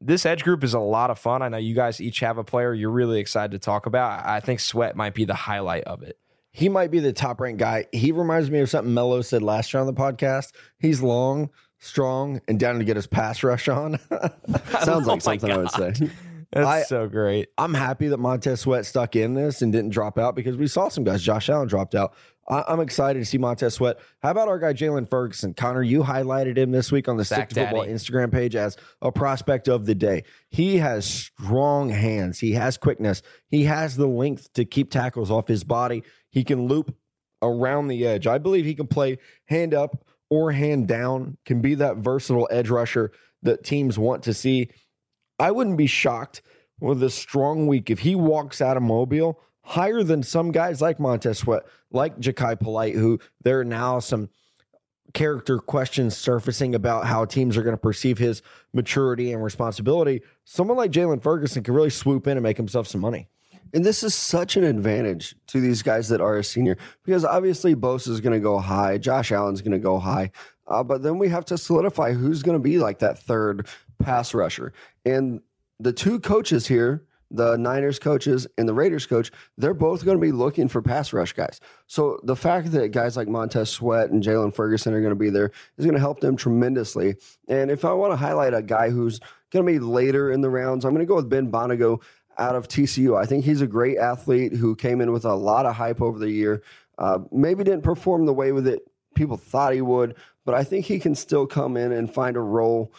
this 0.00 0.26
edge 0.26 0.44
group 0.44 0.62
is 0.62 0.74
a 0.74 0.80
lot 0.80 1.10
of 1.10 1.18
fun. 1.18 1.42
I 1.42 1.48
know 1.48 1.56
you 1.56 1.74
guys 1.74 2.00
each 2.00 2.20
have 2.20 2.38
a 2.38 2.44
player 2.44 2.74
you're 2.74 2.90
really 2.90 3.20
excited 3.20 3.52
to 3.52 3.58
talk 3.58 3.86
about. 3.86 4.26
I 4.26 4.40
think 4.40 4.60
Sweat 4.60 4.96
might 4.96 5.14
be 5.14 5.24
the 5.24 5.34
highlight 5.34 5.84
of 5.84 6.02
it. 6.02 6.18
He 6.52 6.68
might 6.68 6.90
be 6.90 7.00
the 7.00 7.12
top 7.12 7.40
ranked 7.40 7.58
guy. 7.58 7.86
He 7.92 8.12
reminds 8.12 8.50
me 8.50 8.60
of 8.60 8.70
something 8.70 8.92
Mello 8.92 9.20
said 9.22 9.42
last 9.42 9.72
year 9.72 9.80
on 9.80 9.86
the 9.86 9.92
podcast. 9.92 10.52
He's 10.78 11.02
long, 11.02 11.50
strong, 11.78 12.40
and 12.48 12.58
down 12.58 12.78
to 12.78 12.84
get 12.84 12.96
his 12.96 13.06
pass 13.06 13.42
rush 13.42 13.68
on. 13.68 13.98
Sounds 14.82 15.06
like 15.06 15.16
oh 15.16 15.18
something 15.18 15.50
I 15.50 15.56
would 15.58 15.70
say. 15.70 16.10
That's 16.52 16.66
I, 16.66 16.82
so 16.82 17.08
great. 17.08 17.48
I'm 17.58 17.74
happy 17.74 18.08
that 18.08 18.18
Montez 18.18 18.60
Sweat 18.60 18.86
stuck 18.86 19.16
in 19.16 19.34
this 19.34 19.62
and 19.62 19.72
didn't 19.72 19.90
drop 19.90 20.18
out 20.18 20.34
because 20.34 20.56
we 20.56 20.66
saw 20.66 20.88
some 20.88 21.04
guys. 21.04 21.22
Josh 21.22 21.48
Allen 21.48 21.68
dropped 21.68 21.94
out. 21.94 22.14
I, 22.48 22.72
am 22.72 22.80
excited 22.80 23.18
to 23.18 23.24
see 23.24 23.38
Montez 23.38 23.74
Sweat. 23.74 23.98
How 24.22 24.30
about 24.30 24.48
our 24.48 24.58
guy 24.58 24.72
Jaylon 24.72 25.10
Ferguson? 25.10 25.54
Connor, 25.54 25.82
you 25.82 26.02
highlighted 26.02 26.56
him 26.56 26.70
this 26.70 26.92
week 26.92 27.08
on 27.08 27.16
the 27.16 27.24
Stick 27.24 27.48
to 27.50 27.54
Football 27.56 27.86
Instagram 27.86 28.30
page 28.30 28.54
as 28.54 28.76
a 29.02 29.10
prospect 29.10 29.68
of 29.68 29.86
the 29.86 29.94
day. 29.94 30.22
He 30.50 30.78
has 30.78 31.04
strong 31.04 31.88
hands. 31.88 32.38
He 32.38 32.52
has 32.52 32.78
quickness. 32.78 33.22
He 33.48 33.64
has 33.64 33.96
the 33.96 34.06
length 34.06 34.52
to 34.54 34.64
keep 34.64 34.90
tackles 34.90 35.30
off 35.30 35.48
his 35.48 35.64
body. 35.64 36.04
He 36.30 36.44
can 36.44 36.68
loop 36.68 36.94
around 37.42 37.88
the 37.88 38.06
edge. 38.06 38.26
I 38.26 38.38
believe 38.38 38.64
he 38.64 38.74
can 38.74 38.86
play 38.86 39.18
hand 39.46 39.74
up 39.74 40.06
or 40.30 40.52
hand 40.52 40.86
down. 40.86 41.38
Can 41.44 41.60
be 41.60 41.74
that 41.76 41.96
versatile 41.96 42.48
edge 42.50 42.70
rusher 42.70 43.10
that 43.42 43.64
teams 43.64 43.98
want 43.98 44.24
to 44.24 44.34
see. 44.34 44.70
I 45.38 45.50
wouldn't 45.50 45.76
be 45.76 45.86
shocked 45.86 46.42
with 46.80 47.02
a 47.02 47.10
strong 47.10 47.66
week 47.66 47.90
if 47.90 48.00
he 48.00 48.14
walks 48.14 48.60
out 48.60 48.76
of 48.76 48.82
Mobile 48.82 49.40
higher 49.62 50.02
than 50.02 50.22
some 50.22 50.52
guys 50.52 50.80
like 50.80 51.00
Montez 51.00 51.38
Sweat, 51.38 51.64
like 51.90 52.18
Jachai 52.18 52.58
Polite, 52.58 52.94
who 52.94 53.18
there 53.42 53.60
are 53.60 53.64
now 53.64 53.98
some 53.98 54.28
character 55.12 55.58
questions 55.58 56.16
surfacing 56.16 56.74
about 56.74 57.06
how 57.06 57.24
teams 57.24 57.56
are 57.56 57.62
going 57.62 57.74
to 57.74 57.80
perceive 57.80 58.18
his 58.18 58.42
maturity 58.72 59.32
and 59.32 59.42
responsibility. 59.42 60.22
Someone 60.44 60.76
like 60.76 60.90
Jaylon 60.90 61.22
Ferguson 61.22 61.62
can 61.62 61.74
really 61.74 61.90
swoop 61.90 62.26
in 62.26 62.36
and 62.36 62.42
make 62.42 62.56
himself 62.56 62.86
some 62.86 63.00
money. 63.00 63.28
And 63.74 63.84
this 63.84 64.02
is 64.02 64.14
such 64.14 64.56
an 64.56 64.64
advantage 64.64 65.34
to 65.48 65.60
these 65.60 65.82
guys 65.82 66.08
that 66.08 66.20
are 66.20 66.36
a 66.36 66.44
senior 66.44 66.76
because 67.04 67.24
obviously 67.24 67.74
Bosa 67.74 68.08
is 68.08 68.20
going 68.20 68.32
to 68.34 68.40
go 68.40 68.58
high, 68.58 68.98
Josh 68.98 69.32
Allen's 69.32 69.62
going 69.62 69.72
to 69.72 69.78
go 69.78 69.98
high, 69.98 70.30
uh, 70.68 70.82
but 70.82 71.02
then 71.02 71.18
we 71.18 71.28
have 71.28 71.44
to 71.46 71.58
solidify 71.58 72.12
who's 72.12 72.42
going 72.42 72.56
to 72.56 72.62
be 72.62 72.78
like 72.78 73.00
that 73.00 73.18
third 73.18 73.66
pass 73.98 74.34
rusher. 74.34 74.72
And 75.04 75.40
the 75.78 75.92
two 75.92 76.20
coaches 76.20 76.66
here 76.66 77.06
the 77.30 77.56
Niners 77.56 77.98
coaches 77.98 78.46
and 78.56 78.68
the 78.68 78.74
Raiders 78.74 79.06
coach, 79.06 79.32
they're 79.58 79.74
both 79.74 80.04
going 80.04 80.16
to 80.16 80.22
be 80.22 80.32
looking 80.32 80.68
for 80.68 80.80
pass 80.80 81.12
rush 81.12 81.32
guys. 81.32 81.60
So 81.86 82.20
the 82.22 82.36
fact 82.36 82.72
that 82.72 82.92
guys 82.92 83.16
like 83.16 83.28
Montez 83.28 83.70
Sweat 83.70 84.10
and 84.10 84.22
Jaylon 84.22 84.54
Ferguson 84.54 84.94
are 84.94 85.00
going 85.00 85.10
to 85.10 85.16
be 85.16 85.30
there 85.30 85.50
is 85.76 85.84
going 85.84 85.94
to 85.94 86.00
help 86.00 86.20
them 86.20 86.36
tremendously. 86.36 87.16
And 87.48 87.70
if 87.70 87.84
I 87.84 87.92
want 87.92 88.12
to 88.12 88.16
highlight 88.16 88.54
a 88.54 88.62
guy 88.62 88.90
who's 88.90 89.20
going 89.50 89.66
to 89.66 89.72
be 89.72 89.78
later 89.78 90.30
in 90.30 90.40
the 90.40 90.50
rounds, 90.50 90.84
I'm 90.84 90.92
going 90.92 91.04
to 91.04 91.08
go 91.08 91.16
with 91.16 91.28
Ben 91.28 91.50
Banogu 91.50 92.00
out 92.38 92.54
of 92.54 92.68
TCU. 92.68 93.20
I 93.20 93.26
think 93.26 93.44
he's 93.44 93.60
a 93.60 93.66
great 93.66 93.98
athlete 93.98 94.52
who 94.52 94.76
came 94.76 95.00
in 95.00 95.12
with 95.12 95.24
a 95.24 95.34
lot 95.34 95.66
of 95.66 95.74
hype 95.74 96.00
over 96.00 96.18
the 96.18 96.30
year. 96.30 96.62
Uh, 96.98 97.18
maybe 97.32 97.64
didn't 97.64 97.82
perform 97.82 98.26
the 98.26 98.32
way 98.32 98.52
with 98.52 98.68
it 98.68 98.82
people 99.16 99.36
thought 99.36 99.72
he 99.72 99.80
would, 99.80 100.14
but 100.44 100.54
I 100.54 100.62
think 100.62 100.84
he 100.84 101.00
can 101.00 101.16
still 101.16 101.46
come 101.46 101.76
in 101.76 101.90
and 101.90 102.12
find 102.12 102.36
a 102.36 102.40
role. 102.40 102.92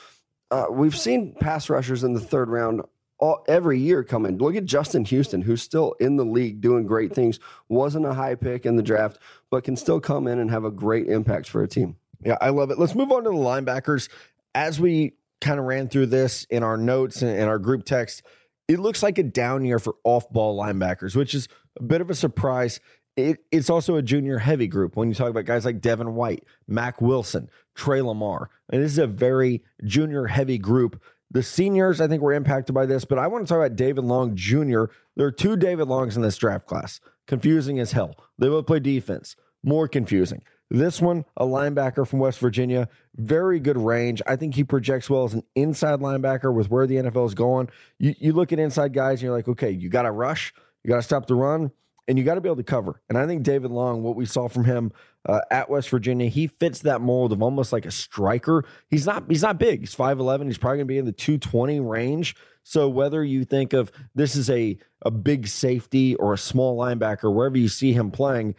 Uh, 0.49 0.65
we've 0.69 0.97
seen 0.97 1.33
pass 1.39 1.69
rushers 1.69 2.03
in 2.03 2.13
the 2.13 2.19
third 2.19 2.49
round 2.49 2.81
all, 3.19 3.43
every 3.47 3.79
year 3.79 4.03
coming. 4.03 4.37
Look 4.37 4.55
at 4.55 4.65
Justin 4.65 5.05
Houston, 5.05 5.41
who's 5.41 5.61
still 5.61 5.93
in 5.99 6.17
the 6.17 6.25
league 6.25 6.61
doing 6.61 6.85
great 6.85 7.13
things. 7.13 7.39
Wasn't 7.67 8.05
a 8.05 8.13
high 8.13 8.35
pick 8.35 8.65
in 8.65 8.75
the 8.75 8.83
draft, 8.83 9.19
but 9.49 9.63
can 9.63 9.75
still 9.75 9.99
come 9.99 10.27
in 10.27 10.39
and 10.39 10.51
have 10.51 10.63
a 10.63 10.71
great 10.71 11.07
impact 11.07 11.49
for 11.49 11.63
a 11.63 11.67
team. 11.67 11.97
Yeah, 12.23 12.37
I 12.39 12.49
love 12.49 12.71
it. 12.71 12.79
Let's 12.79 12.95
move 12.95 13.11
on 13.11 13.23
to 13.23 13.29
the 13.29 13.35
linebackers. 13.35 14.09
As 14.55 14.79
we 14.79 15.13
kind 15.41 15.59
of 15.59 15.65
ran 15.65 15.87
through 15.87 16.07
this 16.07 16.45
in 16.45 16.63
our 16.63 16.77
notes 16.77 17.21
and, 17.21 17.31
and 17.31 17.49
our 17.49 17.59
group 17.59 17.85
text, 17.85 18.23
it 18.67 18.79
looks 18.79 19.03
like 19.03 19.17
a 19.17 19.23
down 19.23 19.65
year 19.65 19.79
for 19.79 19.95
off 20.03 20.29
ball 20.29 20.59
linebackers, 20.59 21.15
which 21.15 21.33
is 21.33 21.47
a 21.77 21.83
bit 21.83 22.01
of 22.01 22.09
a 22.09 22.15
surprise. 22.15 22.79
It, 23.17 23.39
it's 23.51 23.69
also 23.69 23.95
a 23.95 24.01
junior 24.03 24.37
heavy 24.37 24.67
group 24.67 24.95
when 24.95 25.09
you 25.09 25.15
talk 25.15 25.29
about 25.29 25.45
guys 25.45 25.65
like 25.65 25.81
Devin 25.81 26.13
White, 26.13 26.43
Mack 26.67 27.01
Wilson, 27.01 27.49
Tre 27.75 28.01
Lamar. 28.01 28.49
And 28.69 28.83
this 28.83 28.91
is 28.91 28.99
a 28.99 29.07
very 29.07 29.63
junior 29.83 30.27
heavy 30.27 30.59
group. 30.59 31.01
The 31.31 31.43
seniors, 31.43 31.99
I 31.99 32.07
think, 32.07 32.21
were 32.21 32.33
impacted 32.33 32.73
by 32.73 32.85
this, 32.85 33.03
but 33.03 33.17
I 33.17 33.27
want 33.27 33.45
to 33.45 33.49
talk 33.49 33.57
about 33.57 33.75
David 33.75 34.05
Long 34.05 34.35
Jr. 34.35 34.85
There 35.15 35.27
are 35.27 35.31
two 35.31 35.57
David 35.57 35.87
Longs 35.87 36.15
in 36.15 36.21
this 36.21 36.37
draft 36.37 36.67
class. 36.67 37.01
Confusing 37.25 37.79
as 37.79 37.91
hell. 37.91 38.15
They 38.37 38.47
both 38.47 38.67
play 38.67 38.79
defense. 38.79 39.35
More 39.63 39.87
confusing. 39.87 40.43
This 40.69 41.01
one, 41.01 41.25
a 41.35 41.45
linebacker 41.45 42.07
from 42.07 42.19
West 42.19 42.39
Virginia, 42.39 42.87
very 43.15 43.59
good 43.59 43.77
range. 43.77 44.21
I 44.27 44.35
think 44.35 44.53
he 44.53 44.63
projects 44.63 45.09
well 45.09 45.23
as 45.23 45.33
an 45.33 45.43
inside 45.55 45.99
linebacker 45.99 46.53
with 46.53 46.69
where 46.69 46.85
the 46.85 46.97
NFL 46.97 47.25
is 47.25 47.33
going. 47.33 47.69
You, 47.99 48.13
you 48.19 48.33
look 48.33 48.53
at 48.53 48.59
inside 48.59 48.93
guys 48.93 49.19
and 49.19 49.23
you're 49.23 49.35
like, 49.35 49.47
okay, 49.47 49.71
you 49.71 49.89
got 49.89 50.03
to 50.03 50.11
rush, 50.11 50.53
you 50.83 50.89
got 50.89 50.97
to 50.97 51.01
stop 51.03 51.27
the 51.27 51.35
run, 51.35 51.71
and 52.07 52.17
you 52.17 52.23
got 52.23 52.35
to 52.35 52.41
be 52.41 52.47
able 52.47 52.57
to 52.57 52.63
cover. 52.63 53.01
And 53.09 53.17
I 53.17 53.27
think 53.27 53.43
David 53.43 53.71
Long, 53.71 54.01
what 54.01 54.15
we 54.15 54.25
saw 54.25 54.47
from 54.47 54.65
him 54.65 54.91
uh, 55.25 55.41
at 55.51 55.69
West 55.69 55.89
Virginia, 55.89 56.29
he 56.29 56.47
fits 56.47 56.79
that 56.79 57.01
mold 57.01 57.33
of 57.33 57.41
almost 57.41 57.73
like 57.73 57.85
a 57.85 57.91
striker. 57.91 58.63
He's 58.89 59.05
not 59.05 59.25
he's 59.29 59.41
not 59.41 59.57
big. 59.57 59.81
He's 59.81 59.95
5'11. 59.95 60.45
He's 60.45 60.57
probably 60.57 60.77
going 60.77 60.87
to 60.87 60.93
be 60.93 60.97
in 60.97 61.05
the 61.05 61.11
220 61.11 61.79
range. 61.81 62.35
So 62.63 62.89
whether 62.89 63.23
you 63.23 63.45
think 63.45 63.73
of 63.73 63.91
this 64.15 64.35
is 64.35 64.49
a 64.49 64.77
a 65.03 65.11
big 65.11 65.47
safety 65.47 66.15
or 66.15 66.33
a 66.33 66.37
small 66.37 66.77
linebacker, 66.77 67.33
wherever 67.33 67.57
you 67.57 67.69
see 67.69 67.93
him 67.93 68.11
playing, 68.11 68.55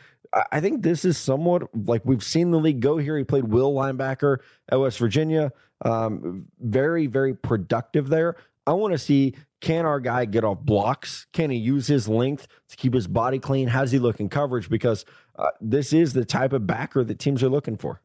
I 0.53 0.61
think 0.61 0.83
this 0.83 1.05
is 1.05 1.17
somewhat 1.17 1.63
like 1.75 2.03
we've 2.05 2.23
seen 2.23 2.51
the 2.51 2.59
league 2.59 2.81
go 2.81 2.99
here. 2.99 3.17
He 3.17 3.25
played 3.25 3.45
will 3.45 3.73
linebacker 3.73 4.39
at 4.69 4.79
West 4.79 4.99
Virginia. 4.99 5.53
Um, 5.85 6.47
very, 6.61 7.07
very 7.07 7.35
productive 7.35 8.09
there. 8.09 8.37
I 8.69 8.73
want 8.73 8.93
to 8.93 8.99
see 8.99 9.35
can 9.61 9.87
our 9.87 9.99
guy 9.99 10.25
get 10.27 10.45
off 10.45 10.61
blocks? 10.61 11.27
Can 11.33 11.51
he 11.51 11.57
use 11.57 11.87
his 11.87 12.07
length 12.07 12.47
to 12.69 12.77
keep 12.77 12.95
his 12.95 13.07
body 13.07 13.39
clean? 13.39 13.67
How's 13.67 13.91
he 13.91 13.99
look 13.99 14.21
in 14.21 14.29
coverage? 14.29 14.69
Because 14.69 15.05
uh, 15.37 15.49
this 15.61 15.93
is 15.93 16.13
the 16.13 16.25
type 16.25 16.53
of 16.53 16.67
backer 16.67 17.03
that 17.03 17.19
teams 17.19 17.43
are 17.43 17.49
looking 17.49 17.77
for. 17.77 18.01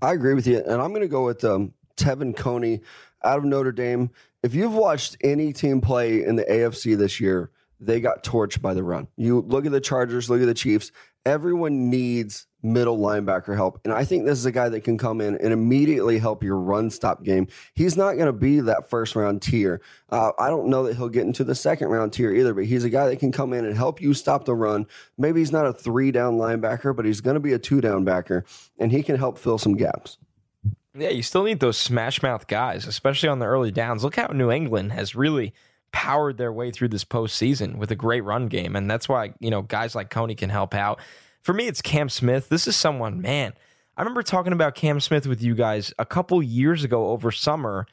I 0.00 0.12
agree 0.12 0.34
with 0.34 0.46
you. 0.46 0.58
And 0.58 0.80
I'm 0.80 0.90
going 0.90 1.02
to 1.02 1.08
go 1.08 1.24
with 1.24 1.44
um, 1.44 1.74
Te'von 1.96 2.34
Coney 2.34 2.80
out 3.24 3.38
of 3.38 3.44
Notre 3.44 3.72
Dame. 3.72 4.10
If 4.42 4.54
you've 4.54 4.74
watched 4.74 5.16
any 5.22 5.52
team 5.52 5.80
play 5.80 6.24
in 6.24 6.36
the 6.36 6.44
AFC 6.44 6.96
this 6.96 7.20
year, 7.20 7.50
they 7.80 8.00
got 8.00 8.22
torched 8.22 8.62
by 8.62 8.74
the 8.74 8.84
run. 8.84 9.08
You 9.16 9.40
look 9.40 9.66
at 9.66 9.72
the 9.72 9.80
Chargers, 9.80 10.30
look 10.30 10.40
at 10.40 10.46
the 10.46 10.54
Chiefs. 10.54 10.92
Everyone 11.28 11.90
needs 11.90 12.46
middle 12.62 12.98
linebacker 12.98 13.54
help. 13.54 13.78
And 13.84 13.92
I 13.92 14.02
think 14.02 14.24
this 14.24 14.38
is 14.38 14.46
a 14.46 14.50
guy 14.50 14.70
that 14.70 14.80
can 14.80 14.96
come 14.96 15.20
in 15.20 15.36
and 15.36 15.52
immediately 15.52 16.18
help 16.18 16.42
your 16.42 16.56
run 16.56 16.88
stop 16.88 17.22
game. 17.22 17.48
He's 17.74 17.98
not 17.98 18.14
going 18.14 18.26
to 18.26 18.32
be 18.32 18.60
that 18.60 18.88
first 18.88 19.14
round 19.14 19.42
tier. 19.42 19.82
Uh, 20.08 20.32
I 20.38 20.48
don't 20.48 20.68
know 20.68 20.84
that 20.84 20.96
he'll 20.96 21.10
get 21.10 21.26
into 21.26 21.44
the 21.44 21.54
second 21.54 21.88
round 21.88 22.14
tier 22.14 22.32
either, 22.32 22.54
but 22.54 22.64
he's 22.64 22.82
a 22.82 22.88
guy 22.88 23.06
that 23.08 23.20
can 23.20 23.30
come 23.30 23.52
in 23.52 23.66
and 23.66 23.76
help 23.76 24.00
you 24.00 24.14
stop 24.14 24.46
the 24.46 24.54
run. 24.54 24.86
Maybe 25.18 25.40
he's 25.40 25.52
not 25.52 25.66
a 25.66 25.72
three 25.74 26.10
down 26.10 26.38
linebacker, 26.38 26.96
but 26.96 27.04
he's 27.04 27.20
going 27.20 27.34
to 27.34 27.40
be 27.40 27.52
a 27.52 27.58
two 27.58 27.82
down 27.82 28.04
backer, 28.04 28.46
and 28.78 28.90
he 28.90 29.02
can 29.02 29.16
help 29.16 29.36
fill 29.38 29.58
some 29.58 29.76
gaps. 29.76 30.16
Yeah, 30.96 31.10
you 31.10 31.22
still 31.22 31.44
need 31.44 31.60
those 31.60 31.76
smash 31.76 32.22
mouth 32.22 32.46
guys, 32.46 32.86
especially 32.86 33.28
on 33.28 33.38
the 33.38 33.46
early 33.46 33.70
downs. 33.70 34.02
Look 34.02 34.16
how 34.16 34.28
New 34.28 34.50
England 34.50 34.92
has 34.92 35.14
really 35.14 35.52
powered 35.92 36.36
their 36.36 36.52
way 36.52 36.70
through 36.70 36.88
this 36.88 37.04
postseason 37.04 37.76
with 37.76 37.90
a 37.90 37.96
great 37.96 38.22
run 38.22 38.48
game. 38.48 38.76
And 38.76 38.90
that's 38.90 39.08
why, 39.08 39.32
you 39.40 39.50
know, 39.50 39.62
guys 39.62 39.94
like 39.94 40.10
Coney 40.10 40.34
can 40.34 40.50
help 40.50 40.74
out. 40.74 41.00
For 41.42 41.54
me, 41.54 41.66
it's 41.66 41.82
Cam 41.82 42.08
Smith. 42.08 42.48
This 42.48 42.66
is 42.66 42.76
someone, 42.76 43.20
man, 43.20 43.52
I 43.98 44.02
remember 44.02 44.22
talking 44.22 44.52
about 44.52 44.76
Cam 44.76 45.00
Smith 45.00 45.26
with 45.26 45.42
you 45.42 45.56
guys 45.56 45.92
a 45.98 46.06
couple 46.06 46.40
years 46.40 46.84
ago 46.84 47.08
over 47.08 47.32
summer 47.32 47.84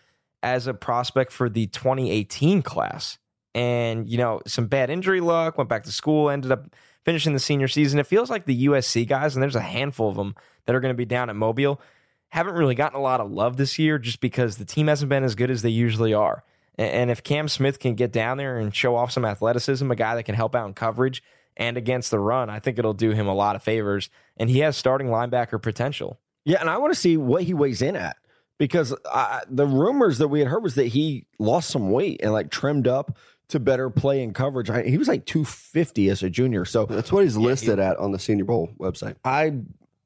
as 0.44 0.68
a 0.68 0.74
prospect 0.76 1.32
for 1.32 1.50
the 1.50 1.66
2018 1.66 2.62
class. 2.62 3.18
And, 3.56 4.08
you 4.08 4.20
know, 4.20 4.42
some 4.46 4.68
bad 4.68 4.92
injury 4.92 5.20
luck, 5.20 5.58
went 5.58 5.68
back 5.68 5.84
to 5.86 5.92
school, 5.92 6.30
ended 6.30 6.52
up 6.52 6.68
finishing 7.06 7.34
the 7.34 7.40
senior 7.40 7.68
season. 7.68 7.98
It 8.00 8.06
feels 8.06 8.30
like 8.30 8.46
the 8.46 8.68
USC 8.68 9.08
guys, 9.08 9.36
and 9.36 9.42
there's 9.42 9.56
a 9.56 9.62
handful 9.62 10.08
of 10.08 10.16
them 10.16 10.36
that 10.66 10.76
are 10.76 10.80
going 10.80 10.94
to 10.94 10.98
be 10.98 11.06
down 11.06 11.32
at 11.32 11.36
Mobile, 11.36 11.82
haven't 12.30 12.54
really 12.54 12.76
gotten 12.76 13.00
a 13.00 13.02
lot 13.02 13.20
of 13.20 13.32
love 13.32 13.58
this 13.58 13.80
year 13.80 13.98
just 13.98 14.20
because 14.20 14.58
the 14.58 14.66
team 14.66 14.86
hasn't 14.86 15.10
been 15.10 15.24
as 15.24 15.34
good 15.34 15.50
as 15.50 15.64
they 15.64 15.70
usually 15.70 16.14
are. 16.14 16.44
And 16.78 17.10
if 17.10 17.24
Cam 17.24 17.48
Smith 17.48 17.80
can 17.80 17.96
get 17.96 18.12
down 18.12 18.38
there 18.38 18.58
and 18.58 18.76
show 18.76 18.96
off 18.96 19.12
some 19.12 19.26
athleticism, 19.26 19.90
a 19.90 19.96
guy 19.96 20.16
that 20.16 20.24
can 20.24 20.36
help 20.36 20.56
out 20.56 20.68
in 20.68 20.74
coverage 20.74 21.24
and 21.56 21.78
against 21.78 22.12
the 22.12 22.20
run, 22.20 22.50
I 22.50 22.60
think 22.60 22.78
it'll 22.78 22.94
do 22.94 23.12
him 23.12 23.28
a 23.28 23.34
lot 23.34 23.56
of 23.56 23.64
favors. 23.64 24.10
And 24.36 24.50
he 24.50 24.60
has 24.60 24.76
starting 24.76 25.08
linebacker 25.08 25.62
potential. 25.62 26.20
Yeah, 26.44 26.60
and 26.60 26.70
I 26.70 26.78
want 26.78 26.94
to 26.94 27.00
see 27.00 27.18
what 27.18 27.44
he 27.44 27.54
weighs 27.54 27.82
in 27.82 27.96
at 27.96 28.18
because 28.58 28.94
I, 29.06 29.42
the 29.50 29.66
rumors 29.66 30.18
that 30.18 30.28
we 30.28 30.40
had 30.40 30.48
heard 30.48 30.64
was 30.64 30.76
that 30.76 30.88
he 30.88 31.26
lost 31.40 31.70
some 31.70 31.92
weight 31.92 32.22
and 32.22 32.34
like 32.34 32.52
trimmed 32.52 32.88
up 32.88 33.18
to 33.50 33.60
better 33.60 33.90
play 33.90 34.22
in 34.22 34.34
coverage. 34.34 34.70
I, 34.70 34.84
he 34.84 34.98
was 34.98 35.08
like 35.08 35.26
250 35.26 36.10
as 36.10 36.24
a 36.24 36.30
junior. 36.30 36.66
So 36.66 36.86
that's 36.86 37.12
what 37.12 37.24
he's 37.24 37.38
listed 37.38 37.78
yeah, 37.78 37.86
he, 37.86 37.92
at 37.92 37.98
on 37.98 38.12
the 38.12 38.20
Senior 38.20 38.46
Bowl 38.46 38.70
website. 38.78 39.16
I 39.24 39.60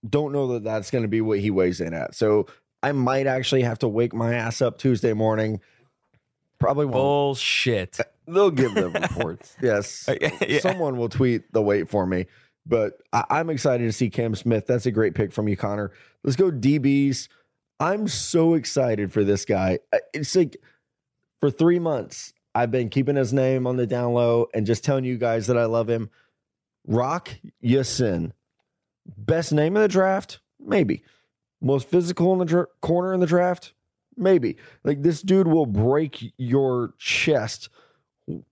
don't 0.08 0.32
know 0.32 0.53
that 0.53 0.63
that's 0.63 0.91
going 0.91 1.03
to 1.03 1.08
be 1.08 1.21
what 1.21 1.39
he 1.39 1.51
weighs 1.51 1.82
in 1.82 1.93
at. 1.93 2.15
So 2.15 2.47
I 2.84 2.91
might 2.91 3.27
actually 3.27 3.63
have 3.63 3.79
to 3.79 3.88
wake 3.88 4.13
my 4.13 4.36
ass 4.36 4.62
up 4.62 4.77
Tuesday 4.77 5.13
morning 5.13 5.62
Probably 6.60 6.86
won't. 6.86 6.95
Bullshit. 6.95 7.98
They'll 8.28 8.52
give 8.52 8.76
the 8.76 8.89
reports. 8.89 9.56
yes. 9.62 10.08
Uh, 10.08 10.15
yeah. 10.48 10.60
Someone 10.60 10.98
will 10.98 11.10
tweet 11.10 11.52
the 11.52 11.62
wait 11.62 11.89
for 11.89 12.06
me. 12.06 12.26
But 12.65 13.02
I- 13.13 13.39
am 13.39 13.50
excited 13.50 13.86
to 13.86 13.91
see 13.91 14.10
Cam 14.10 14.36
Smith. 14.36 14.67
That's 14.67 14.86
a 14.86 14.91
great 14.91 15.15
pick 15.15 15.32
from 15.32 15.48
you, 15.48 15.58
Connor. 15.58 15.91
Let's 16.24 16.36
go 16.36 16.52
DBs. 16.52 17.28
I'm 17.80 18.08
so 18.08 18.54
excited 18.56 19.12
for 19.12 19.24
this 19.24 19.45
guy. 19.45 19.80
Uh, 19.93 20.00
it's 20.13 20.36
like 20.36 20.58
for 21.39 21.50
three 21.50 21.80
months, 21.80 22.34
I've 22.54 22.72
been 22.72 22.89
keeping 22.89 23.15
his 23.15 23.32
name 23.32 23.65
on 23.65 23.78
the 23.78 23.88
down 23.88 24.13
low 24.13 24.48
and 24.54 24.65
just 24.65 24.84
telling 24.84 25.06
you 25.06 25.17
guys 25.17 25.48
that 25.48 25.58
I 25.58 25.65
love 25.65 25.89
him. 25.89 26.10
Rock 26.86 27.30
Ya-Sin. 27.62 28.34
Best 29.17 29.54
name 29.54 29.76
of 29.76 29.82
the 29.82 29.88
draft? 29.88 30.39
Maybe. 30.60 31.04
Most 31.62 31.88
physical 31.88 32.34
in 32.34 32.39
the 32.39 32.45
dra- 32.45 32.67
corner 32.82 33.13
in 33.13 33.19
the 33.22 33.26
draft? 33.26 33.74
Maybe. 34.19 34.58
Like 34.84 35.01
this 35.01 35.21
dude 35.21 35.47
will 35.47 35.65
break 35.65 36.34
your 36.38 36.93
chest 36.99 37.69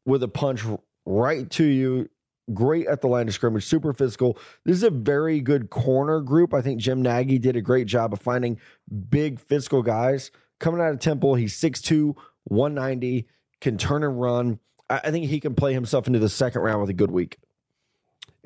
with 0.06 0.24
a 0.24 0.28
punch 0.28 0.64
right 1.06 1.50
to 1.52 1.64
you. 1.64 2.10
Great 2.54 2.88
at 2.88 3.02
the 3.02 3.08
line 3.08 3.28
of 3.28 3.34
scrimmage, 3.34 3.66
super 3.66 3.92
physical. 3.92 4.40
This 4.64 4.78
is 4.78 4.84
a 4.84 4.90
very 4.90 5.42
good 5.42 5.70
corner 5.70 6.22
group. 6.22 6.54
I 6.54 6.62
think 6.62 6.80
Jim 6.80 7.02
Nagy 7.02 7.38
did 7.38 7.58
a 7.58 7.62
great 7.62 7.88
job 7.88 8.14
of 8.14 8.22
finding 8.22 8.58
big 9.10 9.42
physical 9.42 9.84
guys. 9.84 10.32
Coming 10.62 10.80
out 10.80 10.94
of 10.94 11.00
Temple, 11.00 11.36
he's 11.36 11.60
6'2, 11.60 12.16
190, 12.46 13.28
can 13.60 13.78
turn 13.78 14.04
and 14.06 14.20
run. 14.20 14.60
I 14.90 15.12
think 15.12 15.26
he 15.26 15.42
can 15.42 15.56
play 15.56 15.74
himself 15.74 16.08
into 16.08 16.20
the 16.20 16.30
second 16.30 16.62
round 16.62 16.80
with 16.80 16.90
a 16.90 16.94
good 16.94 17.12
week. 17.12 17.38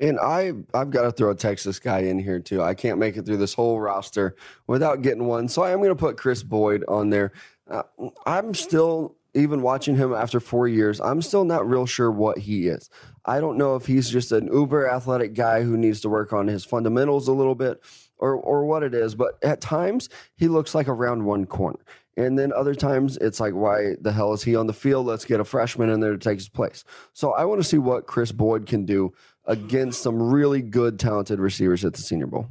And 0.02 0.18
I 0.18 0.52
I've 0.74 0.90
got 0.90 1.02
to 1.02 1.12
throw 1.12 1.30
a 1.30 1.34
Texas 1.34 1.78
guy 1.78 2.00
in 2.00 2.18
here 2.18 2.40
too. 2.40 2.60
I 2.60 2.74
can't 2.74 2.98
make 2.98 3.16
it 3.16 3.24
through 3.24 3.36
this 3.36 3.54
whole 3.54 3.80
roster 3.80 4.34
without 4.66 5.00
getting 5.00 5.26
one. 5.26 5.48
So 5.48 5.62
I 5.62 5.70
am 5.70 5.78
going 5.78 5.90
to 5.90 5.94
put 5.94 6.16
Kris 6.16 6.42
Boyd 6.42 6.84
on 6.88 7.10
there. 7.10 7.32
Uh, 7.70 7.84
I'm 8.26 8.52
still 8.52 9.16
even 9.34 9.62
watching 9.62 9.96
him 9.96 10.12
after 10.12 10.40
4 10.40 10.68
years. 10.68 11.00
I'm 11.00 11.22
still 11.22 11.44
not 11.44 11.66
real 11.66 11.86
sure 11.86 12.10
what 12.10 12.36
he 12.36 12.66
is. 12.66 12.90
I 13.24 13.40
don't 13.40 13.56
know 13.56 13.76
if 13.76 13.86
he's 13.86 14.10
just 14.10 14.32
an 14.32 14.52
uber 14.52 14.90
athletic 14.90 15.32
guy 15.34 15.62
who 15.62 15.78
needs 15.78 16.00
to 16.02 16.10
work 16.10 16.34
on 16.34 16.48
his 16.48 16.64
fundamentals 16.66 17.28
a 17.28 17.32
little 17.32 17.54
bit 17.54 17.80
or 18.18 18.34
or 18.34 18.66
what 18.66 18.82
it 18.82 18.94
is, 18.94 19.14
but 19.14 19.38
at 19.42 19.60
times 19.60 20.08
he 20.36 20.48
looks 20.48 20.74
like 20.74 20.88
a 20.88 20.92
round 20.92 21.24
1 21.24 21.46
corner. 21.46 21.78
And 22.16 22.38
then 22.38 22.52
other 22.52 22.74
times 22.74 23.16
it's 23.18 23.40
like, 23.40 23.54
why 23.54 23.94
the 24.00 24.12
hell 24.12 24.32
is 24.34 24.42
he 24.42 24.54
on 24.54 24.66
the 24.66 24.74
field? 24.74 25.06
Let's 25.06 25.24
get 25.24 25.40
a 25.40 25.44
freshman 25.44 25.88
in 25.88 26.00
there 26.00 26.12
to 26.12 26.18
take 26.18 26.38
his 26.38 26.48
place. 26.48 26.84
So 27.14 27.32
I 27.32 27.44
want 27.46 27.62
to 27.62 27.66
see 27.66 27.78
what 27.78 28.06
Kris 28.06 28.32
Boyd 28.32 28.66
can 28.66 28.84
do 28.84 29.14
against 29.44 30.02
some 30.02 30.30
really 30.30 30.62
good, 30.62 30.98
talented 30.98 31.38
receivers 31.38 31.84
at 31.84 31.94
the 31.94 32.02
Senior 32.02 32.26
Bowl. 32.26 32.48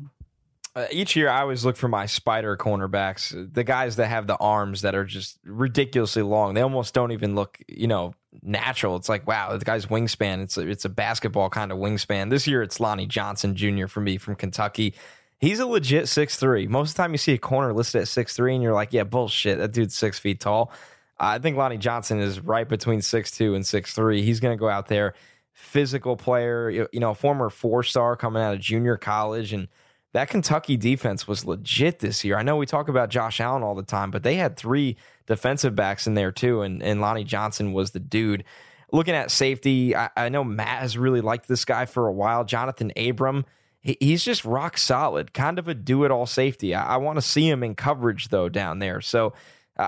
Uh, 0.74 0.86
each 0.90 1.18
year, 1.18 1.28
I 1.28 1.42
always 1.42 1.66
look 1.66 1.76
for 1.76 1.90
my 1.90 2.06
spider 2.06 2.56
cornerbacks, 2.56 3.54
the 3.54 3.64
guys 3.64 3.98
that 3.98 4.08
have 4.08 4.26
the 4.26 4.38
arms 4.38 4.84
that 4.84 4.96
are 4.96 5.04
just 5.04 5.38
ridiculously 5.44 6.22
long. 6.22 6.54
They 6.54 6.62
almost 6.62 6.94
don't 6.94 7.12
even 7.12 7.36
look, 7.36 7.60
you 7.68 7.88
know, 7.88 8.14
natural. 8.42 8.96
It's 8.96 9.10
like, 9.10 9.28
wow, 9.28 9.58
the 9.58 9.66
guy's 9.66 9.88
wingspan. 9.88 10.42
It's 10.42 10.58
a, 10.58 10.66
it's 10.66 10.86
a 10.86 10.90
basketball 10.90 11.50
kind 11.50 11.74
of 11.74 11.78
wingspan. 11.78 12.30
This 12.30 12.48
year, 12.48 12.62
it's 12.62 12.80
Lonnie 12.80 13.06
Johnson 13.06 13.54
Jr. 13.56 13.88
for 13.88 14.00
me 14.00 14.18
from 14.18 14.36
Kentucky. 14.36 14.94
He's 15.40 15.60
a 15.60 15.66
legit 15.66 16.08
six 16.08 16.38
three. 16.38 16.68
Most 16.68 16.92
of 16.92 16.96
the 16.96 17.04
time, 17.04 17.12
you 17.12 17.18
see 17.18 17.34
a 17.34 17.38
corner 17.38 17.74
listed 17.74 18.04
at 18.04 18.08
six 18.08 18.34
three, 18.34 18.54
and 18.54 18.64
you're 18.64 18.74
like, 18.74 18.94
yeah, 18.94 19.04
bullshit. 19.04 19.58
That 19.58 19.74
dude's 19.74 19.96
six 19.96 20.20
feet 20.20 20.40
tall. 20.40 20.72
I 21.20 21.40
think 21.40 21.58
Lonnie 21.58 21.78
Johnson 21.78 22.20
is 22.20 22.40
right 22.40 22.68
between 22.68 23.02
six 23.02 23.32
two 23.32 23.56
and 23.56 23.68
six 23.68 23.94
three. 23.94 24.22
He's 24.22 24.40
going 24.40 24.56
to 24.56 24.60
go 24.60 24.70
out 24.70 24.88
there 24.88 25.16
physical 25.54 26.16
player, 26.16 26.70
you 26.70 27.00
know, 27.00 27.14
former 27.14 27.50
four 27.50 27.84
star 27.84 28.16
coming 28.16 28.42
out 28.42 28.54
of 28.54 28.60
junior 28.60 28.98
college. 28.98 29.54
And 29.54 29.68
that 30.14 30.30
Kentucky 30.30 30.78
defense 30.78 31.28
was 31.28 31.46
legit 31.46 32.00
this 32.00 32.24
year. 32.24 32.38
I 32.38 32.44
know 32.44 32.58
we 32.58 32.66
talk 32.66 32.90
about 32.90 33.10
Josh 33.10 33.40
Allen 33.40 33.64
all 33.64 33.76
the 33.76 33.84
time, 33.84 34.12
but 34.12 34.24
they 34.24 34.36
had 34.36 34.58
three 34.58 34.98
defensive 35.26 35.76
backs 35.76 36.08
in 36.08 36.16
there 36.16 36.32
too. 36.32 36.62
And, 36.62 36.84
and 36.84 37.02
Lonnie 37.02 37.24
Johnson 37.24 37.74
was 37.74 37.92
the 37.92 38.00
dude. 38.00 38.44
Looking 38.92 39.16
at 39.16 39.32
safety, 39.32 39.96
I, 39.96 40.10
I 40.18 40.30
know 40.30 40.44
Matt 40.44 40.80
has 40.80 40.98
really 40.98 41.22
liked 41.22 41.48
this 41.48 41.64
guy 41.64 41.86
for 41.86 42.08
a 42.08 42.14
while. 42.14 42.44
Johnathan 42.44 43.10
Abram, 43.10 43.46
he, 43.80 43.96
he's 44.02 44.24
just 44.26 44.44
rock 44.44 44.78
solid, 44.78 45.34
kind 45.34 45.60
of 45.60 45.70
a 45.70 45.74
do 45.74 46.04
it 46.04 46.12
all 46.12 46.26
safety. 46.26 46.76
I, 46.76 46.96
I 46.96 46.98
want 46.98 47.18
to 47.18 47.22
see 47.22 47.48
him 47.48 47.64
in 47.64 47.76
coverage 47.76 48.28
though 48.28 48.50
down 48.50 48.80
there. 48.80 49.00
So 49.00 49.34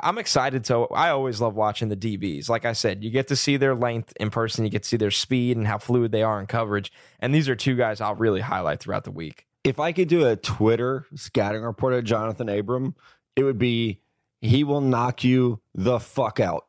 I'm 0.02 0.18
excited 0.18 0.64
to. 0.66 0.88
I 0.88 1.10
always 1.10 1.42
love 1.42 1.56
watching 1.56 1.90
the 1.90 1.98
DBs. 1.98 2.50
Like 2.50 2.66
I 2.66 2.74
said, 2.74 3.04
you 3.04 3.10
get 3.10 3.28
to 3.28 3.36
see 3.36 3.58
their 3.58 3.76
length 3.76 4.14
in 4.20 4.30
person. 4.30 4.64
You 4.64 4.72
get 4.72 4.84
to 4.84 4.90
see 4.90 4.98
their 4.98 5.12
speed 5.12 5.58
and 5.58 5.68
how 5.68 5.78
fluid 5.78 6.12
they 6.12 6.24
are 6.24 6.40
in 6.40 6.48
coverage. 6.48 6.92
And 7.20 7.36
these 7.36 7.50
are 7.50 7.56
two 7.56 7.76
guys 7.76 8.02
I'll 8.02 8.16
really 8.16 8.42
highlight 8.42 8.80
throughout 8.80 9.04
the 9.04 9.12
week. 9.12 9.46
If 9.64 9.80
I 9.80 9.92
could 9.92 10.08
do 10.08 10.28
a 10.28 10.36
Twitter 10.36 11.06
scouting 11.16 11.62
report 11.62 11.94
of 11.94 12.04
Johnathan 12.04 12.60
Abram, 12.60 12.96
it 13.36 13.44
would 13.44 13.58
be 13.58 14.00
he 14.42 14.64
will 14.64 14.82
knock 14.82 15.24
you 15.24 15.60
the 15.74 16.00
fuck 16.00 16.40
out. 16.40 16.66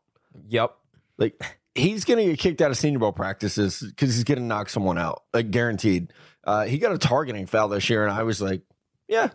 Yep. 0.49 0.77
Like 1.19 1.43
he's 1.75 2.05
gonna 2.05 2.25
get 2.25 2.39
kicked 2.39 2.61
out 2.61 2.71
of 2.71 2.77
Senior 2.77 3.01
Bowl 3.01 3.13
practices 3.13 3.81
because 3.81 4.15
he's 4.15 4.25
gonna 4.25 4.41
knock 4.41 4.69
someone 4.69 4.99
out, 4.99 5.23
like 5.33 5.51
guaranteed. 5.51 6.13
Uh, 6.45 6.65
he 6.65 6.79
got 6.79 6.93
a 6.93 6.99
targeting 6.99 7.47
foul 7.47 7.69
this 7.69 7.89
year, 7.89 8.05
and 8.07 8.13
I 8.13 8.23
was 8.23 8.41
like, 8.41 8.63
yeah, 9.09 9.31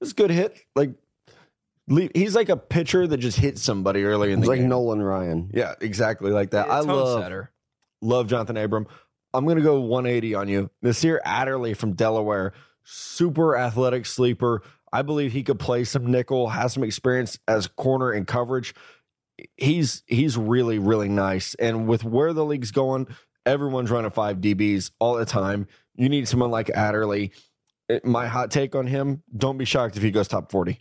it's 0.00 0.10
a 0.10 0.14
good 0.14 0.30
hit. 0.30 0.58
Like 0.74 0.90
he's 1.88 2.34
like 2.34 2.48
a 2.48 2.56
pitcher 2.56 3.06
that 3.06 3.18
just 3.18 3.38
hit 3.38 3.58
somebody 3.58 4.04
early 4.04 4.32
in 4.32 4.40
the 4.40 4.48
like 4.48 4.56
game. 4.58 4.64
Like 4.64 4.70
Nolan 4.70 5.02
Ryan. 5.02 5.50
Yeah, 5.54 5.74
exactly 5.80 6.30
like 6.30 6.50
that. 6.50 6.68
I 6.70 6.80
love 6.80 7.22
setter. 7.22 7.52
love 8.02 8.26
Johnathan 8.26 8.62
Abram. 8.62 8.86
I'm 9.32 9.44
going 9.44 9.56
to 9.58 9.62
go 9.62 9.80
180 9.80 10.34
on 10.34 10.48
you. 10.48 10.70
Nasir 10.82 11.20
Adderley 11.24 11.74
from 11.74 11.92
Delaware, 11.92 12.54
super 12.84 13.56
athletic 13.56 14.06
sleeper. 14.06 14.62
I 14.92 15.02
believe 15.02 15.32
he 15.32 15.42
could 15.42 15.58
play 15.58 15.84
some 15.84 16.10
nickel, 16.10 16.48
has 16.48 16.72
some 16.72 16.82
experience 16.82 17.38
as 17.46 17.66
corner 17.66 18.10
and 18.10 18.26
coverage. 18.26 18.74
He's 19.56 20.02
he's 20.06 20.38
really 20.38 20.78
really 20.78 21.08
nice. 21.10 21.54
And 21.56 21.86
with 21.86 22.02
where 22.04 22.32
the 22.32 22.44
league's 22.44 22.70
going, 22.70 23.06
everyone's 23.44 23.90
running 23.90 24.10
five 24.10 24.38
DBs 24.38 24.92
all 24.98 25.16
the 25.16 25.26
time. 25.26 25.66
You 25.94 26.08
need 26.08 26.26
someone 26.28 26.50
like 26.50 26.70
Adderley. 26.70 27.32
It- 27.88 28.04
my 28.04 28.26
hot 28.26 28.50
take 28.50 28.74
on 28.74 28.86
him: 28.86 29.22
don't 29.36 29.58
be 29.58 29.66
shocked 29.66 29.96
if 29.98 30.02
he 30.02 30.10
goes 30.10 30.28
top 30.28 30.50
40. 30.50 30.78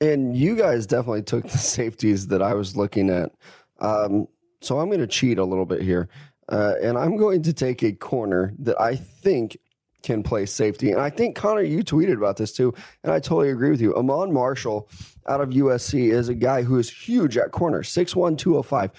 And 0.00 0.36
you 0.36 0.56
guys 0.56 0.86
definitely 0.86 1.22
took 1.22 1.44
the 1.44 1.58
safeties 1.58 2.28
that 2.28 2.42
I 2.42 2.54
was 2.54 2.76
looking 2.76 3.10
at. 3.10 3.32
Um, 3.80 4.28
so 4.60 4.80
I'm 4.80 4.88
going 4.88 5.00
to 5.00 5.06
cheat 5.06 5.38
a 5.38 5.44
little 5.44 5.66
bit 5.66 5.82
here. 5.82 6.08
Uh, 6.48 6.74
and 6.82 6.96
I'm 6.96 7.16
going 7.16 7.42
to 7.42 7.52
take 7.52 7.82
a 7.82 7.92
corner 7.92 8.54
that 8.58 8.80
I 8.80 8.96
think 8.96 9.58
can 10.02 10.22
play 10.22 10.46
safety. 10.46 10.90
And 10.90 11.00
I 11.00 11.10
think, 11.10 11.36
Connor, 11.36 11.62
you 11.62 11.82
tweeted 11.82 12.16
about 12.16 12.36
this 12.36 12.52
too. 12.52 12.72
And 13.02 13.12
I 13.12 13.18
totally 13.18 13.50
agree 13.50 13.70
with 13.70 13.80
you. 13.80 13.96
Iman 13.96 14.32
Marshall 14.32 14.88
out 15.26 15.40
of 15.40 15.50
USC 15.50 16.12
is 16.12 16.28
a 16.28 16.34
guy 16.34 16.62
who 16.62 16.78
is 16.78 16.88
huge 16.88 17.36
at 17.36 17.50
corner, 17.50 17.82
6'1, 17.82 18.38
205. 18.38 18.90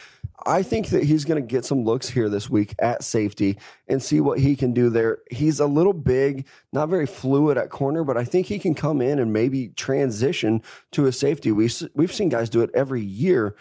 I 0.45 0.63
think 0.63 0.89
that 0.89 1.03
he's 1.03 1.25
going 1.25 1.41
to 1.41 1.45
get 1.45 1.65
some 1.65 1.83
looks 1.83 2.09
here 2.09 2.29
this 2.29 2.49
week 2.49 2.75
at 2.79 3.03
safety 3.03 3.57
and 3.87 4.01
see 4.01 4.21
what 4.21 4.39
he 4.39 4.55
can 4.55 4.73
do 4.73 4.89
there. 4.89 5.19
He's 5.29 5.59
a 5.59 5.65
little 5.65 5.93
big, 5.93 6.47
not 6.71 6.89
very 6.89 7.05
fluid 7.05 7.57
at 7.57 7.69
corner, 7.69 8.03
but 8.03 8.17
I 8.17 8.23
think 8.23 8.47
he 8.47 8.59
can 8.59 8.73
come 8.73 9.01
in 9.01 9.19
and 9.19 9.33
maybe 9.33 9.69
transition 9.69 10.61
to 10.91 11.07
a 11.07 11.11
safety. 11.11 11.51
We 11.51 11.69
we've 11.93 12.13
seen 12.13 12.29
guys 12.29 12.49
do 12.49 12.61
it 12.61 12.69
every 12.73 13.01
year 13.01 13.55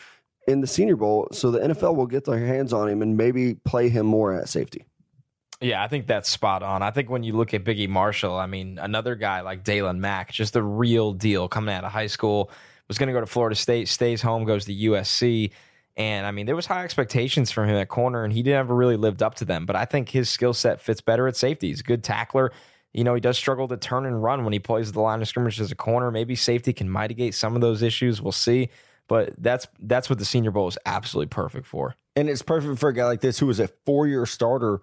in 0.46 0.60
the 0.60 0.66
Senior 0.66 0.96
Bowl, 0.96 1.28
so 1.32 1.50
the 1.50 1.58
NFL 1.58 1.96
will 1.96 2.06
get 2.06 2.24
their 2.24 2.38
hands 2.38 2.72
on 2.72 2.88
him 2.88 3.02
and 3.02 3.16
maybe 3.16 3.54
play 3.54 3.88
him 3.88 4.06
more 4.06 4.32
at 4.32 4.48
safety. 4.48 4.84
Yeah, 5.60 5.82
I 5.82 5.88
think 5.88 6.06
that's 6.06 6.28
spot 6.28 6.62
on. 6.62 6.82
I 6.82 6.92
think 6.92 7.10
when 7.10 7.24
you 7.24 7.32
look 7.32 7.52
at 7.52 7.64
Biggie 7.64 7.88
Marshall, 7.88 8.36
I 8.36 8.46
mean, 8.46 8.78
another 8.78 9.16
guy 9.16 9.40
like 9.40 9.64
Dalen 9.64 10.00
Mack, 10.00 10.32
just 10.32 10.52
the 10.52 10.62
real 10.62 11.12
deal 11.12 11.48
coming 11.48 11.74
out 11.74 11.84
of 11.84 11.90
high 11.90 12.06
school, 12.06 12.50
was 12.86 12.96
going 12.96 13.08
to 13.08 13.12
go 13.12 13.20
to 13.20 13.26
Florida 13.26 13.56
State, 13.56 13.88
stays 13.88 14.22
home, 14.22 14.44
goes 14.44 14.64
to 14.66 14.74
USC. 14.74 15.50
And 15.98 16.26
I 16.26 16.30
mean, 16.30 16.46
there 16.46 16.54
was 16.54 16.66
high 16.66 16.84
expectations 16.84 17.50
from 17.50 17.68
him 17.68 17.74
at 17.74 17.88
corner, 17.88 18.22
and 18.22 18.32
he 18.32 18.42
never 18.44 18.74
really 18.74 18.96
lived 18.96 19.20
up 19.20 19.34
to 19.36 19.44
them. 19.44 19.66
But 19.66 19.74
I 19.74 19.84
think 19.84 20.08
his 20.08 20.30
skill 20.30 20.54
set 20.54 20.80
fits 20.80 21.00
better 21.00 21.26
at 21.26 21.36
safety. 21.36 21.68
He's 21.68 21.80
a 21.80 21.84
good 21.84 22.04
tackler. 22.04 22.52
You 22.94 23.02
know, 23.02 23.14
he 23.14 23.20
does 23.20 23.36
struggle 23.36 23.66
to 23.68 23.76
turn 23.76 24.06
and 24.06 24.22
run 24.22 24.44
when 24.44 24.52
he 24.52 24.60
plays 24.60 24.92
the 24.92 25.00
line 25.00 25.20
of 25.20 25.28
scrimmage 25.28 25.60
as 25.60 25.72
a 25.72 25.76
corner. 25.76 26.12
Maybe 26.12 26.36
safety 26.36 26.72
can 26.72 26.90
mitigate 26.90 27.34
some 27.34 27.56
of 27.56 27.60
those 27.60 27.82
issues. 27.82 28.22
We'll 28.22 28.32
see. 28.32 28.70
But 29.08 29.34
that's 29.38 29.66
that's 29.80 30.08
what 30.08 30.20
the 30.20 30.24
Senior 30.24 30.52
Bowl 30.52 30.68
is 30.68 30.78
absolutely 30.86 31.28
perfect 31.28 31.66
for. 31.66 31.96
And 32.14 32.28
it's 32.28 32.42
perfect 32.42 32.78
for 32.78 32.90
a 32.90 32.94
guy 32.94 33.04
like 33.06 33.20
this 33.20 33.38
who 33.38 33.46
was 33.46 33.58
a 33.58 33.68
four 33.84 34.06
year 34.06 34.24
starter 34.24 34.82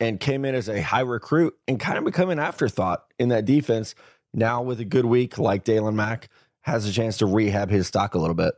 and 0.00 0.18
came 0.18 0.44
in 0.44 0.54
as 0.54 0.68
a 0.68 0.80
high 0.80 1.00
recruit 1.00 1.54
and 1.68 1.78
kind 1.78 1.98
of 1.98 2.04
become 2.04 2.30
an 2.30 2.38
afterthought 2.38 3.04
in 3.18 3.28
that 3.28 3.44
defense. 3.44 3.94
Now, 4.34 4.62
with 4.62 4.80
a 4.80 4.84
good 4.84 5.04
week 5.04 5.38
like 5.38 5.64
Dalen 5.64 5.94
Mack, 5.94 6.28
has 6.62 6.86
a 6.86 6.92
chance 6.92 7.18
to 7.18 7.26
rehab 7.26 7.70
his 7.70 7.86
stock 7.86 8.14
a 8.14 8.18
little 8.18 8.34
bit. 8.34 8.54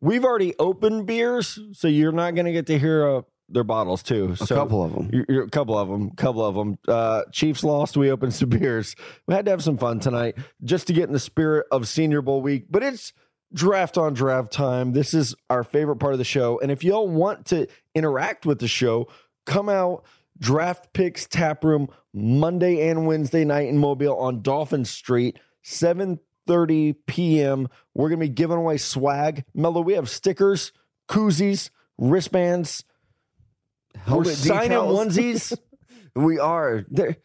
We've 0.00 0.24
already 0.24 0.54
opened 0.58 1.06
beers, 1.06 1.58
so 1.72 1.88
you're 1.88 2.12
not 2.12 2.34
going 2.34 2.46
to 2.46 2.52
get 2.52 2.66
to 2.68 2.78
hear 2.78 3.06
uh, 3.08 3.22
their 3.48 3.64
bottles 3.64 4.02
too. 4.02 4.34
A 4.40 4.46
couple 4.46 4.82
of 4.84 4.92
them. 4.92 5.10
you're, 5.12 5.26
you're- 5.28 5.46
a 5.46 5.50
couple 5.50 5.76
of 5.76 5.88
them, 5.88 6.10
couple 6.12 6.44
of 6.44 6.54
them. 6.54 6.78
Uh, 6.88 7.22
Chiefs 7.32 7.62
lost. 7.64 7.96
We 7.96 8.10
opened 8.10 8.32
some 8.34 8.48
beers. 8.50 8.96
We 9.26 9.34
had 9.34 9.44
to 9.44 9.50
have 9.50 9.62
some 9.62 9.76
fun 9.76 10.00
tonight 10.00 10.36
just 10.64 10.86
to 10.86 10.92
get 10.92 11.04
in 11.08 11.12
the 11.12 11.18
spirit 11.18 11.66
of 11.70 11.86
Senior 11.88 12.22
Bowl 12.22 12.40
week. 12.40 12.66
But 12.70 12.82
it's 12.82 13.12
draft 13.52 13.98
on 13.98 14.14
draft 14.14 14.52
time. 14.52 14.92
This 14.92 15.12
is 15.12 15.34
our 15.50 15.64
favorite 15.64 15.96
part 15.96 16.12
of 16.14 16.18
the 16.18 16.24
show. 16.24 16.58
And 16.60 16.70
if 16.70 16.82
y'all 16.84 17.08
want 17.08 17.46
to 17.46 17.66
interact 17.94 18.46
with 18.46 18.58
the 18.60 18.68
show, 18.68 19.08
come 19.46 19.68
out. 19.68 20.04
Draft 20.38 20.94
Picks 20.94 21.26
Tap 21.26 21.62
Room 21.64 21.88
Monday 22.14 22.88
and 22.88 23.06
Wednesday 23.06 23.44
night 23.44 23.68
in 23.68 23.76
Mobile 23.76 24.16
on 24.18 24.40
Dolphin 24.40 24.86
Street, 24.86 25.38
7:30 26.50 26.96
p.m. 27.06 27.68
We're 27.94 28.08
gonna 28.08 28.20
be 28.20 28.28
giving 28.28 28.56
away 28.56 28.76
swag. 28.76 29.44
Mello, 29.54 29.80
we 29.80 29.94
have 29.94 30.08
stickers, 30.08 30.72
koozies, 31.08 31.70
wristbands. 31.98 32.84
We're 33.94 34.00
Helmet 34.02 34.34
signing 34.34 34.70
decals. 34.70 35.06
onesies. 35.06 35.58
We 36.16 36.40
are 36.40 36.84
there. 36.90 37.18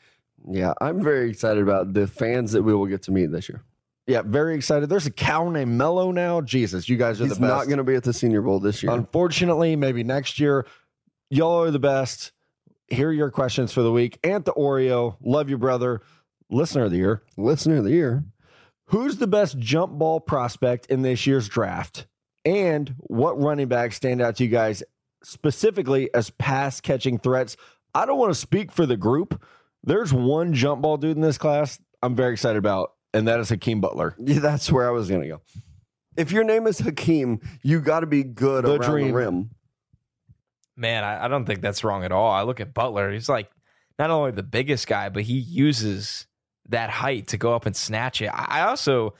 Yeah, 0.48 0.74
I'm 0.80 1.04
very 1.04 1.32
excited 1.32 1.64
about 1.64 1.94
the 1.94 2.06
fans 2.06 2.52
that 2.52 2.62
we 2.62 2.72
will 2.72 2.86
get 2.86 3.02
to 3.04 3.12
meet 3.12 3.32
this 3.32 3.50
year. 3.50 3.64
Yeah, 4.06 4.22
very 4.24 4.54
excited. 4.54 4.90
There's 4.90 5.08
a 5.08 5.12
cow 5.12 5.50
named 5.50 5.72
Mello 5.72 6.12
now. 6.12 6.42
Jesus, 6.42 6.88
you 6.88 6.96
guys 6.96 7.20
are 7.20 7.24
He's 7.24 7.34
the 7.34 7.42
best. 7.42 7.52
He's 7.52 7.60
not 7.62 7.66
going 7.66 7.80
to 7.80 7.84
be 7.84 7.96
at 7.96 8.04
the 8.04 8.14
Senior 8.14 8.44
Bowl 8.44 8.60
this 8.60 8.84
year. 8.84 8.92
Unfortunately, 8.92 9.76
maybe 9.76 10.04
next 10.04 10.40
year. 10.40 10.68
Y'all 11.32 11.64
are 11.64 11.72
the 11.72 11.80
best. 11.80 12.32
Here 12.90 13.10
are 13.10 13.12
your 13.12 13.32
questions 13.32 13.74
for 13.74 13.82
the 13.82 13.92
week. 13.92 14.20
Ant 14.24 14.46
the 14.46 14.54
Oreo, 14.54 15.18
love 15.20 15.50
you, 15.50 15.58
brother. 15.58 16.04
Listener 16.52 16.84
of 16.84 16.92
the 16.92 16.98
year. 16.98 17.24
Listener 17.38 17.78
of 17.78 17.84
the 17.86 17.92
year. 17.92 18.24
Who's 18.88 19.18
the 19.18 19.28
best 19.28 19.58
jump 19.58 19.94
ball 19.98 20.20
prospect 20.20 20.86
in 20.88 21.02
this 21.02 21.26
year's 21.26 21.50
draft? 21.50 22.06
And 22.46 22.94
what 23.00 23.40
running 23.42 23.68
backs 23.68 23.96
stand 23.96 24.22
out 24.22 24.36
to 24.38 24.44
you 24.44 24.50
guys 24.50 24.84
specifically 25.24 26.14
as 26.14 26.30
pass 26.30 26.80
catching 26.82 27.18
threats? 27.18 27.58
I 27.96 28.06
don't 28.06 28.20
want 28.20 28.32
to 28.34 28.40
speak 28.40 28.72
for 28.72 28.86
the 28.86 28.98
group. 28.98 29.44
There's 29.84 30.14
one 30.14 30.54
jump 30.54 30.82
ball 30.82 30.98
dude 30.98 31.16
in 31.16 31.22
this 31.22 31.38
class 31.38 31.80
I'm 32.04 32.16
very 32.16 32.34
excited 32.34 32.58
about, 32.60 32.92
and 33.14 33.28
that 33.28 33.40
is 33.40 33.50
Hakeem 33.50 33.82
Butler. 33.82 34.16
Yeah, 34.20 34.40
that's 34.40 34.72
where 34.72 34.88
I 34.88 34.92
was 34.92 35.10
going 35.10 35.22
to 35.22 35.28
go. 35.28 35.42
If 36.18 36.32
your 36.32 36.44
name 36.44 36.68
is 36.68 36.78
Hakeem, 36.80 37.40
you 37.64 37.82
got 37.82 38.02
to 38.02 38.06
be 38.06 38.24
good 38.24 38.64
The 38.66 38.76
around 38.80 38.92
dream. 38.92 39.08
the 39.08 39.14
rim. 39.14 39.50
Man, 40.78 41.04
I, 41.04 41.26
I 41.26 41.28
don't 41.28 41.46
think 41.46 41.62
that's 41.62 41.84
wrong 41.84 42.04
at 42.04 42.12
all. 42.12 42.32
I 42.32 42.44
look 42.44 42.60
at 42.60 42.74
Butler. 42.74 43.12
He's 43.12 43.28
like 43.30 43.50
not 43.98 44.12
only 44.12 44.32
the 44.32 44.44
biggest 44.44 44.88
guy, 44.88 45.10
but 45.10 45.24
he 45.24 45.34
uses 45.40 46.28
that 46.70 46.90
height 46.90 47.28
to 47.28 47.38
go 47.38 47.54
up 47.56 47.66
and 47.66 47.76
snatch 47.76 48.22
it. 48.22 48.28
I, 48.28 48.46
I 48.50 48.62
also, 48.68 49.14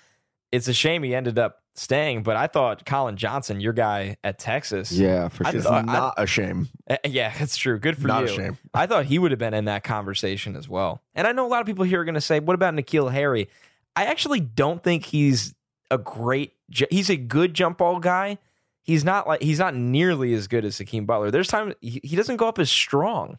it's 0.52 0.68
a 0.68 0.74
shame 0.74 1.04
he 1.04 1.14
ended 1.16 1.38
up 1.38 1.62
staying, 1.76 2.24
but 2.24 2.36
I 2.38 2.48
thought 2.48 2.86
Collin 2.86 3.18
Johnson, 3.18 3.60
your 3.60 3.74
guy 3.74 4.18
at 4.24 4.40
Texas, 4.40 4.92
Yeah, 4.92 5.28
for 5.28 5.44
sure. 5.44 5.56
It's 5.56 5.66
thought- 5.66 5.86
not 5.86 6.14
a 6.18 6.26
shame. 6.26 6.70
Uh, 6.90 6.98
yeah, 7.06 7.34
it's 7.40 7.58
true. 7.58 7.78
Good 7.80 7.98
for 7.98 8.08
Not 8.08 8.22
you. 8.22 8.28
Not 8.28 8.34
a 8.34 8.36
shame. 8.36 8.58
I 8.74 8.88
thought 8.88 9.06
he 9.06 9.20
would 9.20 9.32
have 9.32 9.40
been 9.40 9.54
in 9.54 9.66
that 9.66 9.84
conversation 9.84 10.56
as 10.56 10.70
well. 10.70 11.02
And 11.14 11.28
I 11.28 11.32
know 11.34 11.46
a 11.46 11.50
lot 11.50 11.62
of 11.62 11.68
people 11.68 11.84
here 11.86 12.02
are 12.02 12.06
going 12.06 12.16
to 12.16 12.22
say, 12.22 12.40
"What 12.40 12.54
about 12.54 12.74
N'Keal 12.74 13.12
Harry?" 13.12 13.50
I 13.96 14.06
actually 14.06 14.40
don't 14.40 14.84
think 14.84 15.06
he's 15.06 15.54
a 15.92 15.98
great. 15.98 16.54
He's 16.90 17.10
a 17.10 17.16
good 17.18 17.54
jump 17.54 17.78
ball 17.78 18.00
guy. 18.00 18.38
He's 18.84 19.04
not 19.04 19.28
like 19.28 19.42
he's 19.42 19.60
not 19.60 19.76
nearly 19.76 20.34
as 20.34 20.48
good 20.48 20.64
as 20.66 20.78
Hakeem 20.78 21.06
Butler. 21.06 21.32
There's 21.32 21.48
times 21.48 21.74
he, 21.82 22.00
he 22.04 22.16
doesn't 22.16 22.38
go 22.38 22.48
up 22.48 22.60
as 22.60 22.70
strong. 22.72 23.38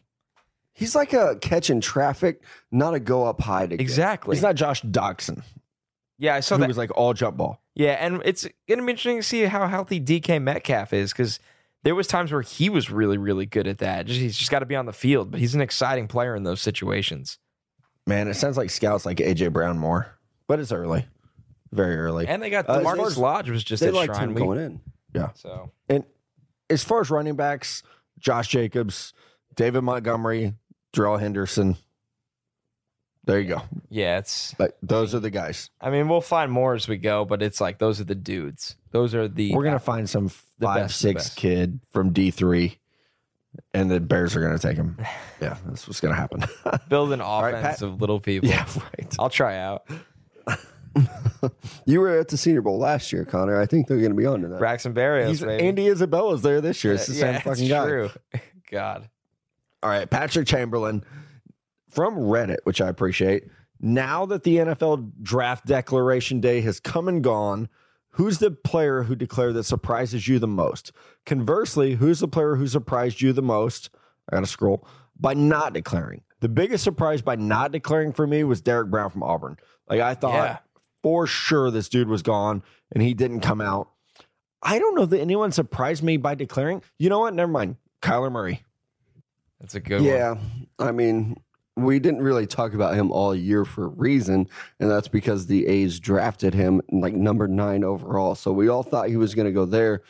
He's 0.77 0.95
like 0.95 1.11
a 1.13 1.37
catch 1.41 1.69
in 1.69 1.81
traffic, 1.81 2.43
not 2.71 2.93
a 2.93 2.99
go 2.99 3.25
up 3.25 3.41
high 3.41 3.63
to 3.63 3.69
get. 3.75 3.81
Exactly. 3.81 4.35
He's 4.35 4.43
not 4.43 4.55
Josh 4.55 4.81
Doctson, 4.83 5.41
yeah, 6.19 6.35
I 6.35 6.39
saw 6.39 6.55
who 6.55 6.61
that. 6.61 6.67
was 6.67 6.77
like 6.77 6.95
all 6.95 7.13
jump 7.13 7.37
ball. 7.37 7.59
Yeah, 7.75 7.93
and 7.99 8.21
it's 8.25 8.43
going 8.67 8.79
to 8.79 8.85
be 8.85 8.91
interesting 8.91 9.17
to 9.17 9.23
see 9.23 9.41
how 9.43 9.67
healthy 9.67 9.99
DK 9.99 10.41
Metcalf 10.41 10.93
is 10.93 11.11
because 11.11 11.39
there 11.83 11.93
was 11.95 12.07
times 12.07 12.31
where 12.31 12.41
he 12.41 12.69
was 12.69 12.89
really, 12.89 13.17
really 13.17 13.45
good 13.45 13.67
at 13.67 13.77
that. 13.79 14.05
Just, 14.07 14.19
he's 14.19 14.35
just 14.37 14.49
got 14.51 14.59
to 14.59 14.65
be 14.65 14.75
on 14.75 14.85
the 14.87 14.93
field, 14.93 15.29
but 15.31 15.39
he's 15.39 15.53
an 15.55 15.61
exciting 15.61 16.07
player 16.07 16.35
in 16.35 16.43
those 16.43 16.59
situations. 16.61 17.37
Man, 18.07 18.27
it 18.27 18.33
sounds 18.35 18.57
like 18.57 18.69
scouts 18.71 19.05
like 19.05 19.17
AJ 19.17 19.53
Brown 19.53 19.77
more, 19.77 20.17
but 20.47 20.59
it's 20.59 20.71
early, 20.71 21.05
very 21.71 21.97
early. 21.97 22.27
And 22.27 22.41
they 22.41 22.49
got 22.49 22.67
Uh, 22.69 22.73
as 22.79 22.83
far 22.83 22.95
DaMarkus 22.95 23.05
as- 23.07 23.17
Lodge 23.17 23.49
was 23.49 23.63
just 23.63 23.81
They 23.81 23.87
at 23.89 23.93
liked 23.93 24.13
Shrine 24.15 24.29
him 24.29 24.33
Week. 24.35 24.43
going 24.43 24.59
in. 24.59 24.81
Yeah. 25.13 25.29
So 25.35 25.71
And 25.89 26.03
as 26.69 26.83
far 26.83 27.01
as 27.01 27.09
running 27.09 27.35
backs, 27.35 27.83
Josh 28.19 28.47
Jacobs, 28.47 29.13
David 29.55 29.81
Montgomery, 29.81 30.53
Darrell 30.93 31.17
Henderson. 31.17 31.75
There 33.25 33.39
you 33.41 33.49
go. 33.55 33.61
yeah, 33.89 34.19
it's. 34.19 34.57
Like, 34.57 34.75
those 34.81 35.13
are 35.13 35.19
the 35.19 35.29
guys. 35.29 35.69
I 35.81 35.89
mean, 35.89 36.07
we'll 36.07 36.21
find 36.21 36.49
more 36.49 36.75
as 36.75 36.87
we 36.87 36.95
go, 36.95 37.25
but 37.25 37.41
it's 37.41 37.59
like 37.59 37.77
those 37.77 37.99
are 37.99 38.05
the 38.05 38.15
dudes. 38.15 38.77
Those 38.91 39.13
are 39.13 39.27
the. 39.27 39.53
We're 39.53 39.65
gonna 39.65 39.79
find 39.79 40.09
some 40.09 40.29
five 40.29 40.83
best 40.83 41.01
the 41.01 41.09
six 41.09 41.23
best. 41.25 41.35
kid 41.37 41.81
from 41.91 42.13
D 42.13 42.31
three, 42.31 42.79
and 43.73 43.91
the 43.91 43.99
Bears 43.99 44.33
are 44.37 44.41
gonna 44.41 44.57
take 44.59 44.77
him. 44.77 44.97
Yeah, 45.39 45.55
that's 45.67 45.87
what's 45.87 45.99
gonna 45.99 46.15
happen. 46.15 46.43
build 46.89 47.11
an 47.11 47.19
right, 47.21 47.49
offense 47.51 47.79
Pat. 47.79 47.81
of 47.83 47.99
little 48.01 48.19
people. 48.19 48.49
yeah, 48.49 48.65
right. 48.97 49.15
I'll 49.19 49.29
try 49.29 49.57
out. 49.57 49.85
you 51.85 51.99
were 51.99 52.17
at 52.17 52.29
the 52.29 52.37
Senior 52.37 52.61
Bowl 52.63 52.79
last 52.79 53.11
year, 53.13 53.23
Connor. 53.23 53.59
I 53.59 53.67
think 53.67 53.87
they're 53.87 53.99
going 53.99 54.09
to 54.09 54.17
be 54.17 54.25
on 54.25 54.41
to 54.41 54.47
that. 54.47 54.57
Braxton 54.57 54.95
Berrios, 54.95 55.27
He's, 55.27 55.41
baby. 55.41 55.67
Andy 55.67 55.87
Isabella's 55.89 56.41
there 56.41 56.59
this 56.59 56.83
year. 56.83 56.95
It's 56.95 57.05
the 57.05 57.13
uh, 57.13 57.19
same 57.19 57.33
yeah, 57.35 57.39
fucking 57.41 57.63
it's 57.65 57.71
guy. 57.71 57.85
true. 57.85 58.09
God. 58.71 59.09
All 59.83 59.89
right, 59.89 60.09
Patrick 60.09 60.47
Chamberlain 60.47 61.03
from 61.89 62.15
Reddit, 62.15 62.57
which 62.63 62.81
I 62.81 62.87
appreciate. 62.89 63.45
Now 63.79 64.25
that 64.25 64.43
the 64.43 64.57
NFL 64.57 65.11
draft 65.21 65.65
declaration 65.65 66.41
day 66.41 66.61
has 66.61 66.79
come 66.79 67.07
and 67.07 67.23
gone, 67.23 67.69
who's 68.11 68.39
the 68.39 68.49
player 68.51 69.03
who 69.03 69.15
declared 69.15 69.53
that 69.53 69.63
surprises 69.65 70.27
you 70.27 70.39
the 70.39 70.47
most? 70.47 70.91
Conversely, 71.25 71.93
who's 71.95 72.19
the 72.19 72.27
player 72.27 72.55
who 72.55 72.67
surprised 72.67 73.21
you 73.21 73.33
the 73.33 73.41
most? 73.43 73.89
I 74.31 74.35
got 74.35 74.39
to 74.41 74.47
scroll 74.47 74.87
by 75.19 75.33
not 75.35 75.73
declaring. 75.73 76.23
The 76.39 76.49
biggest 76.49 76.83
surprise 76.83 77.21
by 77.21 77.35
not 77.35 77.71
declaring 77.71 78.13
for 78.13 78.25
me 78.27 78.43
was 78.43 78.61
Derrick 78.61 78.89
Brown 78.89 79.09
from 79.11 79.23
Auburn. 79.23 79.57
Like 79.87 80.01
I 80.01 80.15
thought 80.15 80.33
Yeah. 80.33 80.57
for 81.03 81.25
sure 81.27 81.69
this 81.71 81.87
dude 81.89 82.09
was 82.09 82.21
gone 82.23 82.63
and 82.91 83.01
he 83.03 83.13
didn't 83.13 83.41
come 83.41 83.61
out. 83.61 83.89
I 84.61 84.79
don't 84.79 84.95
know 84.95 85.05
that 85.05 85.19
anyone 85.19 85.51
surprised 85.51 86.03
me 86.03 86.17
by 86.17 86.33
declaring. 86.35 86.81
You 86.97 87.09
know 87.09 87.19
what? 87.19 87.33
Never 87.35 87.51
mind. 87.51 87.77
Kyler 88.01 88.31
Murray. 88.31 88.63
That's 89.59 89.75
a 89.75 89.79
good 89.79 90.01
one. 90.01 90.09
Yeah, 90.09 90.35
I 90.79 90.91
mean, 90.91 91.35
we 91.75 91.99
didn't 91.99 92.21
really 92.21 92.47
talk 92.47 92.73
about 92.73 92.95
him 92.95 93.11
all 93.11 93.35
year 93.35 93.65
for 93.65 93.85
a 93.85 93.89
reason, 93.89 94.47
and 94.79 94.89
that's 94.89 95.07
because 95.07 95.47
the 95.47 95.67
A's 95.67 95.99
drafted 95.99 96.53
him 96.53 96.81
like 96.91 97.13
number 97.13 97.47
nine 97.47 97.83
overall. 97.83 98.35
So 98.35 98.51
we 98.51 98.67
all 98.67 98.83
thought 98.83 99.09
he 99.09 99.17
was 99.17 99.35
going 99.35 99.45
to 99.45 99.51
go 99.51 99.65
there. 99.65 100.01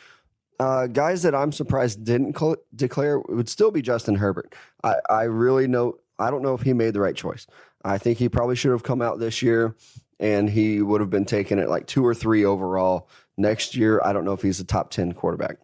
Uh, 0.60 0.86
guys 0.86 1.22
that 1.22 1.34
I'm 1.34 1.52
surprised 1.52 2.04
didn't 2.04 2.36
cl- 2.36 2.56
declare 2.74 3.20
would 3.20 3.48
still 3.48 3.70
be 3.70 3.80
Justin 3.80 4.16
Herbert. 4.16 4.54
I, 4.82 4.96
I 5.08 5.22
really 5.24 5.68
know. 5.68 5.98
I 6.18 6.30
don't 6.30 6.42
know 6.42 6.54
if 6.54 6.62
he 6.62 6.72
made 6.72 6.94
the 6.94 7.00
right 7.00 7.14
choice. 7.14 7.46
I 7.84 7.98
think 7.98 8.18
he 8.18 8.28
probably 8.28 8.56
should 8.56 8.72
have 8.72 8.82
come 8.82 9.00
out 9.00 9.20
this 9.20 9.40
year, 9.40 9.76
and 10.18 10.50
he 10.50 10.82
would 10.82 11.00
have 11.00 11.10
been 11.10 11.26
taken 11.26 11.58
at 11.58 11.68
like 11.68 11.86
two 11.86 12.04
or 12.04 12.14
three 12.14 12.44
overall. 12.44 13.08
Next 13.36 13.76
year, 13.76 14.00
I 14.04 14.12
don't 14.12 14.24
know 14.24 14.32
if 14.32 14.42
he's 14.42 14.58
a 14.58 14.64
top 14.64 14.90
ten 14.90 15.12
quarterback. 15.12 15.58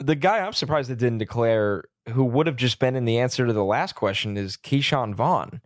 The 0.00 0.16
guy 0.16 0.40
I'm 0.40 0.52
surprised 0.54 0.90
that 0.90 0.96
didn't 0.96 1.18
declare, 1.18 1.84
who 2.10 2.24
would 2.24 2.46
have 2.46 2.56
just 2.56 2.78
been 2.78 2.96
in 2.96 3.04
the 3.04 3.18
answer 3.18 3.46
to 3.46 3.52
the 3.52 3.64
last 3.64 3.94
question, 3.94 4.36
is 4.36 4.56
Ke'Shawn 4.56 5.14
Vaughn 5.14 5.60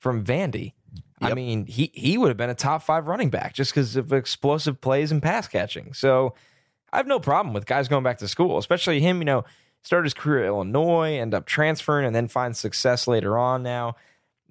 from 0.00 0.24
Vandy. 0.24 0.72
I 1.20 1.34
mean, 1.34 1.66
he 1.66 1.90
he 1.94 2.16
would 2.16 2.28
have 2.28 2.36
been 2.36 2.50
a 2.50 2.54
top 2.54 2.82
five 2.82 3.08
running 3.08 3.30
back 3.30 3.54
just 3.54 3.72
because 3.72 3.96
of 3.96 4.12
explosive 4.12 4.80
plays 4.80 5.10
and 5.10 5.22
pass 5.22 5.48
catching. 5.48 5.92
So 5.92 6.34
I 6.92 6.96
have 6.96 7.06
no 7.06 7.18
problem 7.18 7.52
with 7.54 7.66
guys 7.66 7.88
going 7.88 8.04
back 8.04 8.18
to 8.18 8.28
school, 8.28 8.58
especially 8.58 9.00
him. 9.00 9.18
You 9.18 9.24
know, 9.24 9.44
started 9.82 10.04
his 10.04 10.14
career 10.14 10.44
at 10.44 10.48
Illinois, 10.48 11.18
end 11.18 11.34
up 11.34 11.46
transferring, 11.46 12.06
and 12.06 12.14
then 12.14 12.28
find 12.28 12.56
success 12.56 13.08
later 13.08 13.36
on. 13.36 13.62
Now, 13.62 13.96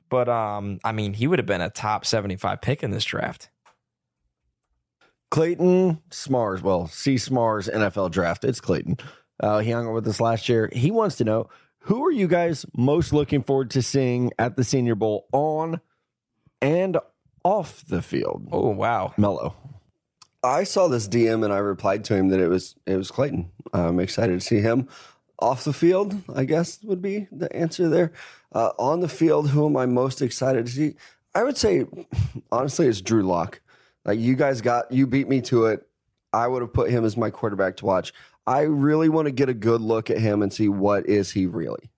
but 0.10 0.28
um, 0.28 0.80
I 0.84 0.92
mean, 0.92 1.14
he 1.14 1.28
would 1.28 1.40
have 1.40 1.46
been 1.46 1.62
a 1.62 1.70
top 1.70 2.06
seventy-five 2.06 2.62
pick 2.62 2.84
in 2.84 2.92
this 2.92 3.06
draft. 3.06 3.50
Clayton 5.30 6.02
Smars, 6.10 6.62
well, 6.62 6.88
C 6.88 7.16
Smars 7.16 7.74
NFL 7.74 8.12
draft. 8.12 8.44
It's 8.44 8.62
Clayton. 8.62 8.98
Uh, 9.40 9.60
he 9.60 9.72
hung 9.72 9.88
out 9.88 9.94
with 9.94 10.08
us 10.08 10.20
last 10.20 10.50
year. 10.50 10.70
He 10.74 10.92
wants 10.92 11.18
to 11.18 11.24
know 11.24 11.50
who 11.80 12.06
are 12.06 12.12
you 12.12 12.28
guys 12.28 12.66
most 12.76 13.14
looking 13.14 13.44
forward 13.44 13.70
to 13.72 13.82
seeing 13.82 14.32
at 14.38 14.58
the 14.58 14.64
Senior 14.64 14.96
Bowl 14.96 15.28
on 15.32 15.80
and 16.62 16.98
off 17.44 17.86
the 17.88 18.02
field? 18.02 18.48
Oh 18.52 18.70
wow, 18.70 19.14
Mello. 19.18 19.56
I 20.44 20.64
saw 20.64 20.88
this 20.88 21.08
DM 21.08 21.44
and 21.44 21.54
I 21.54 21.58
replied 21.58 22.04
to 22.06 22.16
him 22.16 22.30
that 22.30 22.40
it 22.40 22.48
was 22.48 22.76
it 22.86 22.98
was 22.98 23.12
Clayton. 23.12 23.52
I'm 23.74 24.00
excited 24.00 24.40
to 24.40 24.46
see 24.46 24.60
him 24.60 24.88
off 25.40 25.64
the 25.64 25.74
field. 25.74 26.16
I 26.34 26.46
guess 26.46 26.84
would 26.84 27.02
be 27.02 27.28
the 27.32 27.54
answer 27.56 27.90
there. 27.90 28.12
Uh, 28.52 28.72
on 28.80 29.02
the 29.02 29.10
field, 29.10 29.50
who 29.50 29.66
am 29.66 29.78
I 29.78 29.86
most 29.86 30.22
excited 30.22 30.66
to 30.66 30.72
see? 30.72 30.96
I 31.36 31.44
would 31.44 31.58
say, 31.58 31.86
honestly, 32.52 32.88
it's 32.88 33.02
Drew 33.02 33.24
Lock. 33.24 33.62
Like 34.06 34.20
you 34.20 34.36
guys 34.36 34.62
got 34.62 34.92
you 34.92 35.06
beat 35.06 35.28
me 35.28 35.42
to 35.42 35.66
it. 35.68 35.88
I 36.34 36.48
would 36.48 36.62
have 36.62 36.74
put 36.74 36.90
him 36.90 37.06
as 37.06 37.18
my 37.18 37.30
quarterback 37.30 37.78
to 37.78 37.86
watch. 37.86 38.14
I 38.48 38.62
really 38.62 39.10
want 39.10 39.26
to 39.26 39.32
get 39.32 39.50
a 39.50 39.54
good 39.54 39.82
look 39.82 40.10
at 40.10 40.18
him 40.18 40.42
and 40.42 40.52
see 40.52 40.70
what 40.70 41.06
is 41.06 41.32
he 41.32 41.46
really. 41.46 41.92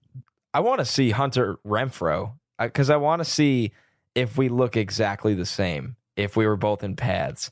I 0.54 0.62
want 0.62 0.80
to 0.80 0.86
see 0.86 1.12
Hunter 1.12 1.60
Renfrow 1.66 2.34
uh, 2.58 2.66
because 2.66 2.89
I 2.89 2.97
want 2.97 3.20
to 3.20 3.26
see 3.26 3.72
if 4.16 4.36
we 4.38 4.50
look 4.50 4.76
exactly 4.76 5.36
the 5.36 5.45
same 5.45 5.95
if 6.16 6.36
we 6.36 6.47
were 6.47 6.58
both 6.58 6.84
in 6.84 6.95
pads. 6.95 7.52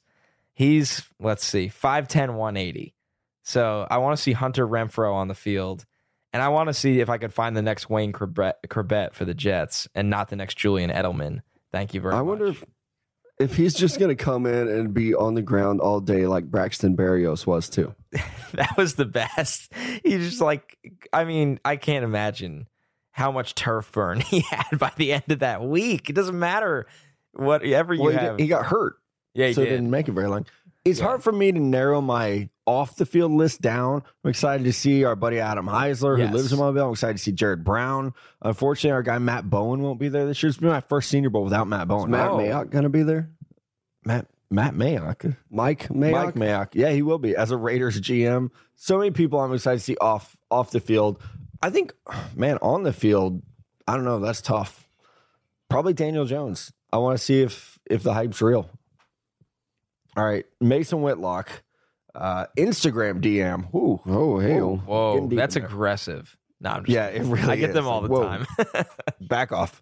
He's, 0.54 1.04
let's 1.20 1.46
see, 1.46 1.68
5'10, 1.70 2.34
180. 2.34 2.96
So 3.44 3.86
I 3.90 4.00
want 4.00 4.18
to 4.18 4.22
see 4.22 4.32
Hunter 4.32 4.68
Renfrow 4.68 5.14
on 5.14 5.28
the 5.28 5.36
field. 5.36 5.86
And 6.34 6.42
I 6.42 6.50
want 6.50 6.68
to 6.68 6.74
see 6.74 7.00
if 7.00 7.10
I 7.10 7.20
could 7.20 7.32
find 7.32 7.56
the 7.56 7.62
next 7.62 7.90
Wayne 7.90 8.12
Chrebet, 8.12 8.54
Chrebet 8.68 9.14
for 9.14 9.26
the 9.26 9.36
Jets 9.36 9.88
and 9.94 10.10
not 10.10 10.30
the 10.30 10.36
next 10.36 10.58
Julian 10.58 10.90
Edelman. 10.90 11.42
Thank 11.72 11.94
you 11.94 12.02
very 12.02 12.16
I 12.16 12.18
much. 12.18 12.26
wonder 12.26 12.48
if 12.48 12.66
if 13.40 13.56
he's 13.56 13.74
just 13.74 14.00
going 14.00 14.16
to 14.16 14.22
come 14.24 14.46
in 14.46 14.68
and 14.68 14.94
be 14.94 15.14
on 15.14 15.36
the 15.36 15.42
ground 15.42 15.80
all 15.82 16.00
day 16.00 16.26
like 16.28 16.46
Braxton 16.46 16.96
Berrios 16.98 17.46
was 17.46 17.70
too. 17.70 17.94
that 18.54 18.76
was 18.78 18.96
the 18.96 19.06
best. 19.06 19.72
He 20.04 20.18
just 20.18 20.42
like, 20.42 20.78
I 21.14 21.24
mean, 21.26 21.60
I 21.64 21.76
can't 21.76 22.04
imagine 22.04 22.68
how 23.12 23.32
much 23.32 23.54
turf 23.56 23.92
burn 23.92 24.20
he 24.22 24.40
had 24.42 24.80
by 24.80 24.92
the 24.98 25.14
end 25.14 25.24
of 25.30 25.40
that 25.40 25.64
week. 25.64 26.10
It 26.10 26.14
doesn't 26.14 26.38
matter 26.38 26.88
whatever 27.34 27.94
you 27.94 28.02
Well, 28.02 28.12
he, 28.12 28.18
have. 28.18 28.38
did- 28.38 28.44
he 28.44 28.48
got 28.50 28.66
hurt, 28.66 28.96
yeah, 29.36 29.48
he 29.48 29.54
so 29.54 29.62
it 29.62 29.66
did. 29.66 29.72
didn't 29.72 29.92
make 29.92 30.08
it 30.08 30.14
very 30.14 30.28
long. 30.28 30.46
It's 30.86 31.00
Yeah. 31.00 31.06
hard 31.06 31.24
for 31.24 31.32
me 31.32 31.52
to 31.52 31.60
narrow 31.60 32.02
my 32.02 32.50
off 32.68 32.98
the 32.98 33.06
field 33.06 33.32
list 33.32 33.62
down. 33.62 34.04
I'm 34.24 34.30
excited 34.30 34.66
to 34.66 34.74
see 34.74 35.04
our 35.06 35.16
buddy 35.16 35.40
Adam 35.40 35.66
Heisler, 35.66 36.20
Yes. 36.20 36.30
who 36.30 36.36
lives 36.38 36.54
in 36.54 36.60
Mobile. 36.60 36.86
I'm 36.86 36.92
excited 36.92 37.18
to 37.18 37.24
see 37.24 37.32
Jared 37.32 37.64
Brown. 37.64 38.14
Unfortunately, 38.42 38.92
our 38.92 39.02
guy 39.02 39.18
Matt 39.18 39.50
Bowen 39.50 39.82
won't 39.82 40.00
be 40.00 40.10
there 40.10 40.26
this 40.28 40.44
year. 40.44 40.50
It's 40.50 40.58
been 40.60 40.70
my 40.70 40.82
first 40.82 41.10
Senior 41.10 41.30
Bowl 41.32 41.44
without 41.46 41.68
Matt 41.68 41.88
Bowen. 41.88 42.10
Is 42.10 42.12
Matt 42.12 42.30
Oh. 42.32 42.38
Mayock 42.38 42.70
going 42.70 42.84
to 42.84 42.90
be 42.90 43.02
there? 43.04 43.32
Matt 44.06 44.28
Matt 44.52 44.74
Mayock. 44.76 45.36
Mike 45.50 45.88
Mayock? 45.90 46.12
Mike 46.12 46.36
Mayock. 46.36 46.68
Yeah, 46.74 46.90
he 46.92 47.02
will 47.02 47.18
be 47.20 47.36
as 47.36 47.52
a 47.52 47.58
Raiders 47.58 48.00
GM. 48.00 48.50
So 48.76 48.98
many 48.98 49.12
people 49.12 49.40
I'm 49.40 49.54
excited 49.54 49.80
to 49.80 49.84
see 49.84 49.98
off 49.98 50.38
off 50.52 50.72
the 50.72 50.80
field. 50.80 51.22
I 51.62 51.70
think, 51.70 51.94
man, 52.36 52.58
on 52.62 52.84
the 52.84 52.94
field, 52.94 53.42
I 53.88 53.96
don't 53.96 54.06
know. 54.06 54.20
That's 54.20 54.42
tough. 54.42 54.88
Probably 55.70 55.94
Daniel 55.94 56.26
Jones. 56.26 56.72
I 56.94 56.98
want 57.00 57.18
to 57.18 57.24
see 57.24 57.42
if 57.42 57.80
if 57.90 58.04
the 58.04 58.14
hype's 58.14 58.42
real. 58.42 58.70
All 60.16 60.24
right, 60.26 60.46
Mason 60.62 61.02
Whitlock, 61.02 61.64
uh, 62.18 62.46
Instagram 62.58 63.22
DM. 63.22 63.74
Ooh, 63.76 64.02
Oh, 64.06 64.40
hey. 64.40 64.60
Whoa. 64.60 64.78
Whoa, 64.78 65.28
that's 65.28 65.56
there. 65.56 65.66
aggressive. 65.66 66.36
No, 66.60 66.72
I'm 66.72 66.86
just 66.86 66.94
Yeah, 66.96 67.08
it 67.08 67.22
really 67.24 67.44
I 67.54 67.56
get 67.56 67.70
is. 67.70 67.76
them 67.76 67.88
all 67.88 68.02
the 68.02 68.10
Whoa. 68.10 68.24
time. 68.24 68.46
back 69.22 69.52
off. 69.52 69.82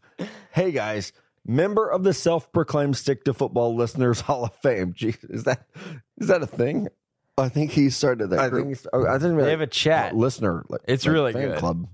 Hey 0.51 0.71
guys, 0.71 1.13
member 1.45 1.89
of 1.89 2.03
the 2.03 2.13
self-proclaimed 2.13 2.97
Stick 2.97 3.23
to 3.25 3.33
Football 3.33 3.75
Listeners 3.75 4.21
Hall 4.21 4.43
of 4.45 4.53
Fame. 4.55 4.93
Gee, 4.93 5.15
is 5.29 5.45
that 5.45 5.65
is 6.17 6.27
that 6.27 6.41
a 6.43 6.47
thing? 6.47 6.89
I 7.37 7.49
think 7.49 7.71
he 7.71 7.89
started 7.89 8.29
that 8.29 8.39
I 8.39 8.49
group. 8.49 8.63
think 8.65 8.77
it's, 8.77 8.87
oh, 8.93 9.05
I 9.07 9.19
think 9.19 9.37
they 9.37 9.49
have 9.51 9.61
a 9.61 9.67
chat. 9.67 10.15
listener. 10.15 10.65
Like, 10.69 10.81
It's 10.87 11.05
like 11.05 11.13
really 11.13 11.33
fan 11.33 11.49
good. 11.49 11.57
Club. 11.59 11.87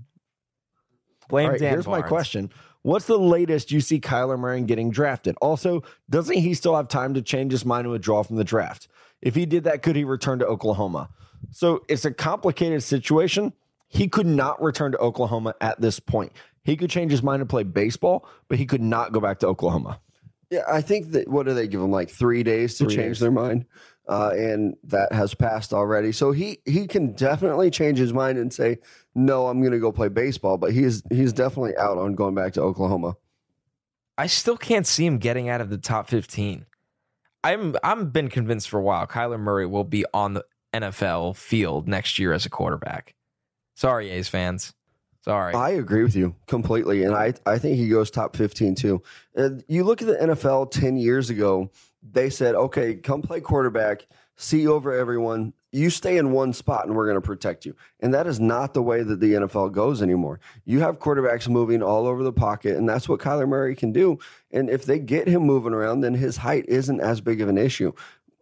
Blame 1.29 1.45
All 1.45 1.51
right, 1.51 1.59
Dan 1.59 1.71
here's 1.73 1.87
my 1.87 2.01
question: 2.01 2.51
What's 2.83 3.05
the 3.05 3.17
latest 3.19 3.71
you 3.71 3.79
see 3.79 3.99
Kyler 3.99 4.39
Murray 4.39 4.61
getting 4.61 4.89
drafted? 4.89 5.35
Also, 5.41 5.83
doesn't 6.09 6.37
he 6.37 6.53
still 6.53 6.75
have 6.75 6.87
time 6.87 7.13
to 7.13 7.21
change 7.21 7.51
his 7.51 7.65
mind 7.65 7.85
and 7.85 7.91
withdraw 7.91 8.23
from 8.23 8.37
the 8.37 8.43
draft? 8.43 8.87
If 9.21 9.35
he 9.35 9.45
did 9.45 9.65
that, 9.65 9.83
could 9.83 9.95
he 9.95 10.03
return 10.03 10.39
to 10.39 10.47
Oklahoma? 10.47 11.09
So 11.51 11.83
it's 11.87 12.05
a 12.05 12.11
complicated 12.11 12.81
situation. 12.81 13.53
He 13.87 14.07
could 14.07 14.25
not 14.25 14.61
return 14.61 14.93
to 14.93 14.97
Oklahoma 14.97 15.53
at 15.61 15.79
this 15.79 15.99
point. 15.99 16.31
He 16.63 16.75
could 16.75 16.89
change 16.89 17.11
his 17.11 17.21
mind 17.21 17.41
and 17.41 17.49
play 17.49 17.63
baseball, 17.63 18.27
but 18.47 18.57
he 18.57 18.65
could 18.65 18.81
not 18.81 19.11
go 19.11 19.19
back 19.19 19.39
to 19.39 19.47
Oklahoma. 19.47 19.99
Yeah, 20.49 20.63
I 20.67 20.81
think 20.81 21.11
that 21.11 21.27
what 21.27 21.45
do 21.45 21.53
they 21.53 21.67
give 21.67 21.81
him 21.81 21.91
like 21.91 22.09
three 22.09 22.43
days 22.43 22.77
to 22.77 22.85
Three 22.85 22.95
change 22.95 23.15
days. 23.15 23.19
their 23.19 23.31
mind, 23.31 23.65
uh, 24.07 24.31
and 24.35 24.75
that 24.83 25.13
has 25.13 25.33
passed 25.33 25.73
already. 25.73 26.11
So 26.11 26.31
he 26.31 26.59
he 26.65 26.87
can 26.87 27.13
definitely 27.13 27.71
change 27.71 27.97
his 27.97 28.11
mind 28.11 28.37
and 28.37 28.51
say 28.51 28.79
no, 29.15 29.47
I'm 29.47 29.59
going 29.59 29.73
to 29.73 29.79
go 29.79 29.91
play 29.91 30.09
baseball. 30.09 30.57
But 30.57 30.73
he's 30.73 31.03
he's 31.09 31.33
definitely 31.33 31.75
out 31.77 31.97
on 31.97 32.15
going 32.15 32.35
back 32.35 32.53
to 32.53 32.61
Oklahoma. 32.61 33.15
I 34.17 34.27
still 34.27 34.57
can't 34.57 34.85
see 34.85 35.05
him 35.05 35.17
getting 35.17 35.49
out 35.49 35.61
of 35.61 35.69
the 35.69 35.77
top 35.77 36.09
15. 36.09 36.65
I'm 37.43 37.75
I'm 37.83 38.09
been 38.09 38.29
convinced 38.29 38.69
for 38.69 38.79
a 38.79 38.83
while 38.83 39.07
Kyler 39.07 39.39
Murray 39.39 39.65
will 39.65 39.83
be 39.83 40.05
on 40.13 40.35
the 40.35 40.45
NFL 40.73 41.35
field 41.35 41.87
next 41.87 42.19
year 42.19 42.33
as 42.33 42.45
a 42.45 42.49
quarterback. 42.49 43.15
Sorry, 43.75 44.09
A's 44.11 44.27
fans. 44.27 44.73
Sorry. 45.23 45.53
I 45.53 45.71
agree 45.71 46.03
with 46.03 46.15
you 46.15 46.35
completely, 46.47 47.03
and 47.03 47.13
I 47.15 47.33
I 47.45 47.57
think 47.59 47.77
he 47.77 47.89
goes 47.89 48.09
top 48.09 48.35
fifteen 48.35 48.75
too. 48.75 49.01
Uh, 49.35 49.49
you 49.67 49.83
look 49.83 50.01
at 50.01 50.07
the 50.07 50.15
NFL 50.15 50.71
ten 50.71 50.97
years 50.97 51.29
ago; 51.29 51.69
they 52.03 52.29
said, 52.29 52.55
"Okay, 52.55 52.95
come 52.95 53.21
play 53.21 53.39
quarterback, 53.39 54.07
see 54.35 54.67
over 54.67 54.91
everyone. 54.91 55.53
You 55.71 55.89
stay 55.89 56.17
in 56.17 56.31
one 56.31 56.53
spot, 56.53 56.85
and 56.85 56.95
we're 56.95 57.05
going 57.05 57.15
to 57.15 57.21
protect 57.21 57.65
you." 57.65 57.75
And 57.99 58.13
that 58.13 58.27
is 58.27 58.39
not 58.39 58.73
the 58.73 58.81
way 58.81 59.03
that 59.03 59.19
the 59.19 59.33
NFL 59.33 59.71
goes 59.71 60.01
anymore. 60.01 60.39
You 60.65 60.79
have 60.81 60.99
quarterbacks 60.99 61.47
moving 61.47 61.81
all 61.81 62.07
over 62.07 62.23
the 62.23 62.33
pocket, 62.33 62.77
and 62.77 62.87
that's 62.87 63.07
what 63.07 63.19
Kyler 63.19 63.47
Murray 63.47 63.75
can 63.75 63.91
do. 63.91 64.19
And 64.51 64.69
if 64.69 64.85
they 64.85 64.99
get 64.99 65.27
him 65.27 65.43
moving 65.43 65.73
around, 65.73 66.01
then 66.01 66.13
his 66.13 66.37
height 66.37 66.65
isn't 66.67 66.99
as 66.99 67.21
big 67.21 67.41
of 67.41 67.49
an 67.49 67.57
issue. 67.57 67.93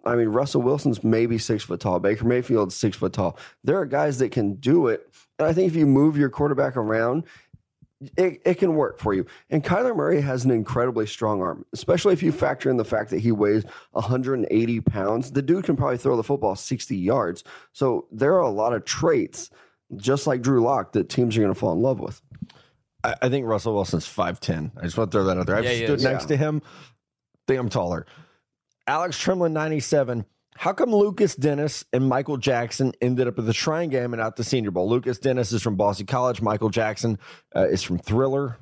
I 0.05 0.15
mean, 0.15 0.29
Russell 0.29 0.61
Wilson's 0.61 1.03
maybe 1.03 1.37
six 1.37 1.63
foot 1.63 1.81
tall. 1.81 1.99
Baker 1.99 2.25
Mayfield's 2.25 2.75
six 2.75 2.97
foot 2.97 3.13
tall. 3.13 3.37
There 3.63 3.77
are 3.77 3.85
guys 3.85 4.17
that 4.19 4.31
can 4.31 4.55
do 4.55 4.87
it. 4.87 5.07
And 5.37 5.47
I 5.47 5.53
think 5.53 5.67
if 5.67 5.75
you 5.75 5.85
move 5.85 6.17
your 6.17 6.29
quarterback 6.29 6.77
around, 6.77 7.25
it, 8.17 8.41
it 8.45 8.53
can 8.55 8.75
work 8.75 8.97
for 8.99 9.13
you. 9.13 9.25
And 9.49 9.63
Kyler 9.63 9.95
Murray 9.95 10.21
has 10.21 10.45
an 10.45 10.51
incredibly 10.51 11.05
strong 11.05 11.41
arm, 11.41 11.65
especially 11.73 12.13
if 12.13 12.23
you 12.23 12.31
factor 12.31 12.69
in 12.69 12.77
the 12.77 12.85
fact 12.85 13.09
that 13.09 13.19
he 13.19 13.31
weighs 13.31 13.63
180 13.91 14.81
pounds. 14.81 15.31
The 15.31 15.41
dude 15.41 15.65
can 15.65 15.75
probably 15.75 15.97
throw 15.97 16.15
the 16.15 16.23
football 16.23 16.55
60 16.55 16.95
yards. 16.95 17.43
So 17.73 18.07
there 18.11 18.33
are 18.35 18.41
a 18.41 18.49
lot 18.49 18.73
of 18.73 18.85
traits, 18.85 19.49
just 19.97 20.27
like 20.27 20.41
Drew 20.41 20.61
Lock, 20.63 20.93
that 20.93 21.09
teams 21.09 21.35
are 21.37 21.41
going 21.41 21.53
to 21.53 21.59
fall 21.59 21.73
in 21.73 21.81
love 21.81 21.99
with. 21.99 22.21
I, 23.03 23.15
I 23.23 23.29
think 23.29 23.45
Russell 23.45 23.73
Wilson's 23.73 24.07
5'10. 24.07 24.71
I 24.77 24.83
just 24.83 24.97
want 24.97 25.11
to 25.11 25.17
throw 25.17 25.25
that 25.25 25.37
out 25.37 25.45
there. 25.47 25.55
I've 25.57 25.65
Yeah, 25.65 25.85
stood 25.85 25.97
is. 25.99 26.03
next 26.03 26.25
to 26.25 26.37
him. 26.37 26.61
think 27.47 27.59
I'm 27.59 27.69
taller. 27.69 28.05
Alex 28.87 29.17
Tremlin, 29.23 29.51
97. 29.51 30.25
How 30.59 30.73
come 30.73 30.93
Lukas 30.93 31.35
Denis 31.37 31.85
and 31.93 32.09
Michael 32.09 32.35
Jackson 32.35 32.91
ended 32.99 33.29
up 33.29 33.39
at 33.39 33.45
the 33.45 33.53
Shrine 33.53 33.87
Game 33.87 34.11
and 34.11 34.21
not 34.21 34.35
the 34.35 34.43
Senior 34.43 34.71
Bowl? 34.71 34.89
Lukas 34.89 35.17
Denis 35.17 35.53
is 35.53 35.61
from 35.61 35.77
Boston 35.77 36.05
College. 36.05 36.41
Michael 36.41 36.67
Jackson 36.67 37.17
uh, 37.55 37.65
is 37.69 37.81
from 37.81 37.97
Thriller, 37.97 38.57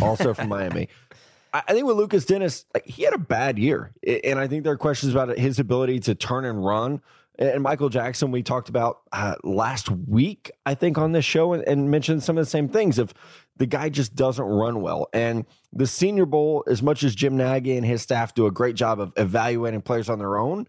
also 0.00 0.32
from 0.32 0.48
Miami. 0.48 0.88
I 1.52 1.62
I 1.68 1.74
think 1.74 1.86
with 1.86 1.98
Lukas 1.98 2.24
Denis, 2.24 2.64
like, 2.72 2.86
he 2.86 3.02
had 3.02 3.12
a 3.12 3.18
bad 3.18 3.58
year, 3.58 3.92
and 4.24 4.38
I 4.38 4.48
think 4.48 4.64
there 4.64 4.72
are 4.72 4.78
questions 4.78 5.12
about 5.12 5.36
his 5.36 5.58
ability 5.58 6.00
to 6.00 6.14
turn 6.14 6.46
and 6.46 6.64
run. 6.64 7.02
And 7.38 7.62
Michael 7.62 7.90
Jackson, 7.90 8.30
we 8.30 8.42
talked 8.42 8.70
about 8.70 9.00
uh, 9.12 9.34
last 9.44 9.90
week, 9.90 10.50
I 10.64 10.74
think, 10.74 10.96
on 10.96 11.12
this 11.12 11.26
show, 11.26 11.52
and, 11.52 11.62
and 11.68 11.90
mentioned 11.90 12.22
some 12.22 12.38
of 12.38 12.46
the 12.46 12.50
same 12.50 12.70
things. 12.70 12.98
Of 12.98 13.12
the 13.58 13.66
guy 13.66 13.90
just 13.90 14.14
doesn't 14.14 14.46
run 14.46 14.80
well, 14.80 15.10
and 15.12 15.44
the 15.74 15.86
Senior 15.86 16.24
Bowl, 16.24 16.64
as 16.66 16.82
much 16.82 17.04
as 17.04 17.14
Jim 17.14 17.36
Nagy 17.36 17.76
and 17.76 17.84
his 17.84 18.00
staff 18.00 18.34
do 18.34 18.46
a 18.46 18.50
great 18.50 18.76
job 18.76 18.98
of 18.98 19.12
evaluating 19.18 19.82
players 19.82 20.08
on 20.08 20.18
their 20.18 20.38
own, 20.38 20.66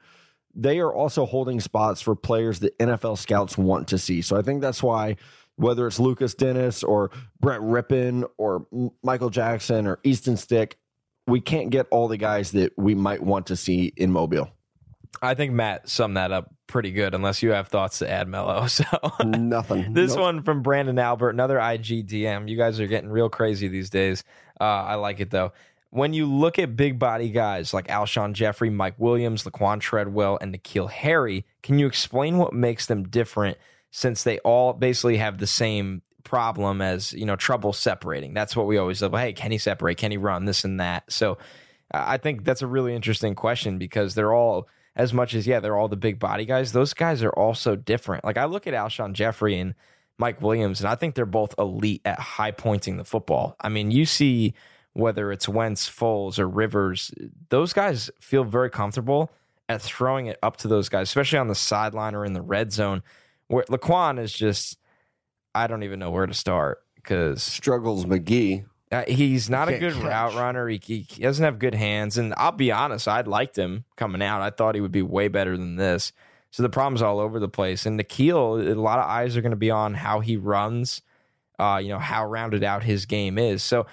they 0.56 0.80
are 0.80 0.93
also 0.93 1.26
holding 1.26 1.60
spots 1.60 2.02
for 2.02 2.16
players 2.16 2.60
that 2.60 2.78
NFL 2.80 3.18
scouts 3.18 3.58
want 3.58 3.88
to 3.89 3.97
see. 3.97 4.22
So 4.22 4.38
I 4.38 4.41
think 4.41 4.62
that's 4.62 4.82
why 4.84 5.16
whether 5.56 5.86
it's 5.88 6.00
Lukas 6.00 6.34
Denis 6.36 6.84
or 6.84 7.12
Brett 7.41 7.60
Rypien 7.60 8.24
or 8.38 8.66
Michael 9.04 9.30
Jackson 9.30 9.88
or 9.88 10.00
Easton 10.04 10.38
Stick, 10.38 10.78
we 11.28 11.41
can't 11.41 11.70
get 11.70 11.86
all 11.91 12.08
the 12.08 12.18
guys 12.18 12.52
that 12.54 12.72
we 12.78 12.95
might 12.95 13.22
want 13.22 13.47
to 13.47 13.56
see 13.58 13.91
in 13.97 14.12
Mobile. 14.12 14.50
I 15.22 15.34
think 15.34 15.52
Matt 15.54 15.89
summed 15.89 16.16
that 16.18 16.32
up 16.32 16.54
pretty 16.68 16.91
good, 16.91 17.14
unless 17.14 17.43
you 17.43 17.52
have 17.52 17.68
thoughts 17.68 18.00
to 18.00 18.10
add, 18.10 18.28
Mello. 18.28 18.66
So 18.68 18.86
Nothing. 19.26 19.93
this 19.93 20.12
Nope. 20.16 20.22
one 20.22 20.43
from 20.43 20.62
Brandon 20.62 20.97
Albert, 20.97 21.32
another 21.32 21.58
IG 21.60 22.08
DM. 22.08 22.47
You 22.47 22.56
guys 22.56 22.80
are 22.80 22.88
getting 22.88 23.10
real 23.10 23.28
crazy 23.30 23.68
these 23.68 23.89
days. 23.89 24.24
Uh, 24.62 24.64
I 24.64 24.95
like 24.95 25.20
it 25.20 25.30
though. 25.30 25.52
When 25.92 26.14
you 26.14 26.28
look 26.28 26.60
at 26.60 26.76
big 26.76 27.00
body 27.00 27.30
guys 27.30 27.74
like 27.74 27.88
Alshon 27.88 28.34
Jeffery, 28.34 28.70
Mike 28.70 28.96
Williams, 28.98 29.44
Laquan 29.44 29.80
Treadwell, 29.80 30.38
and 30.40 30.54
N'Keal 30.54 30.90
Harry, 30.90 31.46
can 31.64 31.80
you 31.80 31.88
explain 31.88 32.38
what 32.38 32.54
makes 32.54 32.86
them 32.86 33.08
different 33.08 33.58
since 33.92 34.24
they 34.24 34.38
all 34.40 34.74
basically 34.74 35.18
have 35.18 35.40
the 35.40 35.48
same 35.48 36.04
problem 36.24 36.80
as, 36.82 37.12
you 37.14 37.26
know, 37.26 37.36
trouble 37.36 37.74
separating? 37.74 38.36
That's 38.36 38.56
what 38.56 38.68
we 38.68 38.78
always 38.78 39.00
say. 39.00 39.10
Hey, 39.10 39.34
can 39.34 39.52
he 39.52 39.58
separate? 39.58 39.98
Can 39.98 40.12
he 40.12 40.18
run? 40.18 40.46
This 40.46 40.64
and 40.64 40.80
that. 40.80 41.12
So 41.12 41.40
uh, 41.92 42.04
I 42.06 42.18
think 42.18 42.44
that's 42.44 42.62
a 42.62 42.68
really 42.68 42.96
interesting 42.96 43.34
question 43.34 43.80
because 43.80 44.14
they're 44.14 44.34
all 44.34 44.68
as 44.96 45.14
much 45.14 45.34
as 45.34 45.48
yeah, 45.48 45.60
they're 45.60 45.78
all 45.78 45.88
the 45.88 45.96
big 45.96 46.20
body 46.20 46.46
guys. 46.46 46.72
Those 46.72 46.94
guys 46.94 47.24
are 47.24 47.32
also 47.32 47.76
different. 47.76 48.24
Like 48.24 48.38
I 48.38 48.46
look 48.46 48.68
at 48.68 48.74
Alshon 48.74 49.14
Jeffery 49.14 49.58
and 49.58 49.74
Mike 50.20 50.42
Williams, 50.42 50.82
and 50.82 50.90
I 50.90 50.96
think 50.96 51.16
they're 51.16 51.26
both 51.26 51.56
elite 51.58 52.02
at 52.06 52.20
high 52.20 52.52
pointing 52.52 52.98
the 52.98 53.06
football. 53.06 53.56
I 53.62 53.70
mean, 53.70 53.90
you 53.92 54.06
see 54.06 54.54
whether 54.94 55.32
it's 55.32 55.48
Wentz, 55.48 55.90
Foles, 55.90 56.40
or 56.40 56.48
Rivers, 56.48 57.12
those 57.50 57.74
guys 57.74 58.10
feel 58.20 58.44
very 58.44 58.70
comfortable 58.70 59.32
at 59.68 59.82
throwing 59.82 60.26
it 60.28 60.40
up 60.42 60.58
to 60.58 60.68
those 60.68 60.90
guys, 60.90 61.08
especially 61.10 61.38
on 61.40 61.48
the 61.48 61.56
sideline 61.56 62.16
or 62.16 62.26
in 62.26 62.34
the 62.34 62.42
red 62.42 62.72
zone. 62.74 63.04
Where 63.48 63.64
Laquan 63.66 64.20
is 64.20 64.34
just, 64.34 64.78
I 65.54 65.68
don't 65.68 65.84
even 65.84 66.00
know 66.00 66.12
where 66.12 66.26
to 66.26 66.34
start 66.34 66.84
because 66.96 67.42
struggles 67.44 68.06
McGee. 68.06 68.66
uh, 68.92 69.04
he's 69.08 69.50
not 69.50 69.70
a 69.70 69.78
good 69.78 69.94
catch. 69.94 70.04
route 70.04 70.36
runner. 70.36 70.68
He, 70.68 70.80
he, 70.84 71.00
he 71.02 71.22
doesn't 71.22 71.44
have 71.44 71.60
good 71.60 71.76
hands. 71.76 72.18
And 72.18 72.34
I'll 72.38 72.52
be 72.52 72.72
honest, 72.72 73.08
I'd 73.08 73.28
liked 73.28 73.58
him 73.58 73.86
coming 73.96 74.22
out. 74.22 74.42
I 74.42 74.50
thought 74.50 74.76
he 74.76 74.82
would 74.82 74.92
be 74.92 75.02
way 75.02 75.28
better 75.28 75.56
than 75.56 75.76
this. 75.76 76.12
So 76.52 76.64
the 76.64 76.70
problem's 76.70 77.04
all 77.04 77.20
over 77.20 77.40
the 77.40 77.50
place. 77.50 77.86
And 77.86 78.00
N'Keal, 78.00 78.72
a 78.72 78.74
lot 78.74 78.98
of 78.98 79.06
eyes 79.06 79.38
are 79.38 79.42
going 79.42 79.52
to 79.52 79.56
be 79.56 79.70
on 79.70 79.94
how 79.94 80.20
he 80.20 80.36
runs, 80.36 81.04
uh, 81.60 81.80
you 81.82 81.90
know, 81.90 82.00
how 82.00 82.26
rounded 82.26 82.64
out 82.64 82.84
his 82.84 83.06
game 83.06 83.38
is. 83.38 83.62
So 83.62 83.86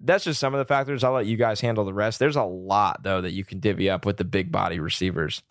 that's 0.00 0.24
just 0.24 0.40
some 0.40 0.54
of 0.54 0.58
the 0.58 0.64
factors. 0.64 1.02
I'll 1.04 1.12
let 1.12 1.26
you 1.26 1.36
guys 1.36 1.60
handle 1.60 1.84
the 1.84 1.92
rest. 1.92 2.18
There's 2.18 2.36
a 2.36 2.44
lot, 2.44 3.02
though, 3.02 3.20
that 3.20 3.32
you 3.32 3.44
can 3.44 3.60
divvy 3.60 3.90
up 3.90 4.06
with 4.06 4.16
the 4.16 4.24
big 4.24 4.52
body 4.52 4.80
receivers. 4.80 5.42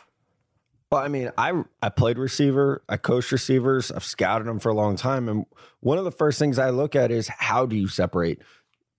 Well, 0.91 1.01
I 1.01 1.09
mean, 1.09 1.31
I 1.37 1.63
I 1.81 1.89
played 1.89 2.17
receiver, 2.17 2.81
I 2.87 2.95
coached 2.95 3.33
receivers, 3.33 3.91
I've 3.91 4.05
scouted 4.05 4.47
them 4.47 4.59
for 4.59 4.69
a 4.69 4.73
long 4.73 4.95
time, 4.95 5.27
and 5.27 5.45
one 5.81 5.97
of 5.97 6.05
the 6.05 6.11
first 6.11 6.39
things 6.39 6.57
I 6.57 6.69
look 6.69 6.95
at 6.95 7.11
is 7.11 7.27
how 7.27 7.65
do 7.65 7.75
you 7.75 7.89
separate? 7.89 8.41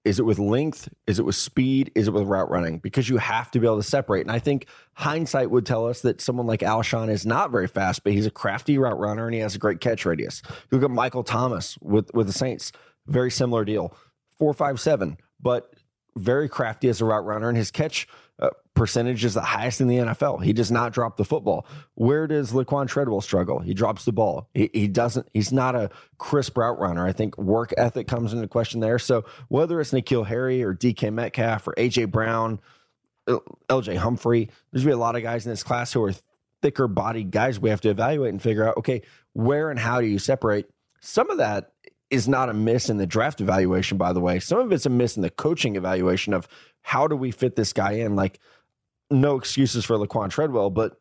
Is 0.04 0.18
it 0.18 0.24
with 0.24 0.38
length? 0.38 0.88
Is 1.06 1.18
it 1.18 1.24
with 1.24 1.34
speed? 1.34 1.90
Is 1.94 2.08
it 2.08 2.12
with 2.12 2.24
route 2.24 2.50
running? 2.50 2.78
Because 2.78 3.08
you 3.08 3.16
have 3.18 3.50
to 3.50 3.58
be 3.58 3.66
able 3.66 3.78
to 3.78 3.82
separate. 3.82 4.22
And 4.22 4.30
I 4.30 4.38
think 4.38 4.66
hindsight 4.94 5.50
would 5.50 5.66
tell 5.66 5.86
us 5.86 6.02
that 6.02 6.20
someone 6.20 6.46
like 6.46 6.60
Alshon 6.60 7.10
is 7.10 7.26
not 7.26 7.50
very 7.50 7.66
fast, 7.66 8.04
but 8.04 8.12
he's 8.12 8.24
a 8.24 8.30
crafty 8.30 8.78
route 8.78 8.98
runner 8.98 9.26
and 9.26 9.34
he 9.34 9.40
has 9.40 9.54
a 9.54 9.58
great 9.58 9.80
catch 9.80 10.06
radius. 10.06 10.42
You 10.46 10.78
look 10.78 10.84
at 10.84 10.94
Michael 10.94 11.24
Thomas 11.24 11.76
with 11.80 12.12
with 12.14 12.26
the 12.26 12.32
Saints, 12.32 12.70
very 13.06 13.30
similar 13.30 13.64
deal, 13.64 13.94
four 14.38 14.54
five 14.54 14.78
seven, 14.80 15.18
but 15.40 15.72
very 16.16 16.48
crafty 16.48 16.88
as 16.88 17.00
a 17.00 17.04
route 17.04 17.24
runner, 17.24 17.48
and 17.48 17.56
his 17.56 17.70
catch 17.70 18.08
uh, 18.40 18.50
percentage 18.74 19.24
is 19.24 19.34
the 19.34 19.40
highest 19.40 19.80
in 19.80 19.88
the 19.88 19.96
NFL. 19.96 20.42
He 20.42 20.52
does 20.52 20.70
not 20.70 20.92
drop 20.92 21.16
the 21.16 21.24
football. 21.24 21.66
Where 21.94 22.26
does 22.26 22.52
Laquan 22.52 22.88
Treadwell 22.88 23.20
struggle? 23.20 23.58
He 23.58 23.74
drops 23.74 24.04
the 24.04 24.12
ball. 24.12 24.48
He, 24.54 24.70
he 24.72 24.88
doesn't. 24.88 25.28
He's 25.34 25.52
not 25.52 25.74
a 25.74 25.90
crisp 26.18 26.56
route 26.56 26.78
runner. 26.78 27.06
I 27.06 27.12
think 27.12 27.36
work 27.36 27.72
ethic 27.76 28.06
comes 28.06 28.32
into 28.32 28.46
question 28.46 28.80
there. 28.80 28.98
So 28.98 29.24
whether 29.48 29.80
it's 29.80 29.92
N'Keal 29.92 30.26
Harry 30.26 30.62
or 30.62 30.74
DK 30.74 31.12
Metcalf 31.12 31.66
or 31.66 31.74
AJ 31.74 32.10
Brown, 32.10 32.60
LJ 33.26 33.96
Humphrey, 33.96 34.48
there's 34.70 34.84
gonna 34.84 34.94
be 34.94 34.98
a 34.98 34.98
lot 34.98 35.16
of 35.16 35.22
guys 35.22 35.44
in 35.44 35.50
this 35.50 35.62
class 35.62 35.92
who 35.92 36.02
are 36.04 36.12
thicker 36.62 36.88
bodied 36.88 37.30
guys. 37.30 37.58
We 37.58 37.70
have 37.70 37.80
to 37.82 37.90
evaluate 37.90 38.30
and 38.30 38.40
figure 38.40 38.68
out 38.68 38.76
okay, 38.78 39.02
where 39.32 39.70
and 39.70 39.78
how 39.78 40.00
do 40.00 40.06
you 40.06 40.18
separate? 40.18 40.70
Some 41.00 41.30
of 41.30 41.38
that 41.38 41.72
is 42.10 42.28
not 42.28 42.48
a 42.48 42.54
miss 42.54 42.88
in 42.88 42.96
the 42.96 43.06
draft 43.06 43.40
evaluation, 43.40 43.98
by 43.98 44.12
the 44.12 44.20
way. 44.20 44.38
Some 44.38 44.58
of 44.58 44.72
it's 44.72 44.86
a 44.86 44.90
miss 44.90 45.16
in 45.16 45.22
the 45.22 45.30
coaching 45.30 45.76
evaluation 45.76 46.32
of 46.32 46.48
how 46.82 47.06
do 47.06 47.16
we 47.16 47.30
fit 47.30 47.56
this 47.56 47.72
guy 47.72 47.92
in. 47.92 48.16
Like, 48.16 48.38
no 49.10 49.36
excuses 49.36 49.84
for 49.84 49.96
Laquan 49.96 50.30
Treadwell, 50.30 50.70
but 50.70 51.00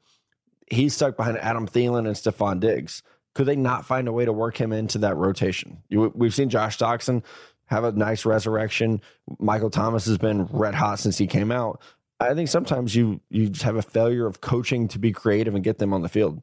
he's 0.70 0.95
stuck 0.95 1.18
behind 1.18 1.38
Adam 1.38 1.68
Thielen 1.68 2.05
and 2.08 2.16
Stefon 2.16 2.60
Diggs. 2.60 3.03
Could 3.36 3.45
they 3.45 3.55
not 3.55 3.86
find 3.86 4.08
a 4.08 4.12
way 4.12 4.26
to 4.26 4.34
work 4.34 4.60
him 4.60 4.74
into 4.74 4.97
that 4.99 5.16
rotation? 5.16 5.84
We've 5.89 6.34
seen 6.34 6.49
Josh 6.49 6.78
Doctson 6.78 7.24
have 7.66 7.84
a 7.84 7.91
nice 7.91 8.26
resurrection. 8.26 9.01
Michael 9.39 9.70
Thomas 9.70 10.05
has 10.05 10.18
been 10.18 10.45
red 10.45 10.74
hot 10.74 10.99
since 10.99 11.18
he 11.18 11.28
came 11.28 11.51
out. 11.51 11.82
I 12.20 12.34
think 12.34 12.49
sometimes 12.49 12.95
you 12.95 13.22
you 13.30 13.49
just 13.49 13.64
have 13.64 13.76
a 13.76 13.82
failure 13.82 14.26
of 14.26 14.41
coaching 14.41 14.88
to 14.88 14.99
be 14.99 15.12
creative 15.12 15.53
and 15.53 15.64
get 15.64 15.78
them 15.78 15.93
on 15.93 16.01
the 16.01 16.10
field. 16.10 16.41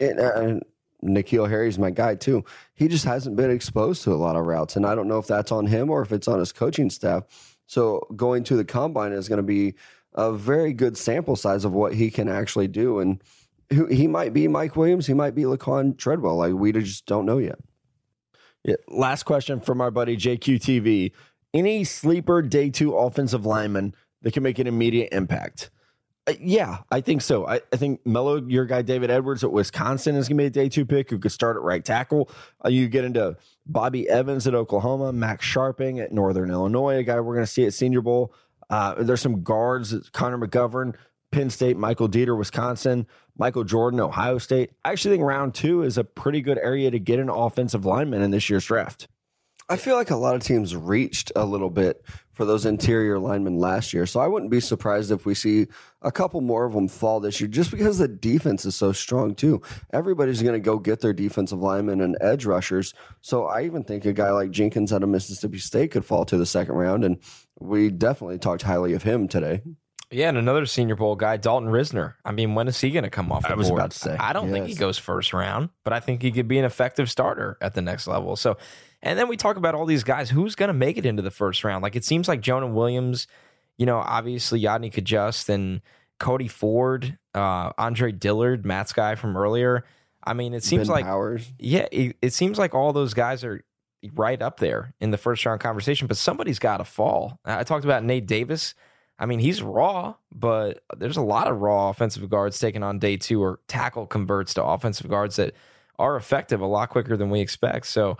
Uh, 0.00 0.60
N'Keal 1.02 1.48
Harry's 1.48 1.78
my 1.78 1.90
guy 1.90 2.14
too. 2.14 2.44
He 2.74 2.88
just 2.88 3.04
hasn't 3.04 3.36
been 3.36 3.50
exposed 3.50 4.02
to 4.04 4.12
a 4.12 4.16
lot 4.16 4.36
of 4.36 4.46
routes, 4.46 4.76
and 4.76 4.86
I 4.86 4.94
don't 4.94 5.08
know 5.08 5.18
if 5.18 5.26
that's 5.26 5.52
on 5.52 5.66
him 5.66 5.90
or 5.90 6.02
if 6.02 6.12
it's 6.12 6.28
on 6.28 6.38
his 6.38 6.52
coaching 6.52 6.90
staff. 6.90 7.56
So 7.66 8.06
going 8.14 8.44
to 8.44 8.56
the 8.56 8.64
combine 8.64 9.12
is 9.12 9.28
going 9.28 9.38
to 9.38 9.42
be 9.42 9.74
a 10.14 10.32
very 10.32 10.72
good 10.72 10.96
sample 10.96 11.36
size 11.36 11.64
of 11.64 11.74
what 11.74 11.94
he 11.94 12.10
can 12.10 12.28
actually 12.28 12.68
do, 12.68 13.00
and 13.00 13.22
he 13.90 14.06
might 14.06 14.32
be 14.32 14.48
Mike 14.48 14.76
Williams, 14.76 15.06
he 15.06 15.14
might 15.14 15.34
be 15.34 15.42
Laquan 15.42 15.98
Treadwell. 15.98 16.36
Like 16.36 16.54
we 16.54 16.72
just 16.72 17.06
don't 17.06 17.26
know 17.26 17.38
yet. 17.38 17.58
Yeah, 18.64 18.76
last 18.88 19.24
question 19.24 19.60
from 19.60 19.80
our 19.80 19.90
buddy 19.90 20.16
JQTV. 20.16 21.12
Any 21.54 21.84
sleeper 21.84 22.42
day 22.42 22.70
two 22.70 22.96
offensive 22.96 23.46
lineman 23.46 23.94
that 24.22 24.32
can 24.32 24.42
make 24.42 24.58
an 24.58 24.66
immediate 24.66 25.10
impact? 25.12 25.70
Uh, 26.26 26.32
yeah, 26.40 26.78
I 26.90 27.00
think 27.00 27.22
so. 27.22 27.46
I, 27.46 27.60
I 27.72 27.76
think 27.76 28.04
Mello, 28.04 28.42
your 28.42 28.64
guy 28.64 28.82
David 28.82 29.10
Edwards 29.10 29.44
at 29.44 29.52
Wisconsin 29.52 30.16
is 30.16 30.28
going 30.28 30.38
to 30.38 30.42
be 30.42 30.46
a 30.46 30.50
day 30.50 30.68
two 30.68 30.84
pick 30.84 31.10
who 31.10 31.18
could 31.18 31.32
start 31.32 31.56
at 31.56 31.62
right 31.62 31.84
tackle. 31.84 32.30
Uh, 32.64 32.68
you 32.68 32.88
get 32.88 33.04
into 33.04 33.36
Bobby 33.64 34.08
Evans 34.08 34.46
at 34.46 34.54
Oklahoma, 34.54 35.12
Max 35.12 35.46
Scharping 35.46 36.02
at 36.02 36.12
Northern 36.12 36.50
Illinois, 36.50 36.96
a 36.96 37.02
guy 37.04 37.20
we're 37.20 37.34
going 37.34 37.46
to 37.46 37.50
see 37.50 37.64
at 37.64 37.74
Senior 37.74 38.00
Bowl. 38.00 38.34
Uh, 38.68 38.94
there's 39.02 39.20
some 39.20 39.42
guards, 39.42 39.94
Connor 40.10 40.38
McGovern, 40.38 40.94
Penn 41.30 41.50
State, 41.50 41.76
Michael 41.76 42.08
Deiter, 42.08 42.36
Wisconsin, 42.36 43.06
Michael 43.38 43.64
Jordan, 43.64 44.00
Ohio 44.00 44.38
State. 44.38 44.72
I 44.84 44.92
actually 44.92 45.16
think 45.16 45.24
round 45.24 45.54
two 45.54 45.82
is 45.82 45.98
a 45.98 46.04
pretty 46.04 46.40
good 46.40 46.58
area 46.58 46.90
to 46.90 46.98
get 46.98 47.20
an 47.20 47.28
offensive 47.28 47.84
lineman 47.84 48.22
in 48.22 48.32
this 48.32 48.50
year's 48.50 48.64
draft. 48.64 49.06
I 49.68 49.76
feel 49.76 49.96
like 49.96 50.10
a 50.10 50.16
lot 50.16 50.36
of 50.36 50.42
teams 50.42 50.76
reached 50.76 51.32
a 51.34 51.44
little 51.44 51.70
bit 51.70 52.04
for 52.32 52.44
those 52.44 52.66
interior 52.66 53.18
linemen 53.18 53.58
last 53.58 53.92
year. 53.92 54.06
So 54.06 54.20
I 54.20 54.28
wouldn't 54.28 54.50
be 54.50 54.60
surprised 54.60 55.10
if 55.10 55.26
we 55.26 55.34
see 55.34 55.66
a 56.02 56.12
couple 56.12 56.40
more 56.40 56.66
of 56.66 56.72
them 56.72 56.86
fall 56.86 57.18
this 57.18 57.40
year 57.40 57.48
just 57.48 57.70
because 57.72 57.98
the 57.98 58.06
defense 58.06 58.64
is 58.64 58.76
so 58.76 58.92
strong, 58.92 59.34
too. 59.34 59.62
Everybody's 59.92 60.42
going 60.42 60.54
to 60.54 60.60
go 60.60 60.78
get 60.78 61.00
their 61.00 61.12
defensive 61.12 61.58
linemen 61.58 62.00
and 62.00 62.16
edge 62.20 62.46
rushers. 62.46 62.94
So 63.22 63.46
I 63.46 63.64
even 63.64 63.82
think 63.82 64.04
a 64.04 64.12
guy 64.12 64.30
like 64.30 64.50
Jenkins 64.50 64.92
out 64.92 65.02
of 65.02 65.08
Mississippi 65.08 65.58
State 65.58 65.90
could 65.90 66.04
fall 66.04 66.24
to 66.26 66.36
the 66.36 66.46
second 66.46 66.74
round. 66.76 67.04
And 67.04 67.18
we 67.58 67.90
definitely 67.90 68.38
talked 68.38 68.62
highly 68.62 68.92
of 68.92 69.02
him 69.02 69.26
today. 69.26 69.62
Yeah, 70.12 70.28
and 70.28 70.38
another 70.38 70.66
Senior 70.66 70.94
Bowl 70.94 71.16
guy, 71.16 71.36
Dalton 71.36 71.68
Risner. 71.68 72.14
I 72.24 72.30
mean, 72.30 72.54
when 72.54 72.68
is 72.68 72.80
he 72.80 72.90
going 72.92 73.02
to 73.02 73.10
come 73.10 73.32
off 73.32 73.42
the 73.42 73.50
I 73.50 73.54
was 73.54 73.68
board? 73.68 73.80
about 73.80 73.90
to 73.90 73.98
say, 73.98 74.16
I 74.16 74.32
don't 74.32 74.52
think 74.52 74.68
he 74.68 74.74
goes 74.74 74.98
first 74.98 75.32
round, 75.32 75.70
but 75.82 75.92
I 75.92 75.98
think 75.98 76.22
he 76.22 76.30
could 76.30 76.46
be 76.46 76.58
an 76.58 76.64
effective 76.64 77.10
starter 77.10 77.58
at 77.60 77.74
the 77.74 77.82
next 77.82 78.06
level. 78.06 78.36
So, 78.36 78.56
And 79.06 79.16
then 79.16 79.28
we 79.28 79.36
talk 79.36 79.56
about 79.56 79.76
all 79.76 79.86
these 79.86 80.02
guys. 80.02 80.28
Who's 80.28 80.56
going 80.56 80.68
to 80.68 80.74
make 80.74 80.98
it 80.98 81.06
into 81.06 81.22
the 81.22 81.30
first 81.30 81.62
round? 81.62 81.82
Like 81.82 81.94
it 81.94 82.04
seems 82.04 82.26
like 82.26 82.40
Jonah 82.40 82.66
Williams, 82.66 83.28
you 83.78 83.86
know, 83.86 83.98
obviously 83.98 84.60
Yodny 84.60 84.92
Cajuste 84.92 85.48
and 85.48 85.80
Cody 86.18 86.48
Ford, 86.48 87.16
uh, 87.32 87.70
Andre 87.78 88.10
Dillard, 88.10 88.66
Matt's 88.66 88.92
guy 88.92 89.14
from 89.14 89.36
earlier. 89.36 89.84
I 90.24 90.34
mean, 90.34 90.54
it 90.54 90.64
seems 90.64 90.88
Ben 90.88 90.94
like 90.94 91.04
Powers. 91.04 91.52
yeah, 91.60 91.86
it, 91.92 92.16
it 92.20 92.32
seems 92.32 92.58
like 92.58 92.74
all 92.74 92.92
those 92.92 93.14
guys 93.14 93.44
are 93.44 93.62
right 94.14 94.42
up 94.42 94.58
there 94.58 94.92
in 95.00 95.12
the 95.12 95.18
first 95.18 95.46
round 95.46 95.60
conversation, 95.60 96.08
but 96.08 96.16
somebody's 96.16 96.58
got 96.58 96.78
to 96.78 96.84
fall. 96.84 97.38
I 97.44 97.62
talked 97.62 97.84
about 97.84 98.02
Nate 98.02 98.26
Davis. 98.26 98.74
I 99.20 99.26
mean, 99.26 99.38
he's 99.38 99.62
raw, 99.62 100.14
but 100.32 100.82
there's 100.96 101.16
a 101.16 101.22
lot 101.22 101.46
of 101.46 101.60
raw 101.60 101.90
offensive 101.90 102.28
guards 102.28 102.58
taken 102.58 102.82
on 102.82 102.98
day 102.98 103.16
two 103.16 103.40
or 103.40 103.60
tackle 103.68 104.06
converts 104.06 104.52
to 104.54 104.64
offensive 104.64 105.08
guards 105.08 105.36
that 105.36 105.54
are 105.96 106.16
effective 106.16 106.60
a 106.60 106.66
lot 106.66 106.90
quicker 106.90 107.16
than 107.16 107.30
we 107.30 107.40
expect. 107.40 107.86
So 107.86 108.18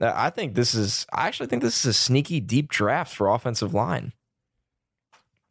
I 0.00 0.30
think 0.30 0.54
this 0.54 0.74
is, 0.74 1.06
I 1.12 1.26
actually 1.28 1.48
think 1.48 1.62
this 1.62 1.78
is 1.80 1.86
a 1.86 1.92
sneaky 1.92 2.40
deep 2.40 2.68
draft 2.68 3.14
for 3.14 3.28
offensive 3.28 3.74
line. 3.74 4.12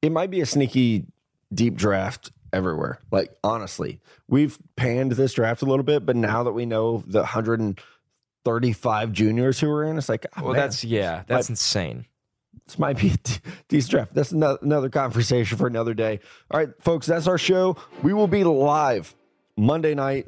it 0.01 0.11
might 0.11 0.31
be 0.31 0.41
a 0.41 0.45
sneaky 0.45 1.05
deep 1.53 1.75
draft 1.75 2.31
everywhere. 2.51 2.99
Like 3.11 3.31
honestly, 3.43 3.99
we've 4.27 4.57
panned 4.75 5.11
this 5.13 5.33
draft 5.33 5.61
a 5.61 5.65
little 5.65 5.83
bit, 5.83 6.05
but 6.05 6.15
now 6.15 6.43
that 6.43 6.51
we 6.53 6.65
know 6.65 7.03
the 7.05 7.19
135 7.19 9.11
juniors 9.11 9.59
who 9.59 9.69
are 9.71 9.83
in, 9.83 9.97
it's 9.97 10.09
like, 10.09 10.25
oh, 10.37 10.43
Well, 10.43 10.53
man, 10.53 10.61
that's, 10.61 10.83
yeah, 10.83 11.23
that's 11.27 11.49
insane. 11.49 12.05
this 12.65 12.79
might 12.79 12.97
be 12.97 13.09
a 13.11 13.17
d- 13.17 13.33
decent 13.67 13.91
draft. 13.91 14.13
That's 14.13 14.31
another 14.31 14.89
conversation 14.89 15.57
for 15.57 15.67
another 15.67 15.93
day. 15.93 16.19
All 16.51 16.59
right, 16.59 16.69
folks, 16.81 17.05
that's 17.07 17.27
our 17.27 17.37
show. 17.37 17.77
We 18.01 18.13
will 18.13 18.27
be 18.27 18.43
live 18.43 19.15
Monday 19.57 19.93
night, 19.95 20.27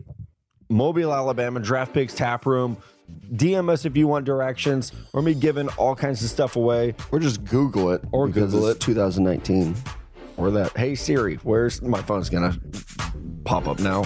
Mobile, 0.70 1.14
Alabama, 1.14 1.60
Draft 1.60 1.94
Picks 1.94 2.14
Tap 2.14 2.46
Room. 2.46 2.78
DM 3.34 3.70
us 3.70 3.86
if 3.86 3.96
you 3.96 4.08
want 4.08 4.26
directions. 4.26 4.92
We're 5.14 5.22
gonna 5.22 5.34
be 5.34 5.40
giving 5.40 5.68
all 5.70 5.96
kinds 5.96 6.24
of 6.24 6.30
stuff 6.30 6.56
away. 6.56 6.96
Or 7.12 7.20
just 7.20 7.44
Google 7.46 7.92
it. 7.92 8.02
Or 8.12 8.28
because 8.28 8.52
Google 8.52 8.68
it's 8.70 8.86
2019. 8.86 9.76
or 10.38 10.50
that 10.52 10.76
hey 10.78 10.96
siri 10.96 11.36
where's 11.44 11.82
my 11.82 12.02
phone's 12.02 12.30
gonna 12.30 12.58
pop 13.44 13.68
up 13.68 13.80
now 13.80 14.04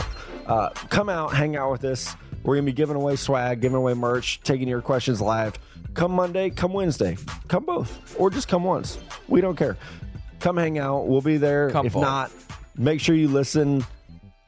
uh, 0.48 0.70
come 0.90 1.08
out 1.08 1.34
hang 1.34 1.56
out 1.56 1.72
with 1.72 1.84
us 1.86 2.16
we're 2.44 2.56
gonna 2.56 2.66
be 2.66 2.74
giving 2.74 2.96
away 2.96 3.16
swag 3.16 3.62
giving 3.62 3.78
away 3.78 3.94
merch 3.94 4.42
taking 4.44 4.68
your 4.68 4.82
questions 4.82 5.22
live 5.22 5.58
come 5.94 6.12
monday 6.12 6.50
come 6.50 6.74
wednesday 6.74 7.16
come 7.48 7.64
both 7.64 8.20
or 8.20 8.30
just 8.30 8.48
come 8.48 8.64
once 8.64 8.98
we 9.28 9.40
don't 9.40 9.56
care 9.56 9.78
come 10.40 10.58
hang 10.58 10.78
out 10.80 11.08
we'll 11.08 11.22
be 11.22 11.38
there 11.38 11.70
Come 11.70 11.86
if 11.86 11.94
both. 11.94 12.02
not 12.02 12.32
make 12.76 13.00
sure 13.00 13.16
you 13.16 13.28
listen 13.28 13.86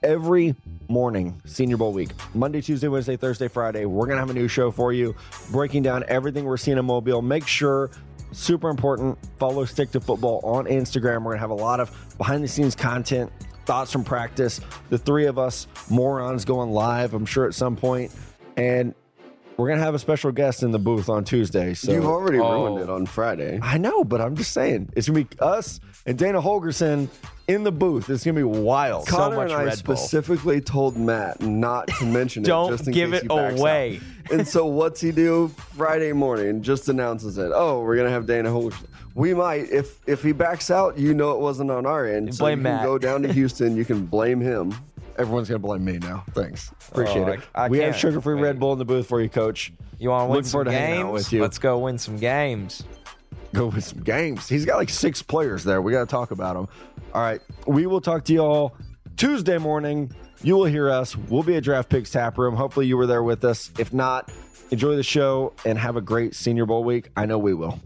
every 0.08 0.56
morning 0.88 1.40
senior 1.44 1.76
bowl 1.76 1.92
week. 1.92 2.12
Monday 2.34 2.62
tuesday 2.62 2.88
wednesday 2.88 3.18
thursday 3.18 3.50
friday 3.50 3.84
we're 3.84 4.08
gonna 4.08 4.22
have 4.22 4.30
a 4.30 4.34
new 4.34 4.48
show 4.48 4.72
for 4.72 4.94
you 4.94 5.14
breaking 5.52 5.84
down 5.84 6.02
everything 6.08 6.46
we're 6.46 6.56
seeing 6.56 6.78
in 6.78 6.86
mobile. 6.86 7.22
Make 7.22 7.46
sure 7.46 7.92
super 8.32 8.70
important 8.70 9.18
follow 9.38 9.66
stick 9.66 9.92
to 9.92 10.00
football 10.00 10.40
on 10.44 10.64
instagram. 10.66 11.24
We're 11.24 11.34
gonna 11.34 11.40
have 11.40 11.50
a 11.50 11.56
lot 11.56 11.82
of 11.82 11.92
behind 12.18 12.42
the 12.42 12.48
scenes 12.48 12.74
content 12.74 13.30
thoughts 13.66 13.92
from 13.92 14.06
practice. 14.06 14.62
The 14.90 14.98
three 14.98 15.26
of 15.26 15.38
us 15.38 15.68
morons 15.90 16.46
going 16.46 16.72
live 16.72 17.14
i'm 17.14 17.26
sure 17.26 17.46
at 17.46 17.54
some 17.54 17.76
point. 17.76 18.14
And 18.56 18.96
we're 19.58 19.68
gonna 19.68 19.82
have 19.82 19.96
a 19.96 20.00
special 20.00 20.32
guest 20.32 20.64
in 20.64 20.72
the 20.72 20.80
booth 20.80 21.10
on 21.10 21.24
tuesday 21.24 21.74
so 21.74 21.92
You've 21.92 22.06
already 22.06 22.40
Oh. 22.40 22.52
ruined 22.66 22.84
it 22.84 22.90
on 22.90 23.06
Friday. 23.06 23.60
I 23.62 23.78
know, 23.78 24.04
but 24.04 24.22
I'm 24.22 24.36
just 24.36 24.52
saying 24.52 24.90
it's 24.96 25.08
gonna 25.08 25.22
be 25.24 25.28
us 25.40 25.80
and 26.06 26.18
Dana 26.18 26.42
Holgorsen 26.42 27.08
in 27.48 27.64
the 27.64 27.72
booth. 27.72 28.10
It's 28.10 28.24
gonna 28.26 28.36
be 28.36 28.44
wild. 28.44 29.08
Connor 29.08 29.36
much 29.38 29.52
and 29.52 29.54
I 29.62 29.64
Red 29.66 29.84
Bull. 29.84 29.96
specifically 29.96 30.62
told 30.62 30.98
Matt 30.98 31.42
not 31.42 31.88
to 32.00 32.06
mention 32.06 32.44
it. 32.44 32.48
Don't 32.48 32.72
just 32.72 32.88
in 32.88 32.94
give 32.94 33.12
case 33.12 33.20
it 33.22 33.24
he 33.24 33.28
backs 33.30 33.60
away. 33.60 34.00
out. 34.26 34.32
And 34.32 34.48
so 34.48 34.66
what's 34.66 35.00
he 35.02 35.12
do 35.12 35.48
Friday 35.76 36.12
morning? 36.14 36.62
Just 36.62 36.90
announces 36.90 37.38
it. 37.38 37.52
Oh, 37.54 37.82
we're 37.82 37.96
gonna 37.98 38.10
have 38.10 38.26
Dana 38.26 38.50
Holgorsen. 38.50 38.86
We 39.16 39.34
might 39.34 39.70
if 39.72 39.98
if 40.06 40.22
he 40.22 40.32
backs 40.34 40.70
out, 40.70 40.98
you 41.00 41.14
know 41.14 41.32
it 41.32 41.40
wasn't 41.40 41.72
on 41.72 41.86
our 41.86 42.06
end. 42.06 42.36
So 42.36 42.44
Blame 42.44 42.60
you 42.60 42.64
can 42.66 42.74
Matt. 42.76 42.84
go 42.86 42.98
down 42.98 43.24
to 43.24 43.34
Houston. 43.34 43.76
You 43.76 43.86
can 43.86 44.06
blame 44.06 44.40
him. 44.42 44.76
Everyone's 45.18 45.50
gonna 45.50 45.60
blame 45.60 45.84
me 45.84 45.98
now. 46.00 46.24
Thanks, 46.34 46.72
oh, 46.72 46.76
appreciate 46.92 47.24
Oh, 47.28 47.32
it. 47.32 47.40
I- 47.56 47.66
I 47.66 47.68
we 47.70 47.80
have 47.80 47.92
can't 47.94 48.00
sugar-free 48.02 48.36
wait. 48.36 48.42
Red 48.44 48.60
Bull 48.60 48.74
in 48.74 48.80
the 48.80 48.86
booth 48.86 49.08
for 49.08 49.22
you, 49.22 49.30
Coach. 49.30 49.74
You 50.00 50.10
want 50.10 50.22
to 50.22 50.26
win 50.26 50.32
Looking 50.36 50.44
some 50.46 50.52
forward 50.52 50.66
to 50.66 50.72
hanging 50.72 51.00
out 51.00 51.04
games? 51.06 51.14
with 51.14 51.34
you. 51.34 51.42
Let's 51.42 51.58
go 51.60 51.80
win 51.80 51.98
some 51.98 52.18
games. 52.18 52.84
Go 53.54 53.68
with 53.68 53.84
some 53.84 54.02
games. 54.04 54.48
He's 54.48 54.66
got 54.66 54.78
like 54.78 54.90
six 54.90 55.24
players 55.24 55.64
there. 55.64 55.82
We 55.82 55.92
got 55.92 56.02
to 56.02 56.06
talk 56.06 56.30
about 56.32 56.56
them. 56.56 56.68
All 57.14 57.22
right, 57.22 57.42
we 57.66 57.88
will 57.88 58.02
talk 58.02 58.24
to 58.26 58.34
y'all 58.34 58.76
Tuesday 59.16 59.58
morning. 59.58 60.12
You 60.44 60.56
will 60.56 60.66
hear 60.66 60.92
us. 60.92 61.16
We'll 61.16 61.42
be 61.44 61.56
at 61.56 61.64
Draft 61.64 61.90
Picks 61.90 62.12
Tap 62.12 62.38
Room. 62.38 62.56
Hopefully, 62.56 62.86
you 62.86 62.96
were 62.98 63.08
there 63.08 63.24
with 63.24 63.44
us. 63.44 63.72
If 63.80 63.92
not, 63.92 64.32
enjoy 64.70 64.96
the 64.96 65.02
show 65.04 65.54
and 65.66 65.80
have 65.80 65.96
a 65.96 66.02
great 66.02 66.36
Senior 66.36 66.68
Bowl 66.68 66.84
week. 66.84 67.10
I 67.18 67.26
know 67.26 67.40
we 67.40 67.56
will. 67.56 67.80